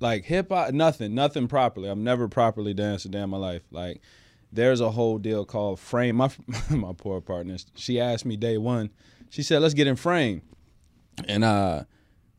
like 0.00 0.24
hip 0.24 0.48
hop, 0.50 0.72
nothing, 0.74 1.14
nothing 1.14 1.46
properly. 1.46 1.88
I'm 1.88 2.02
never 2.02 2.26
properly 2.26 2.74
danced 2.74 3.04
a 3.04 3.08
day 3.08 3.20
in 3.22 3.30
my 3.30 3.36
life. 3.36 3.62
Like 3.70 4.00
there's 4.52 4.80
a 4.80 4.90
whole 4.90 5.18
deal 5.18 5.44
called 5.44 5.78
frame. 5.78 6.16
My 6.16 6.30
my 6.70 6.92
poor 6.96 7.20
partner, 7.20 7.56
she 7.76 8.00
asked 8.00 8.26
me 8.26 8.36
day 8.36 8.58
one. 8.58 8.90
She 9.28 9.44
said, 9.44 9.62
"Let's 9.62 9.74
get 9.74 9.86
in 9.86 9.94
frame," 9.96 10.42
and 11.28 11.44
uh. 11.44 11.84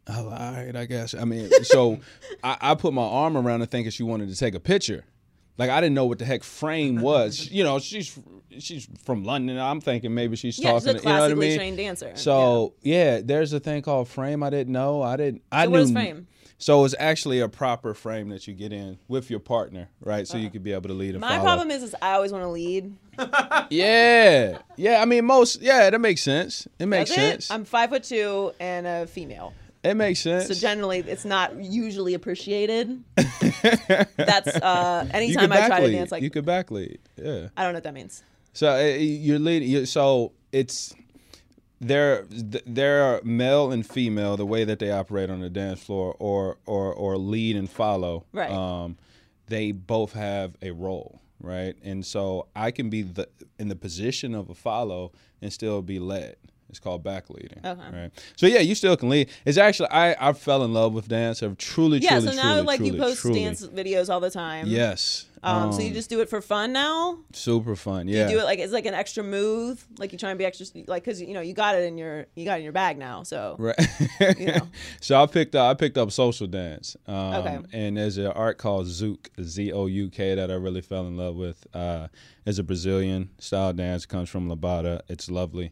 Oh, 0.08 0.26
all 0.30 0.30
right, 0.30 0.76
I 0.76 0.86
guess. 0.86 1.14
I 1.14 1.26
mean, 1.26 1.50
so 1.64 2.00
I, 2.44 2.58
I 2.62 2.76
put 2.76 2.94
my 2.94 3.04
arm 3.04 3.38
around 3.38 3.60
her 3.62 3.66
thinking 3.66 3.92
she 3.92 4.04
wanted 4.04 4.30
to 4.30 4.36
take 4.36 4.56
a 4.56 4.60
picture. 4.60 5.04
Like 5.58 5.70
I 5.70 5.80
didn't 5.82 5.96
know 5.96 6.06
what 6.06 6.18
the 6.20 6.26
heck 6.26 6.44
frame 6.44 7.02
was. 7.02 7.50
You 7.52 7.64
know, 7.64 7.78
she's 7.80 8.18
she's 8.60 8.88
from 9.04 9.24
London. 9.24 9.60
I'm 9.60 9.80
thinking 9.82 10.14
maybe 10.14 10.36
she's 10.36 10.58
Yeah, 10.58 10.74
she's 10.80 10.86
talking. 10.86 11.00
a 11.00 11.04
you 11.04 11.06
know 11.06 11.12
what 11.12 11.16
I 11.16 11.20
classically 11.20 11.48
mean? 11.50 11.58
trained 11.58 11.78
dancer. 11.78 12.12
So 12.16 12.74
yeah. 12.82 13.22
there's 13.24 13.54
a 13.54 13.60
thing 13.60 13.82
called 13.84 14.08
frame. 14.08 14.42
I 14.44 14.50
didn't 14.50 14.74
know. 14.74 15.02
I 15.04 15.18
didn't. 15.18 15.44
I 15.52 15.66
So 15.66 15.70
knew. 15.70 15.72
what 15.74 15.82
is 15.82 15.92
frame? 15.92 16.28
So 16.58 16.86
it's 16.86 16.94
actually 17.00 17.40
a 17.40 17.50
proper 17.50 17.96
frame 17.96 18.30
that 18.30 18.48
you 18.48 18.54
get 18.54 18.72
in 18.72 19.00
with 19.08 19.32
your 19.32 19.40
partner, 19.40 19.90
right? 20.00 20.28
So 20.28 20.38
you 20.38 20.48
uh, 20.48 20.52
could 20.52 20.64
be 20.64 20.74
able 20.74 20.90
to 20.90 20.94
lead 20.94 21.16
and 21.16 21.22
My 21.22 21.30
follow. 21.38 21.42
problem 21.44 21.72
is, 21.72 21.82
is 21.82 21.96
I 22.04 22.14
always 22.14 22.32
want 22.32 22.44
to 22.44 22.50
lead. 22.50 22.96
Yeah, 23.70 24.60
yeah. 24.78 25.02
I 25.02 25.06
mean, 25.06 25.26
most. 25.26 25.62
Yeah, 25.62 25.90
that 25.90 26.00
makes 26.00 26.22
sense. 26.22 26.68
It 26.80 26.86
makes 26.86 27.14
sense. 27.14 27.50
it. 27.50 27.54
I'm 27.54 27.66
five 27.66 27.90
foot 27.90 28.04
two 28.04 28.52
and 28.60 28.86
a 28.86 29.08
female. 29.08 29.54
It 29.84 29.96
makes 29.96 30.20
sense. 30.20 30.48
So 30.48 30.54
generally, 30.54 31.00
it's 31.00 31.26
not 31.26 31.56
usually 31.56 32.14
appreciated. 32.14 33.04
That's 33.16 34.56
uh, 34.56 35.08
anytime 35.12 35.52
I 35.52 35.68
try 35.68 35.82
to 35.82 35.92
dance 35.92 36.12
like 36.12 36.22
you 36.22 36.30
could 36.30 36.46
backlead. 36.46 37.00
Yeah. 37.16 37.50
I 37.58 37.64
don't 37.64 37.74
know 37.74 37.78
what 37.78 37.84
that 37.84 37.94
means. 37.94 38.24
So 38.54 38.70
uh, 38.70 38.80
you're 38.80 39.40
leading. 39.40 39.70
You, 39.70 39.86
so 39.86 40.34
it's 40.52 40.94
they're 41.80 42.26
they're 42.30 43.22
male 43.24 43.72
and 43.72 43.86
female 43.86 44.38
the 44.38 44.46
way 44.46 44.64
that 44.64 44.80
they 44.80 44.92
operate 44.92 45.30
on 45.30 45.42
the 45.42 45.50
dance 45.50 45.82
floor, 45.84 46.16
or 46.20 46.58
or 46.66 46.94
or 46.94 47.18
lead 47.18 47.56
and 47.56 47.70
follow. 47.70 48.26
Right. 48.32 48.52
Um, 48.52 48.98
they 49.48 49.72
both 49.72 50.14
have 50.14 50.56
a 50.62 50.72
role, 50.72 51.22
right? 51.40 51.76
And 51.84 52.06
so 52.06 52.48
I 52.56 52.72
can 52.72 52.90
be 52.90 53.02
the 53.02 53.28
in 53.58 53.68
the 53.68 53.76
position 53.76 54.36
of 54.36 54.50
a 54.50 54.56
follow 54.56 55.12
and 55.42 55.52
still 55.52 55.82
be 55.82 56.00
led. 56.00 56.36
It's 56.72 56.80
called 56.80 57.04
back 57.04 57.30
leading. 57.30 57.60
Okay. 57.64 57.82
Right. 57.94 58.12
So 58.36 58.48
yeah, 58.48 58.60
you 58.60 58.74
still 58.74 58.98
can 58.98 59.10
lead. 59.10 59.30
It's 59.46 59.58
actually 59.60 59.90
I 59.92 60.30
I 60.30 60.34
fell 60.34 60.64
in 60.66 60.74
love 60.74 60.94
with 60.94 61.08
dance. 61.08 61.44
I've 61.44 61.58
truly, 61.58 62.00
Yeah. 62.00 62.20
truly, 62.20 62.28
so 62.30 62.34
now, 62.36 62.54
truly, 62.54 62.66
like 62.66 62.80
you 62.80 62.94
post 62.96 63.22
truly- 63.22 63.44
dance 63.44 63.66
videos 63.68 64.10
all 64.12 64.20
the 64.20 64.32
time. 64.32 64.66
Yes. 64.68 65.28
Um, 65.44 65.74
so 65.74 65.82
you 65.82 65.92
just 65.92 66.08
do 66.08 66.20
it 66.22 66.30
for 66.30 66.40
fun 66.40 66.72
now. 66.72 67.18
super 67.34 67.76
fun. 67.76 68.08
Yeah. 68.08 68.26
You 68.30 68.36
do 68.36 68.40
it 68.42 68.44
like 68.44 68.60
it's 68.60 68.72
like 68.72 68.86
an 68.86 68.94
extra 68.94 69.24
move. 69.24 69.84
Like 69.98 70.12
you 70.12 70.20
try 70.20 70.30
and 70.30 70.38
be 70.38 70.46
extra, 70.46 70.68
like 70.86 71.04
because 71.04 71.20
you 71.20 71.34
know 71.34 71.42
you 71.42 71.54
got 71.56 71.74
it 71.74 71.84
in 71.84 71.98
your 71.98 72.28
you 72.36 72.46
got 72.46 72.56
it 72.56 72.58
in 72.58 72.64
your 72.64 72.74
bag 72.74 73.00
now. 73.00 73.24
So 73.24 73.56
Right. 73.60 73.76
You 74.40 74.46
know. 74.46 74.68
so 75.02 75.22
I 75.22 75.26
picked 75.26 75.56
up 75.56 75.72
I 75.72 75.74
picked 75.74 75.98
up 75.98 76.12
social 76.12 76.46
dance. 76.46 76.96
Um, 77.08 77.32
Okay. 77.42 77.60
And 77.74 77.98
there's 77.98 78.18
an 78.20 78.28
art 78.28 78.60
called 78.60 78.86
Zouk, 78.86 79.30
Z 79.42 79.72
O 79.74 79.88
U 79.88 80.10
K, 80.12 80.36
that 80.36 80.52
I 80.52 80.54
really 80.54 80.82
fell 80.82 81.08
in 81.08 81.18
love 81.18 81.36
with. 81.36 81.66
Uh, 81.74 82.08
it's 82.46 82.60
a 82.60 82.64
Brazilian 82.64 83.30
style 83.40 83.74
dance. 83.74 84.06
Comes 84.06 84.30
from 84.30 84.48
Lambada. 84.48 85.02
It's 85.10 85.30
lovely. 85.32 85.72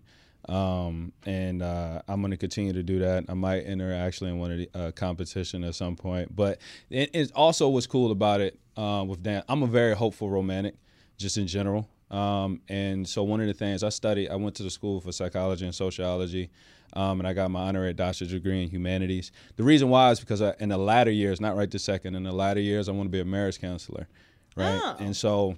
Um, 0.49 1.13
and 1.27 1.61
uh, 1.61 2.01
I'm 2.07 2.21
going 2.21 2.31
to 2.31 2.37
continue 2.37 2.73
to 2.73 2.81
do 2.81 2.99
that. 2.99 3.25
I 3.29 3.35
might 3.35 3.61
enter 3.61 3.93
actually 3.93 4.31
in 4.31 4.39
one 4.39 4.51
of 4.51 4.57
the 4.57 4.69
uh, 4.73 4.91
competition 4.91 5.63
at 5.63 5.75
some 5.75 5.95
point. 5.95 6.35
But 6.35 6.59
it, 6.89 7.11
it's 7.13 7.31
also 7.31 7.69
what's 7.69 7.85
cool 7.85 8.11
about 8.11 8.41
it 8.41 8.59
uh, 8.75 9.05
with 9.07 9.21
Dan. 9.21 9.43
I'm 9.47 9.61
a 9.61 9.67
very 9.67 9.95
hopeful 9.95 10.29
romantic, 10.29 10.75
just 11.17 11.37
in 11.37 11.45
general. 11.45 11.87
Um, 12.09 12.61
and 12.67 13.07
so 13.07 13.21
one 13.21 13.39
of 13.41 13.47
the 13.47 13.53
things 13.53 13.83
I 13.83 13.89
studied, 13.89 14.29
I 14.29 14.35
went 14.35 14.55
to 14.55 14.63
the 14.63 14.71
school 14.71 14.99
for 14.99 15.11
psychology 15.11 15.65
and 15.65 15.75
sociology, 15.75 16.49
um, 16.93 17.19
and 17.19 17.27
I 17.27 17.33
got 17.33 17.51
my 17.51 17.67
honorary 17.67 17.93
doctorate 17.93 18.31
degree 18.31 18.63
in 18.63 18.69
humanities. 18.69 19.31
The 19.57 19.63
reason 19.63 19.89
why 19.89 20.09
is 20.09 20.19
because 20.19 20.41
I, 20.41 20.55
in 20.59 20.69
the 20.69 20.77
latter 20.79 21.11
years, 21.11 21.39
not 21.39 21.55
right 21.55 21.69
this 21.69 21.83
second, 21.83 22.15
in 22.15 22.23
the 22.23 22.31
latter 22.31 22.59
years, 22.59 22.89
I 22.89 22.93
want 22.93 23.05
to 23.05 23.11
be 23.11 23.19
a 23.19 23.25
marriage 23.25 23.61
counselor, 23.61 24.07
right? 24.55 24.81
Oh. 24.83 24.95
And 24.97 25.15
so 25.15 25.55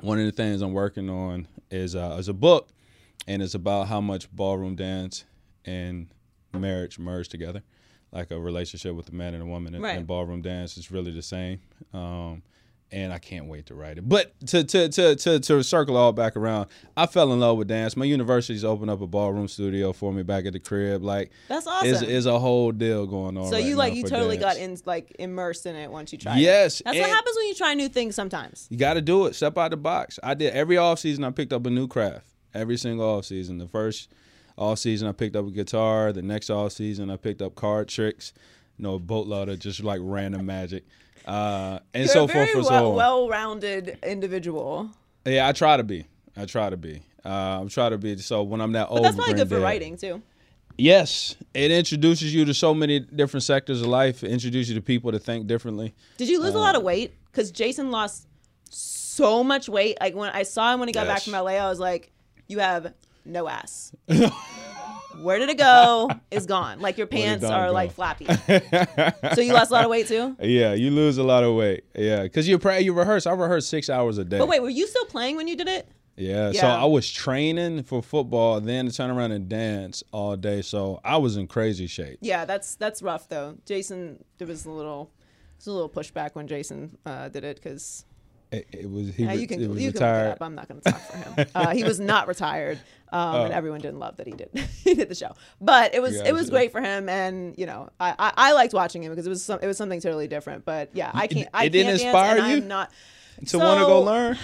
one 0.00 0.18
of 0.18 0.24
the 0.24 0.32
things 0.32 0.62
I'm 0.62 0.72
working 0.72 1.10
on 1.10 1.48
is 1.70 1.94
uh, 1.94 2.16
is 2.18 2.28
a 2.28 2.32
book, 2.32 2.68
and 3.26 3.42
it's 3.42 3.54
about 3.54 3.88
how 3.88 4.00
much 4.00 4.30
ballroom 4.30 4.76
dance 4.76 5.24
and 5.64 6.08
marriage 6.52 6.98
merge 6.98 7.28
together, 7.28 7.62
like 8.12 8.30
a 8.30 8.38
relationship 8.38 8.94
with 8.94 9.08
a 9.08 9.12
man 9.14 9.34
and 9.34 9.42
a 9.42 9.46
woman. 9.46 9.74
And, 9.74 9.82
Right. 9.82 9.96
and 9.96 10.06
ballroom 10.06 10.42
dance 10.42 10.76
is 10.76 10.90
really 10.90 11.10
the 11.12 11.22
same. 11.22 11.60
Um, 11.92 12.42
and 12.92 13.12
I 13.12 13.18
can't 13.18 13.46
wait 13.46 13.66
to 13.66 13.74
write 13.74 13.98
it. 13.98 14.08
But 14.08 14.38
to 14.48 14.62
to 14.62 14.88
to 14.88 15.16
to 15.16 15.40
to 15.40 15.64
circle 15.64 15.96
all 15.96 16.12
back 16.12 16.36
around, 16.36 16.68
I 16.96 17.06
fell 17.06 17.32
in 17.32 17.40
love 17.40 17.56
with 17.58 17.66
dance. 17.66 17.96
My 17.96 18.04
university's 18.04 18.64
opened 18.64 18.90
up 18.90 19.00
a 19.00 19.06
ballroom 19.08 19.48
studio 19.48 19.92
for 19.92 20.12
me 20.12 20.22
back 20.22 20.46
at 20.46 20.52
the 20.52 20.60
crib. 20.60 21.02
Like 21.02 21.32
That's 21.48 21.66
awesome. 21.66 22.04
is 22.04 22.26
a 22.26 22.38
whole 22.38 22.70
deal 22.70 23.06
going 23.06 23.36
on. 23.36 23.46
so 23.48 23.54
right 23.56 23.64
you 23.64 23.74
like 23.74 23.94
you 23.94 24.04
totally 24.04 24.36
got 24.36 24.58
in 24.58 24.78
like 24.84 25.16
immersed 25.18 25.66
in 25.66 25.74
it 25.74 25.90
once 25.90 26.12
you 26.12 26.18
tried. 26.18 26.36
It. 26.36 26.42
Yes, 26.42 26.80
it. 26.80 26.84
that's 26.84 26.98
what 26.98 27.10
happens 27.10 27.36
when 27.36 27.48
you 27.48 27.54
try 27.54 27.74
new 27.74 27.88
things 27.88 28.14
sometimes. 28.14 28.68
You 28.70 28.76
got 28.76 28.94
to 28.94 29.00
do 29.02 29.26
it. 29.26 29.34
Step 29.34 29.58
out 29.58 29.64
of 29.66 29.70
the 29.72 29.76
box. 29.78 30.20
I 30.22 30.34
did 30.34 30.52
every 30.52 30.76
off 30.76 31.00
season. 31.00 31.24
I 31.24 31.30
picked 31.30 31.52
up 31.52 31.66
a 31.66 31.70
new 31.70 31.88
craft. 31.88 32.26
Every 32.54 32.76
single 32.76 33.06
off 33.08 33.24
season. 33.24 33.58
The 33.58 33.66
first 33.68 34.10
off 34.56 34.78
season, 34.78 35.08
I 35.08 35.12
picked 35.12 35.34
up 35.36 35.46
a 35.46 35.50
guitar. 35.50 36.12
The 36.12 36.22
next 36.22 36.50
off 36.50 36.72
season, 36.72 37.10
I 37.10 37.16
picked 37.16 37.42
up 37.42 37.54
card 37.54 37.88
tricks. 37.88 38.32
You 38.78 38.84
know, 38.84 38.94
a 38.94 38.98
boatload 38.98 39.48
of 39.48 39.58
just 39.60 39.82
like 39.84 40.00
random 40.02 40.46
magic, 40.46 40.84
uh, 41.26 41.78
and 41.94 42.04
You're 42.04 42.12
so 42.12 42.24
a 42.24 42.28
forth 42.28 42.32
very 42.48 42.52
and 42.58 42.66
so 42.66 42.74
on. 42.74 42.94
well, 42.96 42.96
well-rounded 42.96 43.98
individual. 44.02 44.90
yeah, 45.24 45.46
I 45.48 45.52
try 45.52 45.76
to 45.76 45.84
be. 45.84 46.06
I 46.36 46.44
try 46.44 46.70
to 46.70 46.76
be. 46.76 47.02
Uh, 47.24 47.28
I'm 47.60 47.68
trying 47.68 47.92
to 47.92 47.98
be. 47.98 48.16
So 48.18 48.42
when 48.42 48.60
I'm 48.60 48.72
that 48.72 48.88
But 48.88 48.94
old, 48.96 49.04
that's 49.04 49.16
probably 49.16 49.34
good 49.34 49.48
for 49.48 49.60
writing 49.60 49.96
too. 49.96 50.22
Yes, 50.76 51.36
it 51.54 51.70
introduces 51.70 52.34
you 52.34 52.44
to 52.46 52.52
so 52.52 52.74
many 52.74 52.98
different 52.98 53.44
sectors 53.44 53.80
of 53.80 53.86
life. 53.86 54.24
It 54.24 54.32
introduces 54.32 54.70
you 54.70 54.74
to 54.74 54.82
people 54.82 55.12
to 55.12 55.20
think 55.20 55.46
differently. 55.46 55.94
Did 56.16 56.28
you 56.28 56.40
lose 56.42 56.54
a 56.54 56.58
Uh, 56.58 56.62
lot 56.62 56.74
of 56.74 56.82
weight? 56.82 57.12
Because 57.30 57.52
Jason 57.52 57.92
lost 57.92 58.26
so 58.70 59.44
much 59.44 59.68
weight. 59.68 59.98
Like 60.00 60.16
when 60.16 60.30
I 60.30 60.42
saw 60.42 60.74
him 60.74 60.80
when 60.80 60.88
he 60.88 60.92
got 60.92 61.06
back 61.06 61.22
from 61.22 61.32
LA, 61.34 61.52
I 61.52 61.68
was 61.68 61.78
like, 61.78 62.10
"You 62.48 62.58
have 62.58 62.94
no 63.24 63.48
ass. 63.48 63.92
Where 65.18 65.38
did 65.38 65.48
it 65.48 65.58
go? 65.58 66.10
Is 66.30 66.46
gone. 66.46 66.80
Like 66.80 66.98
your 66.98 67.06
pants 67.06 67.44
are 67.44 67.68
go? 67.68 67.72
like 67.72 67.92
flappy. 67.92 68.26
so 69.34 69.40
you 69.40 69.52
lost 69.52 69.70
a 69.70 69.74
lot 69.74 69.84
of 69.84 69.90
weight 69.90 70.08
too. 70.08 70.36
Yeah, 70.40 70.74
you 70.74 70.90
lose 70.90 71.18
a 71.18 71.22
lot 71.22 71.44
of 71.44 71.54
weight. 71.54 71.84
Yeah, 71.94 72.24
because 72.24 72.48
you 72.48 72.58
pray, 72.58 72.80
you 72.80 72.92
rehearse. 72.92 73.26
I 73.26 73.32
rehearse 73.32 73.66
six 73.66 73.88
hours 73.88 74.18
a 74.18 74.24
day. 74.24 74.38
But 74.38 74.48
wait, 74.48 74.60
were 74.60 74.70
you 74.70 74.86
still 74.86 75.04
playing 75.06 75.36
when 75.36 75.48
you 75.48 75.56
did 75.56 75.68
it? 75.68 75.88
Yeah, 76.16 76.52
so 76.52 76.68
I 76.68 76.84
was 76.84 77.10
training 77.10 77.82
for 77.82 78.00
football, 78.00 78.60
then 78.60 78.86
to 78.86 78.92
turn 78.92 79.10
around 79.10 79.32
and 79.32 79.48
dance 79.48 80.04
all 80.12 80.36
day. 80.36 80.62
So 80.62 81.00
I 81.04 81.16
was 81.16 81.36
in 81.36 81.48
crazy 81.48 81.88
shape. 81.88 82.18
Yeah, 82.20 82.44
that's 82.44 82.76
that's 82.76 83.02
rough 83.02 83.28
though. 83.28 83.56
Jason, 83.66 84.24
there 84.38 84.46
was 84.46 84.64
a 84.64 84.70
little, 84.70 85.10
there 85.14 85.56
was 85.58 85.66
a 85.66 85.72
little 85.72 85.88
pushback 85.88 86.34
when 86.34 86.46
Jason 86.46 86.96
uh, 87.04 87.28
did 87.30 87.42
it 87.42 87.56
because 87.56 88.04
It, 88.54 88.68
it 88.72 88.90
was 88.90 89.14
he 89.14 89.24
you 89.34 89.46
can 89.46 89.60
it 89.60 89.68
was 89.68 89.82
you 89.82 89.92
can 89.92 90.02
it 90.02 90.06
retired. 90.06 90.30
up. 90.32 90.42
I'm 90.42 90.54
not 90.54 90.68
going 90.68 90.80
to 90.80 90.90
talk 90.92 91.00
for 91.00 91.16
him. 91.16 91.46
Uh, 91.54 91.70
he 91.70 91.84
was 91.84 92.00
not 92.00 92.28
retired, 92.28 92.78
um, 93.12 93.42
and 93.42 93.52
everyone 93.52 93.80
didn't 93.80 93.98
love 93.98 94.16
that 94.16 94.26
he 94.26 94.32
did 94.32 94.50
he 94.84 94.94
did 94.94 95.08
the 95.08 95.14
show. 95.14 95.32
But 95.60 95.94
it 95.94 96.00
was 96.00 96.16
it 96.16 96.32
was 96.32 96.50
great 96.50 96.72
for 96.72 96.80
him, 96.80 97.08
and 97.08 97.54
you 97.58 97.66
know 97.66 97.90
I, 98.00 98.14
I, 98.18 98.32
I 98.36 98.52
liked 98.52 98.72
watching 98.74 99.02
him 99.02 99.10
because 99.12 99.26
it 99.26 99.30
was 99.30 99.42
some, 99.42 99.60
it 99.62 99.66
was 99.66 99.76
something 99.76 100.00
totally 100.00 100.28
different. 100.28 100.64
But 100.64 100.90
yeah, 100.92 101.10
I 101.12 101.26
can't 101.26 101.48
I 101.52 101.64
it 101.64 101.70
didn't 101.70 101.92
inspire 101.92 102.36
dance, 102.36 102.50
you? 102.50 102.56
I'm 102.58 102.68
not. 102.68 102.90
to 103.48 103.58
want 103.58 103.80
to 103.80 103.86
go 103.86 104.02
learn. 104.02 104.38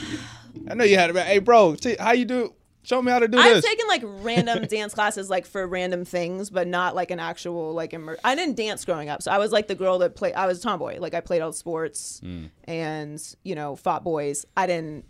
I 0.68 0.74
know 0.74 0.84
you 0.84 0.96
had 0.98 1.12
to. 1.12 1.22
Hey, 1.22 1.38
bro, 1.38 1.76
t- 1.76 1.96
how 1.98 2.12
you 2.12 2.24
do? 2.24 2.54
Show 2.82 3.02
me 3.02 3.12
how 3.12 3.18
to 3.18 3.28
do 3.28 3.36
this. 3.36 3.46
I've 3.46 3.54
this. 3.56 3.64
taken 3.64 3.86
like 3.88 4.02
random 4.04 4.64
dance 4.64 4.94
classes 4.94 5.28
like 5.28 5.46
for 5.46 5.66
random 5.66 6.04
things, 6.04 6.48
but 6.50 6.66
not 6.66 6.94
like 6.94 7.10
an 7.10 7.20
actual 7.20 7.72
like 7.74 7.92
immer- 7.92 8.18
I 8.24 8.34
didn't 8.34 8.56
dance 8.56 8.84
growing 8.84 9.08
up, 9.08 9.22
so 9.22 9.30
I 9.30 9.38
was 9.38 9.52
like 9.52 9.68
the 9.68 9.74
girl 9.74 9.98
that 9.98 10.16
played. 10.16 10.34
I 10.34 10.46
was 10.46 10.58
a 10.58 10.62
tomboy, 10.62 10.98
like 10.98 11.12
I 11.14 11.20
played 11.20 11.42
all 11.42 11.52
sports 11.52 12.20
Mm. 12.24 12.50
and 12.64 13.34
you 13.42 13.54
know 13.54 13.76
fought 13.76 14.02
boys. 14.02 14.46
I 14.56 14.66
didn't 14.66 15.04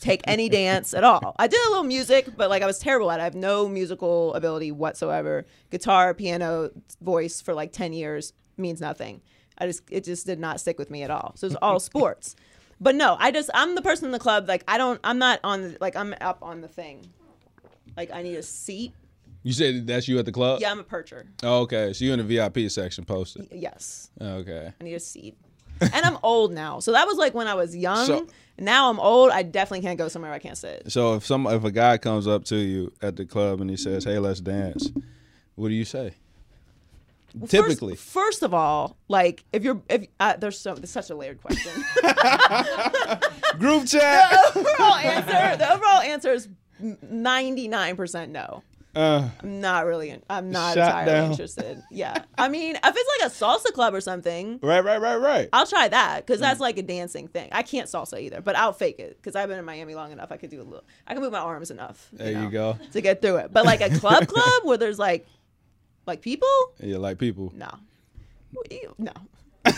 take 0.00 0.22
any 0.24 0.48
dance 0.48 0.94
at 0.94 1.04
all. 1.04 1.34
I 1.38 1.46
did 1.46 1.60
a 1.66 1.68
little 1.68 1.84
music, 1.84 2.28
but 2.36 2.48
like 2.48 2.62
I 2.62 2.66
was 2.66 2.78
terrible 2.78 3.10
at 3.10 3.18
it. 3.18 3.22
I 3.22 3.24
have 3.24 3.34
no 3.34 3.68
musical 3.68 4.32
ability 4.34 4.72
whatsoever. 4.72 5.44
Guitar, 5.70 6.14
piano, 6.14 6.70
voice 7.02 7.40
for 7.40 7.54
like 7.54 7.72
10 7.72 7.92
years 7.92 8.32
means 8.56 8.80
nothing. 8.80 9.20
I 9.58 9.66
just 9.66 9.82
it 9.90 10.04
just 10.04 10.26
did 10.26 10.38
not 10.38 10.58
stick 10.60 10.78
with 10.78 10.90
me 10.90 11.02
at 11.02 11.10
all. 11.10 11.32
So 11.36 11.46
it's 11.48 11.56
all 11.60 11.78
sports. 11.90 12.34
But 12.84 12.94
no, 12.96 13.16
I 13.18 13.30
just 13.30 13.48
I'm 13.54 13.74
the 13.74 13.82
person 13.82 14.04
in 14.04 14.12
the 14.12 14.18
club 14.18 14.46
like 14.46 14.62
I 14.68 14.76
don't 14.78 15.00
I'm 15.02 15.18
not 15.18 15.40
on 15.42 15.76
like 15.80 15.96
I'm 15.96 16.14
up 16.20 16.38
on 16.42 16.60
the 16.60 16.68
thing. 16.68 17.04
Like 17.96 18.12
I 18.12 18.22
need 18.22 18.36
a 18.36 18.42
seat. 18.42 18.92
You 19.42 19.52
said 19.52 19.86
that's 19.86 20.06
you 20.06 20.18
at 20.18 20.26
the 20.26 20.32
club? 20.32 20.60
Yeah, 20.60 20.70
I'm 20.70 20.80
a 20.80 20.84
percher. 20.84 21.24
Oh, 21.42 21.60
okay. 21.62 21.94
So 21.94 22.04
you're 22.04 22.12
in 22.14 22.26
the 22.26 22.36
VIP 22.36 22.70
section 22.70 23.04
posted. 23.06 23.48
Yes. 23.50 24.10
Okay. 24.20 24.72
I 24.78 24.84
need 24.84 24.94
a 24.94 25.00
seat. 25.00 25.34
and 25.80 25.94
I'm 26.04 26.18
old 26.22 26.52
now. 26.52 26.80
So 26.80 26.92
that 26.92 27.06
was 27.06 27.16
like 27.16 27.32
when 27.34 27.46
I 27.48 27.54
was 27.54 27.74
young. 27.74 28.06
So- 28.06 28.26
now 28.58 28.88
I'm 28.90 29.00
old. 29.00 29.30
I 29.32 29.42
definitely 29.42 29.80
can't 29.80 29.98
go 29.98 30.06
somewhere 30.08 30.32
I 30.32 30.38
can't 30.38 30.56
sit. 30.56 30.92
So 30.92 31.14
if 31.14 31.26
some 31.26 31.46
if 31.46 31.64
a 31.64 31.72
guy 31.72 31.96
comes 31.98 32.28
up 32.28 32.44
to 32.44 32.56
you 32.56 32.92
at 33.02 33.16
the 33.16 33.24
club 33.24 33.60
and 33.62 33.68
he 33.68 33.76
says, 33.76 34.04
"Hey, 34.04 34.18
let's 34.20 34.38
dance," 34.40 34.92
what 35.56 35.68
do 35.70 35.74
you 35.74 35.84
say? 35.84 36.14
Typically, 37.48 37.96
First, 37.96 38.10
first 38.12 38.42
of 38.44 38.54
all, 38.54 38.96
like 39.08 39.44
if 39.52 39.64
you're 39.64 39.82
if 39.88 40.06
uh, 40.20 40.36
there's 40.36 40.58
so 40.58 40.74
there's 40.74 40.90
such 40.90 41.10
a 41.10 41.14
layered 41.16 41.40
question. 41.42 41.72
group 43.58 43.86
chat. 43.88 44.30
The 44.54 44.60
overall 44.60 44.94
answer 44.94 45.56
the 45.56 45.72
overall 45.72 46.00
answer 46.00 46.32
is 46.32 46.48
99% 46.82 48.28
no. 48.30 48.62
Uh, 48.96 49.28
I'm 49.42 49.60
not 49.60 49.86
really 49.86 50.16
I'm 50.30 50.52
not 50.52 50.76
entirely 50.76 51.10
down. 51.10 51.30
interested. 51.32 51.82
Yeah. 51.90 52.22
I 52.38 52.48
mean, 52.48 52.76
if 52.76 52.94
it's 52.96 53.10
like 53.20 53.28
a 53.28 53.34
salsa 53.34 53.72
club 53.74 53.92
or 53.92 54.00
something, 54.00 54.60
right, 54.62 54.84
right, 54.84 55.00
right, 55.00 55.16
right. 55.16 55.48
I'll 55.52 55.66
try 55.66 55.88
that 55.88 56.24
because 56.24 56.38
Mm. 56.38 56.42
that's 56.42 56.60
like 56.60 56.78
a 56.78 56.82
dancing 56.82 57.26
thing. 57.26 57.48
I 57.50 57.62
can't 57.64 57.88
salsa 57.88 58.20
either, 58.20 58.40
but 58.40 58.54
I'll 58.54 58.72
fake 58.72 59.00
it 59.00 59.16
because 59.16 59.34
I've 59.34 59.48
been 59.48 59.58
in 59.58 59.64
Miami 59.64 59.96
long 59.96 60.12
enough. 60.12 60.30
I 60.30 60.36
could 60.36 60.50
do 60.50 60.60
a 60.60 60.62
little. 60.62 60.84
I 61.08 61.14
can 61.14 61.22
move 61.24 61.32
my 61.32 61.40
arms 61.40 61.72
enough. 61.72 62.08
There 62.12 62.28
you 62.30 62.34
know, 62.38 62.50
go. 62.50 62.78
To 62.92 63.00
get 63.00 63.20
through 63.20 63.38
it, 63.38 63.52
but 63.52 63.64
like 63.64 63.80
a 63.80 63.90
club 63.98 64.28
club 64.28 64.62
where 64.62 64.78
there's 64.78 64.98
like, 65.00 65.26
like 66.06 66.20
people, 66.22 66.48
Yeah, 66.80 66.98
like 66.98 67.18
people. 67.18 67.52
no, 67.54 67.70
no. 68.98 69.12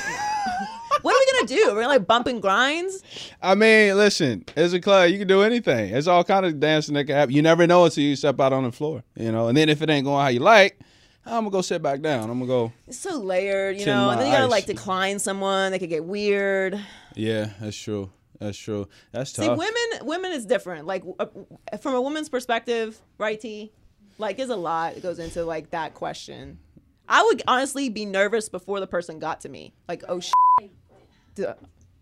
what 1.03 1.15
are 1.15 1.19
we 1.19 1.33
gonna 1.33 1.47
do? 1.47 1.63
We're 1.69 1.83
gonna 1.83 1.89
like 1.89 2.07
bump 2.07 2.27
and 2.27 2.43
grinds. 2.43 3.03
I 3.41 3.55
mean, 3.55 3.97
listen, 3.97 4.45
it's 4.57 4.73
a 4.75 4.81
club. 4.81 5.11
You 5.11 5.19
can 5.19 5.29
do 5.29 5.43
anything. 5.43 5.95
It's 5.95 6.07
all 6.07 6.25
kind 6.25 6.45
of 6.45 6.59
dancing 6.59 6.95
that 6.95 7.05
can 7.05 7.15
happen. 7.15 7.35
You 7.35 7.43
never 7.43 7.67
know 7.67 7.85
until 7.85 8.03
you 8.05 8.17
step 8.17 8.41
out 8.41 8.53
on 8.53 8.65
the 8.65 8.73
floor, 8.73 9.05
you 9.15 9.31
know. 9.31 9.49
And 9.49 9.57
then 9.57 9.69
if 9.69 9.83
it 9.83 9.89
ain't 9.91 10.05
going 10.05 10.21
how 10.21 10.29
you 10.29 10.41
like, 10.41 10.81
I'm 11.25 11.33
gonna 11.45 11.51
go 11.51 11.61
sit 11.63 11.83
back 11.83 12.01
down. 12.01 12.31
I'm 12.31 12.39
gonna 12.39 12.47
go. 12.47 12.73
It's 12.87 12.99
so 12.99 13.19
layered, 13.19 13.79
you 13.79 13.87
know. 13.87 14.11
And 14.11 14.21
then 14.21 14.27
you 14.27 14.33
gotta 14.33 14.47
my 14.47 14.51
like 14.51 14.67
decline 14.67 15.19
someone. 15.19 15.73
They 15.73 15.79
could 15.79 15.89
get 15.89 16.05
weird. 16.05 16.81
Yeah, 17.15 17.51
that's 17.61 17.77
true. 17.77 18.11
That's 18.41 18.59
true. 18.59 18.89
That's 19.13 19.33
tough. 19.33 19.45
See, 19.45 19.49
women, 19.49 20.07
women 20.07 20.33
is 20.33 20.47
different. 20.47 20.87
Like 20.87 21.05
uh, 21.19 21.27
from 21.81 21.95
a 21.95 22.01
woman's 22.01 22.29
perspective, 22.29 23.01
right? 23.19 23.41
T, 23.41 23.73
like 24.19 24.37
there's 24.37 24.51
a 24.51 24.57
lot 24.57 24.95
that 24.95 25.03
goes 25.03 25.19
into 25.19 25.45
like 25.45 25.71
that 25.71 25.95
question. 25.95 26.59
I 27.09 27.23
would 27.23 27.43
honestly 27.47 27.89
be 27.89 28.05
nervous 28.05 28.49
before 28.49 28.81
the 28.81 28.87
person 28.87 29.19
got 29.19 29.41
to 29.43 29.49
me. 29.49 29.73
Like, 29.89 30.03
oh, 30.09 30.19
sh- 30.21 30.33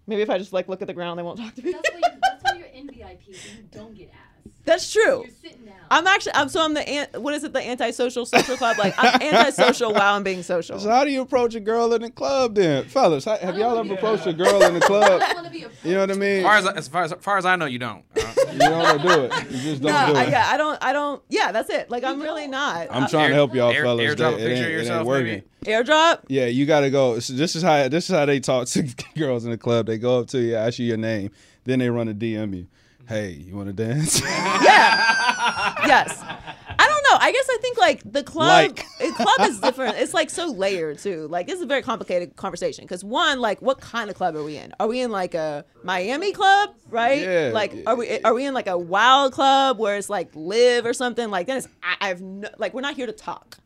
maybe 0.06 0.22
if 0.22 0.30
I 0.30 0.38
just 0.38 0.52
like 0.52 0.68
look 0.68 0.80
at 0.80 0.88
the 0.88 0.94
ground, 0.94 1.18
they 1.18 1.22
won't 1.22 1.38
talk 1.38 1.54
to 1.56 1.62
me. 1.62 1.72
That's 1.72 1.90
why, 1.90 1.98
you, 1.98 2.18
that's 2.22 2.44
why 2.44 2.58
you're 2.58 2.68
in 2.68 2.86
VIP, 2.88 3.34
so 3.34 3.48
you 3.56 3.64
don't 3.70 3.94
get 3.94 4.10
ass. 4.10 4.33
That's 4.64 4.90
true. 4.92 5.22
You're 5.24 5.30
sitting 5.42 5.64
down. 5.66 5.74
I'm 5.90 6.06
actually, 6.06 6.32
I'm 6.34 6.48
so 6.48 6.64
I'm 6.64 6.72
the 6.72 6.88
an, 6.88 7.22
what 7.22 7.34
is 7.34 7.44
it? 7.44 7.52
The 7.52 7.60
antisocial 7.60 8.24
social 8.24 8.56
club. 8.56 8.78
Like 8.78 8.94
I'm 8.96 9.20
antisocial 9.34 9.92
while 9.92 10.14
I'm 10.16 10.22
being 10.22 10.42
social. 10.42 10.78
So 10.80 10.88
how 10.88 11.04
do 11.04 11.10
you 11.10 11.20
approach 11.20 11.54
a 11.54 11.60
girl 11.60 11.92
in 11.92 12.00
the 12.02 12.10
club 12.10 12.54
then, 12.54 12.84
fellas? 12.86 13.26
how- 13.26 13.36
Have 13.36 13.58
y'all 13.58 13.76
ever 13.78 13.92
approached 13.92 14.26
a 14.26 14.32
girl 14.32 14.62
in 14.62 14.74
the 14.74 14.80
club? 14.86 15.20
I 15.22 15.34
want 15.34 15.46
to 15.46 15.52
be 15.52 15.66
You 15.84 15.94
know 15.94 16.00
what 16.00 16.10
I 16.10 16.14
mean? 16.14 16.38
As 16.38 16.42
far 16.44 16.56
as, 16.56 16.66
as 16.66 16.88
far 16.88 17.02
as, 17.04 17.12
far 17.20 17.38
as 17.38 17.44
I 17.44 17.56
know, 17.56 17.66
you 17.66 17.78
don't. 17.78 18.02
Uh, 18.16 18.22
You 18.54 18.58
don't 18.60 19.02
do 19.02 19.08
it. 19.24 19.50
You 19.50 19.58
just 19.58 19.82
don't 19.82 19.92
No, 19.92 20.12
do 20.14 20.18
I, 20.18 20.24
it. 20.24 20.30
yeah, 20.30 20.46
I 20.48 20.56
don't, 20.56 20.78
I 20.82 20.92
don't. 20.92 21.20
Yeah, 21.28 21.50
that's 21.50 21.68
it. 21.70 21.90
Like 21.90 22.04
I'm 22.04 22.20
really 22.22 22.46
not. 22.46 22.86
I'm 22.90 23.08
trying 23.08 23.28
to 23.30 23.34
help 23.34 23.52
y'all 23.54 23.72
Air- 23.72 23.82
fellas. 23.82 24.14
airdrop 24.14 24.16
that 24.18 24.34
a 24.34 24.36
it 24.36 24.38
picture 24.38 24.50
ain't, 24.50 24.58
of 24.60 24.62
it 24.62 24.70
ain't 24.70 24.78
yourself, 24.80 25.06
working. 25.08 25.42
maybe. 25.64 25.72
airdrop. 25.72 26.20
Yeah, 26.28 26.46
you 26.46 26.64
gotta 26.64 26.88
go. 26.90 27.18
So 27.18 27.32
this 27.32 27.56
is 27.56 27.62
how 27.64 27.88
this 27.88 28.08
is 28.08 28.14
how 28.16 28.24
they 28.26 28.38
talk 28.40 28.68
to 28.68 28.82
girls 29.16 29.44
in 29.44 29.50
the 29.50 29.58
club. 29.58 29.86
They 29.86 29.98
go 29.98 30.20
up 30.20 30.28
to 30.28 30.40
you, 30.40 30.54
ask 30.54 30.78
you 30.78 30.86
your 30.86 30.96
name, 30.96 31.30
then 31.64 31.80
they 31.80 31.90
run 31.90 32.06
a 32.08 32.14
DM 32.14 32.56
you. 32.56 32.66
Hey, 33.06 33.32
you 33.32 33.54
want 33.54 33.68
to 33.68 33.72
dance? 33.72 34.20
Yeah. 34.64 35.74
yes. 35.86 36.22
I 36.22 36.88
don't 36.88 37.02
know. 37.12 37.18
I 37.20 37.32
guess 37.32 37.46
I 37.50 37.58
think 37.60 37.76
like 37.78 38.02
the 38.10 38.22
club, 38.22 38.48
Like. 38.48 38.86
the 38.98 39.12
club 39.12 39.48
is 39.48 39.60
different. 39.60 39.96
It's 39.98 40.14
like 40.14 40.30
so 40.30 40.46
layered 40.46 40.98
too. 40.98 41.28
Like 41.28 41.46
this 41.46 41.56
is 41.56 41.62
a 41.62 41.66
very 41.66 41.82
complicated 41.82 42.34
conversation 42.36 42.84
because 42.84 43.04
one, 43.04 43.40
like, 43.40 43.60
what 43.60 43.80
kind 43.80 44.08
of 44.10 44.16
club 44.16 44.34
are 44.36 44.42
we 44.42 44.56
in? 44.56 44.72
Are 44.80 44.86
we 44.88 45.00
in 45.00 45.10
like 45.10 45.34
a 45.34 45.64
Miami 45.82 46.32
club, 46.32 46.70
right? 46.88 47.20
Yeah. 47.22 47.50
Like, 47.52 47.74
are 47.86 47.94
we 47.96 48.20
are 48.20 48.32
we 48.34 48.46
in 48.46 48.54
like 48.54 48.68
a 48.68 48.78
wild 48.78 49.32
club 49.32 49.78
where 49.78 49.96
it's 49.96 50.08
like 50.10 50.30
live 50.34 50.86
or 50.86 50.94
something? 50.94 51.30
Like 51.30 51.46
then 51.46 51.58
it's 51.58 51.68
I, 51.82 52.10
I've 52.10 52.20
no, 52.22 52.48
like 52.58 52.72
we're 52.74 52.80
not 52.80 52.94
here 52.96 53.06
to 53.06 53.12
talk. 53.12 53.58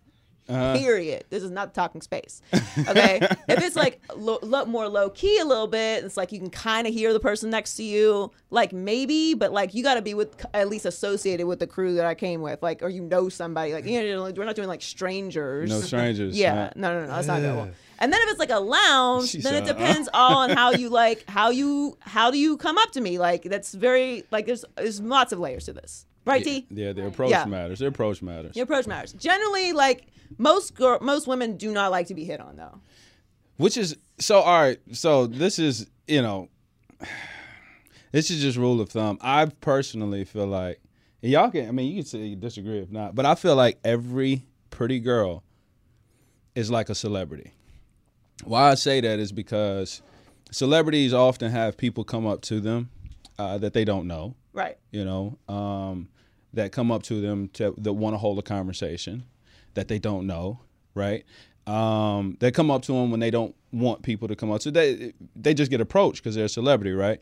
Uh-huh. 0.49 0.78
Period. 0.78 1.24
This 1.30 1.42
is 1.42 1.51
not 1.51 1.74
the 1.74 1.80
talking 1.80 2.01
space. 2.01 2.40
Okay. 2.88 3.18
if 3.49 3.62
it's 3.62 3.76
like 3.76 4.01
lo- 4.16 4.38
lo- 4.42 4.64
more 4.64 4.88
low 4.88 5.11
key 5.11 5.38
a 5.38 5.44
little 5.44 5.66
bit, 5.66 6.05
it's 6.05 6.16
like 6.16 6.32
you 6.32 6.38
can 6.38 6.51
kind 6.51 6.86
of 6.86 6.92
hear 6.94 7.12
the 7.12 7.20
person 7.20 7.51
next 7.51 7.74
to 7.76 7.82
you. 7.82 8.30
Like 8.51 8.72
maybe, 8.72 9.34
but 9.34 9.53
like 9.53 9.74
you 9.74 9.82
got 9.82 9.94
to 9.94 10.03
be 10.03 10.14
with 10.14 10.44
at 10.55 10.68
least 10.68 10.86
associated 10.86 11.46
with 11.46 11.59
the 11.59 11.66
crew 11.66 11.94
that 11.96 12.07
I 12.07 12.14
came 12.14 12.40
with, 12.40 12.62
like 12.62 12.82
or 12.82 12.88
you 12.88 13.03
know 13.03 13.28
somebody. 13.28 13.72
Like 13.74 13.84
you 13.84 14.01
know, 14.14 14.22
we're 14.34 14.44
not 14.44 14.57
doing 14.57 14.68
like 14.68 14.82
strangers. 14.82 15.68
No 15.70 15.80
strangers, 15.80 16.36
Yeah. 16.38 16.55
huh? 16.55 16.70
No, 16.76 16.92
no, 16.94 17.07
no. 17.07 17.12
That's 17.12 17.26
not 17.26 17.40
good. 17.40 17.74
And 18.01 18.12
then 18.12 18.20
if 18.22 18.30
it's 18.30 18.38
like 18.38 18.51
a 18.51 18.61
lounge, 18.61 19.30
She 19.30 19.40
then 19.40 19.55
it 19.57 19.64
uh. 19.64 19.72
depends 19.72 20.09
all 20.14 20.38
on 20.38 20.51
how 20.51 20.70
you 20.70 20.88
like 20.88 21.28
how 21.28 21.51
you 21.51 21.99
how 22.01 22.30
do 22.30 22.38
you 22.38 22.57
come 22.57 22.78
up 22.78 22.92
to 22.92 23.01
me. 23.01 23.18
Like 23.18 23.42
that's 23.42 23.74
very 23.74 24.24
like 24.30 24.46
there's 24.46 24.64
there's 24.76 25.01
lots 25.01 25.32
of 25.32 25.40
layers 25.40 25.64
to 25.66 25.72
this, 25.72 26.07
right? 26.25 26.43
T. 26.45 26.66
yeah, 26.71 26.93
the 26.93 27.07
approach 27.07 27.31
Yeah. 27.31 27.45
matters. 27.47 27.79
The 27.79 27.87
approach 27.87 28.23
matters. 28.23 28.57
Your 28.57 28.64
approach 28.64 28.87
matters. 28.87 29.12
Generally, 29.14 29.73
like 29.73 30.07
most 30.37 30.75
girl, 30.75 30.99
most 31.01 31.27
women 31.27 31.57
do 31.57 31.73
not 31.73 31.91
like 31.91 32.07
to 32.09 32.14
be 32.14 32.25
hit 32.25 32.41
on 32.41 32.57
though. 32.57 32.81
Which 33.57 33.77
is 33.77 33.97
so 34.19 34.41
all 34.41 34.61
right. 34.61 34.79
So 34.93 35.27
this 35.27 35.59
is 35.59 35.87
you 36.07 36.23
know, 36.23 36.49
this 38.12 38.31
is 38.31 38.41
just 38.41 38.57
rule 38.57 38.81
of 38.81 38.89
thumb. 38.91 39.19
I 39.21 39.47
personally 39.47 40.25
feel 40.25 40.47
like 40.47 40.81
and 41.23 41.33
y'all 41.33 41.51
can. 41.51 41.69
I 41.69 41.73
mean, 41.73 41.89
you 41.91 41.97
can 42.03 42.07
say 42.07 42.19
you 42.21 42.37
disagree 42.37 42.79
if 42.79 42.91
not, 42.91 43.14
but 43.14 43.27
I 43.27 43.35
feel 43.35 43.57
like 43.57 43.79
every 43.85 44.45
pretty 44.71 45.01
girl 45.01 45.43
is 46.55 46.71
like 46.71 46.89
a 46.89 46.95
celebrity. 46.95 47.53
Why 48.45 48.71
I 48.71 48.75
say 48.75 49.01
that 49.01 49.19
is 49.19 49.33
because 49.33 50.01
celebrities 50.51 51.12
often 51.12 51.51
have 51.51 51.77
people 51.77 52.05
come 52.05 52.27
up 52.27 52.41
to 52.43 52.61
them 52.61 52.91
uh, 53.39 53.59
that 53.59 53.73
they 53.73 53.85
don't 53.85 54.07
know. 54.07 54.35
Right. 54.59 54.77
you 54.91 55.05
know, 55.05 55.39
um, 55.49 56.09
that 56.55 56.73
come 56.73 56.91
up 56.91 57.03
to 57.05 57.21
them 57.21 57.49
to, 57.55 57.75
that 57.79 57.93
want 57.93 58.15
to 58.15 58.19
hold 58.19 58.39
a 58.39 58.43
conversation 58.43 59.25
that 59.75 59.89
they 59.89 59.99
don't 59.99 60.27
know, 60.27 60.61
right? 60.95 61.25
Um, 61.67 62.37
they 62.41 62.51
come 62.51 62.71
up 62.71 62.83
to 62.83 62.93
them 62.93 63.11
when 63.11 63.21
they 63.21 63.31
don't 63.31 63.55
want 63.73 64.03
people 64.03 64.27
to 64.29 64.35
come 64.35 64.51
up. 64.51 64.63
So 64.63 64.71
they 64.71 65.13
they 65.37 65.55
just 65.55 65.71
get 65.71 65.81
approached 65.81 66.23
because 66.23 66.35
they're 66.35 66.47
a 66.47 66.49
celebrity, 66.49 66.93
right? 66.93 67.21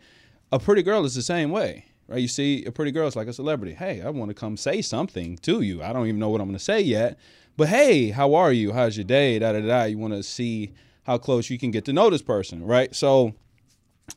A 0.52 0.58
pretty 0.58 0.82
girl 0.82 1.04
is 1.04 1.14
the 1.14 1.22
same 1.22 1.50
way, 1.50 1.84
right? 2.08 2.20
You 2.20 2.28
see, 2.28 2.64
a 2.64 2.70
pretty 2.72 2.92
girl 2.92 3.08
is 3.08 3.16
like 3.16 3.26
a 3.26 3.32
celebrity. 3.32 3.74
Hey, 3.74 4.00
I 4.00 4.10
want 4.10 4.30
to 4.30 4.34
come 4.34 4.56
say 4.56 4.80
something 4.80 5.36
to 5.38 5.60
you. 5.60 5.82
I 5.82 5.92
don't 5.92 6.06
even 6.06 6.20
know 6.20 6.28
what 6.28 6.40
I'm 6.40 6.46
going 6.46 6.56
to 6.58 6.64
say 6.64 6.80
yet, 6.80 7.18
but 7.56 7.68
hey, 7.68 8.10
how 8.10 8.34
are 8.34 8.52
you? 8.52 8.72
How's 8.72 8.96
your 8.96 9.04
day? 9.04 9.38
Da 9.40 9.52
da 9.52 9.60
da. 9.60 9.84
You 9.84 9.98
want 9.98 10.14
to 10.14 10.22
see 10.22 10.72
how 11.02 11.18
close 11.18 11.50
you 11.50 11.58
can 11.58 11.72
get 11.72 11.84
to 11.86 11.92
know 11.92 12.08
this 12.08 12.22
person, 12.22 12.64
right? 12.64 12.94
So 12.94 13.34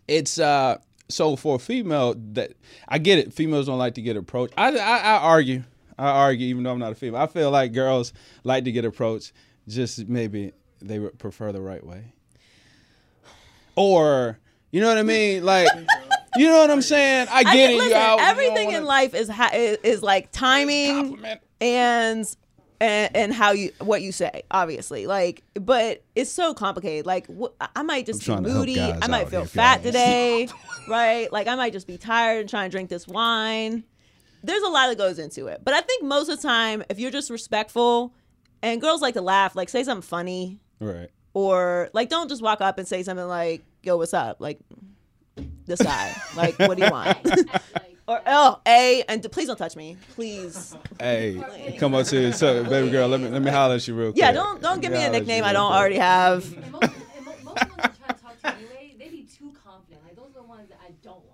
it's 0.08 0.40
uh 0.40 0.78
so 1.10 1.36
for 1.36 1.56
a 1.56 1.60
female 1.60 2.16
that 2.34 2.54
I 2.88 2.98
get 3.00 3.18
it. 3.20 3.34
Females 3.34 3.66
don't 3.66 3.78
like 3.80 3.96
to 3.96 4.02
get 4.02 4.16
approached. 4.16 4.54
I, 4.58 4.76
I 4.78 4.98
I 4.98 5.18
argue. 5.18 5.64
I 5.98 6.08
argue, 6.12 6.48
even 6.48 6.64
though 6.64 6.72
I'm 6.72 6.80
not 6.80 6.92
a 6.92 6.96
female. 6.96 7.20
I 7.20 7.28
feel 7.28 7.52
like 7.52 7.74
girls 7.74 8.14
like 8.44 8.64
to 8.66 8.72
get 8.72 8.86
approached. 8.86 9.34
Just 9.68 10.08
maybe 10.08 10.54
they 10.82 10.98
would 11.00 11.18
prefer 11.20 11.52
the 11.52 11.62
right 11.62 11.86
way, 11.86 12.14
or 13.76 14.40
you 14.72 14.82
know 14.82 14.88
what 14.88 14.98
I 14.98 15.04
mean. 15.04 15.44
Like, 15.44 15.68
you 16.38 16.48
know 16.48 16.60
what 16.60 16.72
I'm 16.72 16.82
saying. 16.82 17.28
I 17.30 17.40
I 17.40 17.44
get 17.44 17.52
think- 17.54 17.72
it. 17.72 17.76
listen, 17.78 17.90
you 17.92 17.96
out. 17.98 18.20
everything 18.20 18.66
wanna- 18.68 18.78
in 18.80 18.86
life 18.86 19.14
is 19.14 19.30
ha- 19.30 19.52
is, 19.54 19.78
is 19.84 20.04
like 20.04 20.32
timing 20.32 21.20
and, 21.62 22.36
and 22.82 23.16
and 23.16 23.34
how 23.34 23.52
you 23.52 23.72
what 23.80 24.02
you 24.02 24.12
say. 24.12 24.44
Obviously, 24.52 25.08
like, 25.08 25.44
but 25.56 26.04
it's 26.16 26.32
so 26.32 26.54
complicated. 26.54 27.06
Like, 27.06 27.28
wh- 27.28 27.52
I 27.76 27.84
might 27.84 28.06
just 28.06 28.22
be 28.22 28.26
trying 28.28 28.44
to 28.44 28.50
help 28.50 28.60
moody. 28.62 28.80
I 28.82 29.08
might 29.08 29.30
feel 29.30 29.46
fat 29.46 29.78
guys. 29.78 29.84
today, 29.86 30.48
right? 30.90 31.32
Like, 31.32 31.48
I 31.48 31.56
might 31.56 31.74
just 31.74 31.88
be 31.88 31.98
tired 31.98 32.42
and 32.42 32.50
trying 32.50 32.70
to 32.70 32.72
drink 32.76 32.90
this 32.90 33.08
wine. 33.08 33.84
There's 34.44 34.64
a 34.64 34.70
lot 34.70 34.88
that 34.88 34.98
goes 34.98 35.20
into 35.20 35.48
it, 35.48 35.62
but 35.64 35.74
I 35.74 35.82
think 35.82 36.04
most 36.04 36.30
of 36.30 36.42
the 36.42 36.48
time, 36.48 36.84
if 36.90 36.98
you're 37.00 37.12
just 37.12 37.30
respectful, 37.30 38.14
and 38.62 38.80
girls 38.80 39.02
like 39.02 39.16
to 39.16 39.22
laugh, 39.22 39.56
like 39.56 39.68
say 39.70 39.84
something 39.84 40.02
funny, 40.02 40.60
Right. 40.80 41.10
or 41.34 41.90
like 41.94 42.08
don't 42.10 42.30
just 42.30 42.42
walk 42.42 42.62
up 42.62 42.78
and 42.78 42.88
say 42.88 43.04
something 43.04 43.28
like 43.28 43.64
yo 43.84 43.98
what's 43.98 44.14
up 44.14 44.38
like 44.40 44.60
this 45.66 45.82
guy 45.82 46.14
like 46.36 46.58
what 46.60 46.78
do 46.78 46.84
you 46.86 46.92
want 46.92 47.24
like, 47.26 47.98
or 48.10 48.22
oh 48.28 48.60
a 48.68 49.04
and 49.08 49.24
please 49.32 49.48
don't 49.48 49.58
touch 49.58 49.76
me 49.76 49.96
please 50.16 50.76
Hey, 51.00 51.76
come 51.80 51.94
up 51.96 52.06
to 52.08 52.20
you, 52.20 52.32
so, 52.34 52.64
baby 52.64 52.90
girl. 52.90 53.08
Let 53.08 53.22
me 53.22 53.30
let 53.30 53.42
me 53.42 53.52
holler 53.52 53.76
at 53.76 53.88
you 53.88 53.94
real 53.96 54.12
quick. 54.12 54.20
yeah 54.20 54.32
don't 54.32 54.62
don't 54.62 54.82
give 54.82 54.92
me 54.92 54.98
a 54.98 55.02
holler 55.02 55.10
at 55.10 55.14
you 55.14 55.20
nickname 55.20 55.44
i 55.44 55.54
don't 55.54 55.70
quick. 55.72 55.80
already 55.80 55.98
have 55.98 56.44
and 56.54 56.72
most, 56.72 56.84
and 56.84 57.26
mo- 57.26 57.32
most 57.44 57.46
ones 57.46 57.70
that 57.78 57.98
try 57.98 58.08
to 58.16 58.22
talk 58.22 58.42
to 58.42 58.48
you 58.62 58.68
anyway, 58.78 58.96
they 59.00 59.10
be 59.10 59.24
too 59.24 59.54
confident. 59.64 60.02
Like 60.04 60.16
those 60.16 60.32
are 60.36 60.42
the 60.42 60.44
ones 60.44 60.68
that 60.70 60.80
I 60.86 60.92
don't 61.04 61.16
want. 61.16 61.26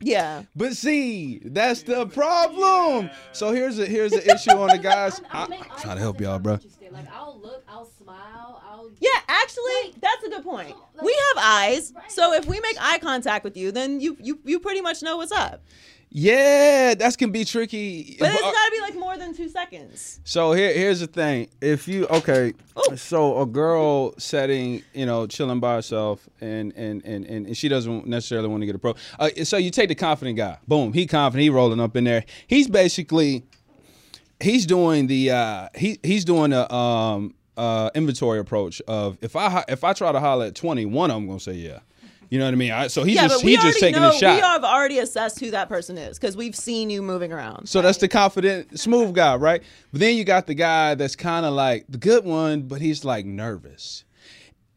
Yeah. 0.00 0.42
But 0.54 0.76
see, 0.76 1.38
that's 1.42 1.82
the 1.82 2.06
problem. 2.06 3.08
So 3.32 3.52
here's 3.52 3.78
a 3.78 3.86
here's 3.86 4.12
the 4.12 4.30
issue 4.34 4.50
on 4.50 4.68
the 4.68 4.78
guys. 4.78 5.20
I'll 5.30 5.46
I, 5.46 5.48
make 5.48 5.64
I'm 5.64 5.70
eye 5.72 5.80
trying 5.80 5.96
to 5.96 6.02
help 6.02 6.20
y'all, 6.20 6.38
bro. 6.38 6.52
with 6.54 6.64
you 6.64 6.70
still. 6.70 6.92
Like 6.92 7.06
I'll 7.12 7.38
look, 7.42 7.64
I'll 7.68 7.86
smile, 7.86 8.62
I'll. 8.68 8.90
Yeah, 9.00 9.08
actually, 9.26 9.94
that's 10.00 10.22
a 10.24 10.28
good 10.28 10.44
point. 10.44 10.76
Like- 10.94 11.02
We 11.04 11.12
have 11.34 11.44
eyes, 11.44 11.92
Right. 11.96 12.10
so 12.12 12.34
if 12.34 12.44
we 12.46 12.60
make 12.60 12.76
eye 12.80 12.98
contact 12.98 13.42
with 13.44 13.56
you, 13.56 13.72
then 13.72 14.00
you 14.00 14.16
you 14.20 14.38
you 14.44 14.60
pretty 14.60 14.80
much 14.82 15.02
know 15.02 15.16
what's 15.16 15.32
up. 15.32 15.62
Yeah, 16.10 16.94
that 16.94 17.18
can 17.18 17.30
be 17.30 17.44
tricky. 17.44 18.16
But 18.18 18.32
it's 18.32 18.40
But- 18.42 18.52
got 18.52 18.64
to 18.66 18.70
be 18.72 18.80
like 18.80 18.94
more 18.96 19.18
than 19.18 19.34
two 19.34 19.48
seconds. 19.48 20.20
So 20.24 20.52
here, 20.52 20.72
here's 20.72 21.00
the 21.00 21.06
thing. 21.06 21.48
If 21.60 21.88
you 21.88 22.06
okay, 22.06 22.54
Oh. 22.76 22.94
so 22.94 23.40
a 23.40 23.46
girl 23.46 24.14
setting, 24.18 24.82
you 24.94 25.04
know, 25.04 25.26
chilling 25.26 25.60
by 25.60 25.74
herself, 25.74 26.26
and 26.40 26.72
and 26.76 27.04
and 27.04 27.26
and 27.26 27.56
she 27.56 27.68
doesn't 27.68 28.06
necessarily 28.06 28.48
want 28.48 28.62
to 28.62 28.66
get 28.66 28.74
a 28.74 28.78
pro. 28.78 28.94
Uh, 29.18 29.30
so 29.44 29.56
you 29.56 29.70
take 29.70 29.88
the 29.88 29.94
confident 29.94 30.36
guy. 30.38 30.56
Boom, 30.66 30.92
he 30.92 31.06
confident. 31.06 31.42
He 31.42 31.50
rolling 31.50 31.80
up 31.80 31.96
in 31.96 32.04
there. 32.04 32.24
He's 32.46 32.68
basically, 32.68 33.42
he's 34.40 34.64
doing 34.64 35.08
the 35.08 35.32
uh, 35.32 35.68
he 35.76 35.98
he's 36.02 36.24
doing 36.24 36.52
a 36.52 36.72
um 36.72 37.34
uh 37.58 37.90
inventory 37.94 38.38
approach 38.38 38.80
of 38.86 39.18
if 39.22 39.34
I 39.36 39.64
if 39.68 39.82
I 39.84 39.92
try 39.92 40.12
to 40.12 40.20
holler 40.20 40.46
at 40.46 40.54
twenty, 40.54 40.86
one 40.86 41.10
of 41.10 41.16
them 41.16 41.26
gonna 41.26 41.40
say 41.40 41.54
yeah. 41.54 41.80
You 42.30 42.38
know 42.38 42.44
what 42.46 42.54
I 42.54 42.56
mean? 42.56 42.72
I, 42.72 42.86
so 42.88 43.04
he's 43.04 43.16
yeah, 43.16 43.28
just 43.28 43.44
we 43.44 43.52
he's 43.52 43.60
already 43.60 43.70
just 43.72 43.80
taking 43.80 44.02
know 44.02 44.10
a 44.10 44.12
shot. 44.12 44.34
we 44.34 44.40
have 44.40 44.64
already 44.64 44.98
assessed 44.98 45.38
who 45.40 45.50
that 45.52 45.68
person 45.68 45.96
is 45.96 46.18
because 46.18 46.36
we've 46.36 46.56
seen 46.56 46.90
you 46.90 47.02
moving 47.02 47.32
around. 47.32 47.68
So 47.68 47.82
that's 47.82 47.98
the 47.98 48.08
confident, 48.08 48.78
smooth 48.78 49.14
guy, 49.14 49.36
right? 49.36 49.62
But 49.92 50.00
then 50.00 50.16
you 50.16 50.24
got 50.24 50.46
the 50.46 50.54
guy 50.54 50.94
that's 50.94 51.16
kind 51.16 51.46
of 51.46 51.54
like 51.54 51.84
the 51.88 51.98
good 51.98 52.24
one, 52.24 52.62
but 52.62 52.80
he's 52.80 53.04
like 53.04 53.24
nervous. 53.26 54.04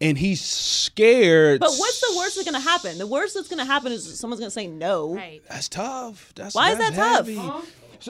And 0.02 0.18
he's 0.18 0.40
scared. 0.42 1.60
But 1.60 1.72
what's 1.72 2.00
the 2.00 2.16
worst 2.18 2.36
that's 2.36 2.46
gonna 2.46 2.60
happen? 2.60 2.98
The 2.98 3.08
worst 3.08 3.34
that's 3.36 3.50
gonna 3.50 3.66
happen 3.66 3.92
is 3.92 4.18
someone's 4.20 4.40
gonna 4.40 4.52
say 4.52 4.68
no. 4.68 5.16
Right. 5.16 5.42
That's 5.50 5.68
tough. 5.68 6.32
That's 6.36 6.56
Why 6.56 6.72
is 6.72 6.78
that's 6.78 6.96
that 6.96 7.18
tough? 7.18 7.26
heavy. 7.28 7.38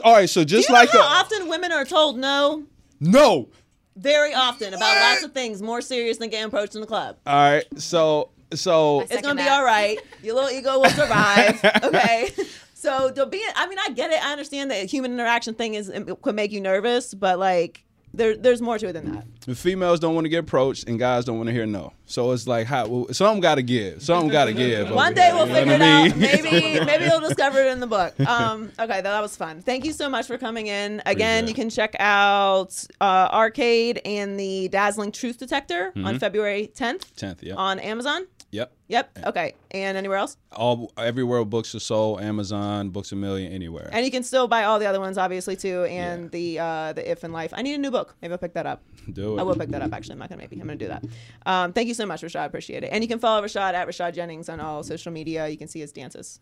All 0.04 0.12
right, 0.14 0.30
so 0.30 0.42
Do 0.44 0.56
just 0.56 0.68
you 0.68 0.74
know 0.74 0.80
like 0.80 0.90
how 0.90 1.00
a, 1.00 1.02
often 1.02 1.48
women 1.48 1.72
are 1.72 1.84
told 1.84 2.16
no? 2.18 2.64
no. 3.00 3.48
Very 3.96 4.32
often 4.32 4.72
about 4.72 4.96
lots 4.96 5.24
of 5.24 5.32
things 5.32 5.60
more 5.60 5.80
serious 5.80 6.16
than 6.18 6.30
getting 6.30 6.46
approached 6.46 6.74
in 6.76 6.80
the 6.80 6.86
club. 6.86 7.16
All 7.26 7.34
right, 7.34 7.64
so 7.76 8.30
so 8.54 9.00
It's 9.02 9.22
gonna 9.22 9.42
be 9.42 9.48
all 9.48 9.64
right. 9.64 9.98
Your 10.22 10.34
little 10.34 10.50
ego 10.50 10.78
will 10.78 10.90
survive. 10.90 11.64
okay. 11.84 12.30
So 12.74 13.10
to 13.10 13.26
be, 13.26 13.42
I 13.54 13.66
mean, 13.68 13.78
I 13.78 13.90
get 13.90 14.10
it. 14.10 14.24
I 14.24 14.32
understand 14.32 14.70
that 14.70 14.90
human 14.90 15.12
interaction 15.12 15.54
thing 15.54 15.74
is 15.74 15.92
could 16.22 16.34
make 16.34 16.50
you 16.52 16.60
nervous, 16.60 17.12
but 17.12 17.38
like 17.38 17.84
there, 18.12 18.36
there's 18.36 18.60
more 18.60 18.78
to 18.78 18.88
it 18.88 18.92
than 18.92 19.12
that. 19.12 19.26
the 19.42 19.54
females 19.54 20.00
don't 20.00 20.14
want 20.14 20.24
to 20.24 20.28
get 20.28 20.38
approached, 20.38 20.88
and 20.88 20.98
guys 20.98 21.24
don't 21.24 21.36
want 21.36 21.46
to 21.46 21.52
hear 21.52 21.66
no. 21.66 21.92
So 22.06 22.32
it's 22.32 22.46
like, 22.46 22.66
how, 22.66 22.88
well, 22.88 23.06
something 23.12 23.40
got 23.40 23.54
to 23.56 23.62
give. 23.62 24.02
Something 24.02 24.30
got 24.30 24.46
to 24.46 24.52
give. 24.52 24.90
One 24.90 25.14
day 25.14 25.26
here, 25.26 25.34
we'll 25.34 25.46
figure 25.46 25.74
it 25.74 25.80
what 25.80 25.82
I 25.82 26.08
out. 26.08 26.16
Maybe, 26.16 26.80
maybe 26.84 27.04
we'll 27.04 27.20
discover 27.20 27.60
it 27.60 27.68
in 27.68 27.78
the 27.78 27.86
book. 27.86 28.18
Um, 28.20 28.72
okay, 28.78 29.00
that 29.00 29.20
was 29.20 29.36
fun. 29.36 29.62
Thank 29.62 29.84
you 29.84 29.92
so 29.92 30.08
much 30.08 30.26
for 30.26 30.38
coming 30.38 30.66
in. 30.66 31.02
Again, 31.06 31.46
you 31.46 31.54
can 31.54 31.70
check 31.70 31.94
out 32.00 32.84
uh, 33.00 33.28
Arcade 33.30 34.00
and 34.04 34.38
the 34.38 34.68
Dazzling 34.68 35.12
Truth 35.12 35.38
Detector 35.38 35.92
on 35.96 36.18
February 36.18 36.70
10th 36.74 37.14
Tenth, 37.14 37.42
yeah. 37.42 37.54
on 37.54 37.78
Amazon. 37.78 38.26
Yep. 38.52 38.72
Yep. 38.88 39.18
Okay. 39.26 39.54
And 39.70 39.96
anywhere 39.96 40.18
else? 40.18 40.36
All 40.52 40.92
everywhere 40.98 41.44
books 41.44 41.72
are 41.74 41.80
sold, 41.80 42.20
Amazon, 42.20 42.90
Books 42.90 43.12
a 43.12 43.16
Million, 43.16 43.52
anywhere. 43.52 43.88
And 43.92 44.04
you 44.04 44.10
can 44.10 44.24
still 44.24 44.48
buy 44.48 44.64
all 44.64 44.78
the 44.80 44.86
other 44.86 44.98
ones, 44.98 45.16
obviously, 45.18 45.54
too, 45.54 45.84
and 45.84 46.24
Yeah. 46.24 46.28
the 46.30 46.58
uh, 46.58 46.92
the 46.94 47.10
If 47.10 47.22
in 47.22 47.32
Life. 47.32 47.52
I 47.54 47.62
need 47.62 47.74
a 47.74 47.78
new 47.78 47.90
book. 47.92 48.16
Maybe 48.20 48.32
I'll 48.32 48.38
pick 48.38 48.54
that 48.54 48.66
up. 48.66 48.82
Do 49.12 49.36
it. 49.36 49.40
I 49.40 49.44
will 49.44 49.54
pick 49.54 49.68
that 49.68 49.82
up. 49.82 49.92
Actually, 49.92 50.14
I'm 50.14 50.18
not 50.18 50.28
gonna 50.30 50.40
maybe. 50.42 50.56
I'm 50.60 50.66
gonna 50.66 50.76
do 50.76 50.88
that. 50.88 51.04
Um, 51.46 51.72
thank 51.72 51.86
you 51.88 51.94
so 51.94 52.06
much, 52.06 52.22
Rashad. 52.22 52.40
I 52.40 52.44
appreciate 52.44 52.82
it. 52.82 52.88
And 52.92 53.04
you 53.04 53.08
can 53.08 53.18
follow 53.20 53.40
Rashad 53.42 53.74
at 53.74 53.86
Rashad 53.86 54.14
Jennings 54.14 54.48
on 54.48 54.58
all 54.60 54.82
social 54.82 55.12
media. 55.12 55.46
You 55.48 55.56
can 55.56 55.68
see 55.68 55.80
his 55.80 55.92
dances. 55.92 56.40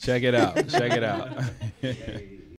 Check 0.00 0.22
it 0.22 0.34
out. 0.36 0.54
Check 0.68 0.92
it 0.92 1.02
out. 1.02 1.30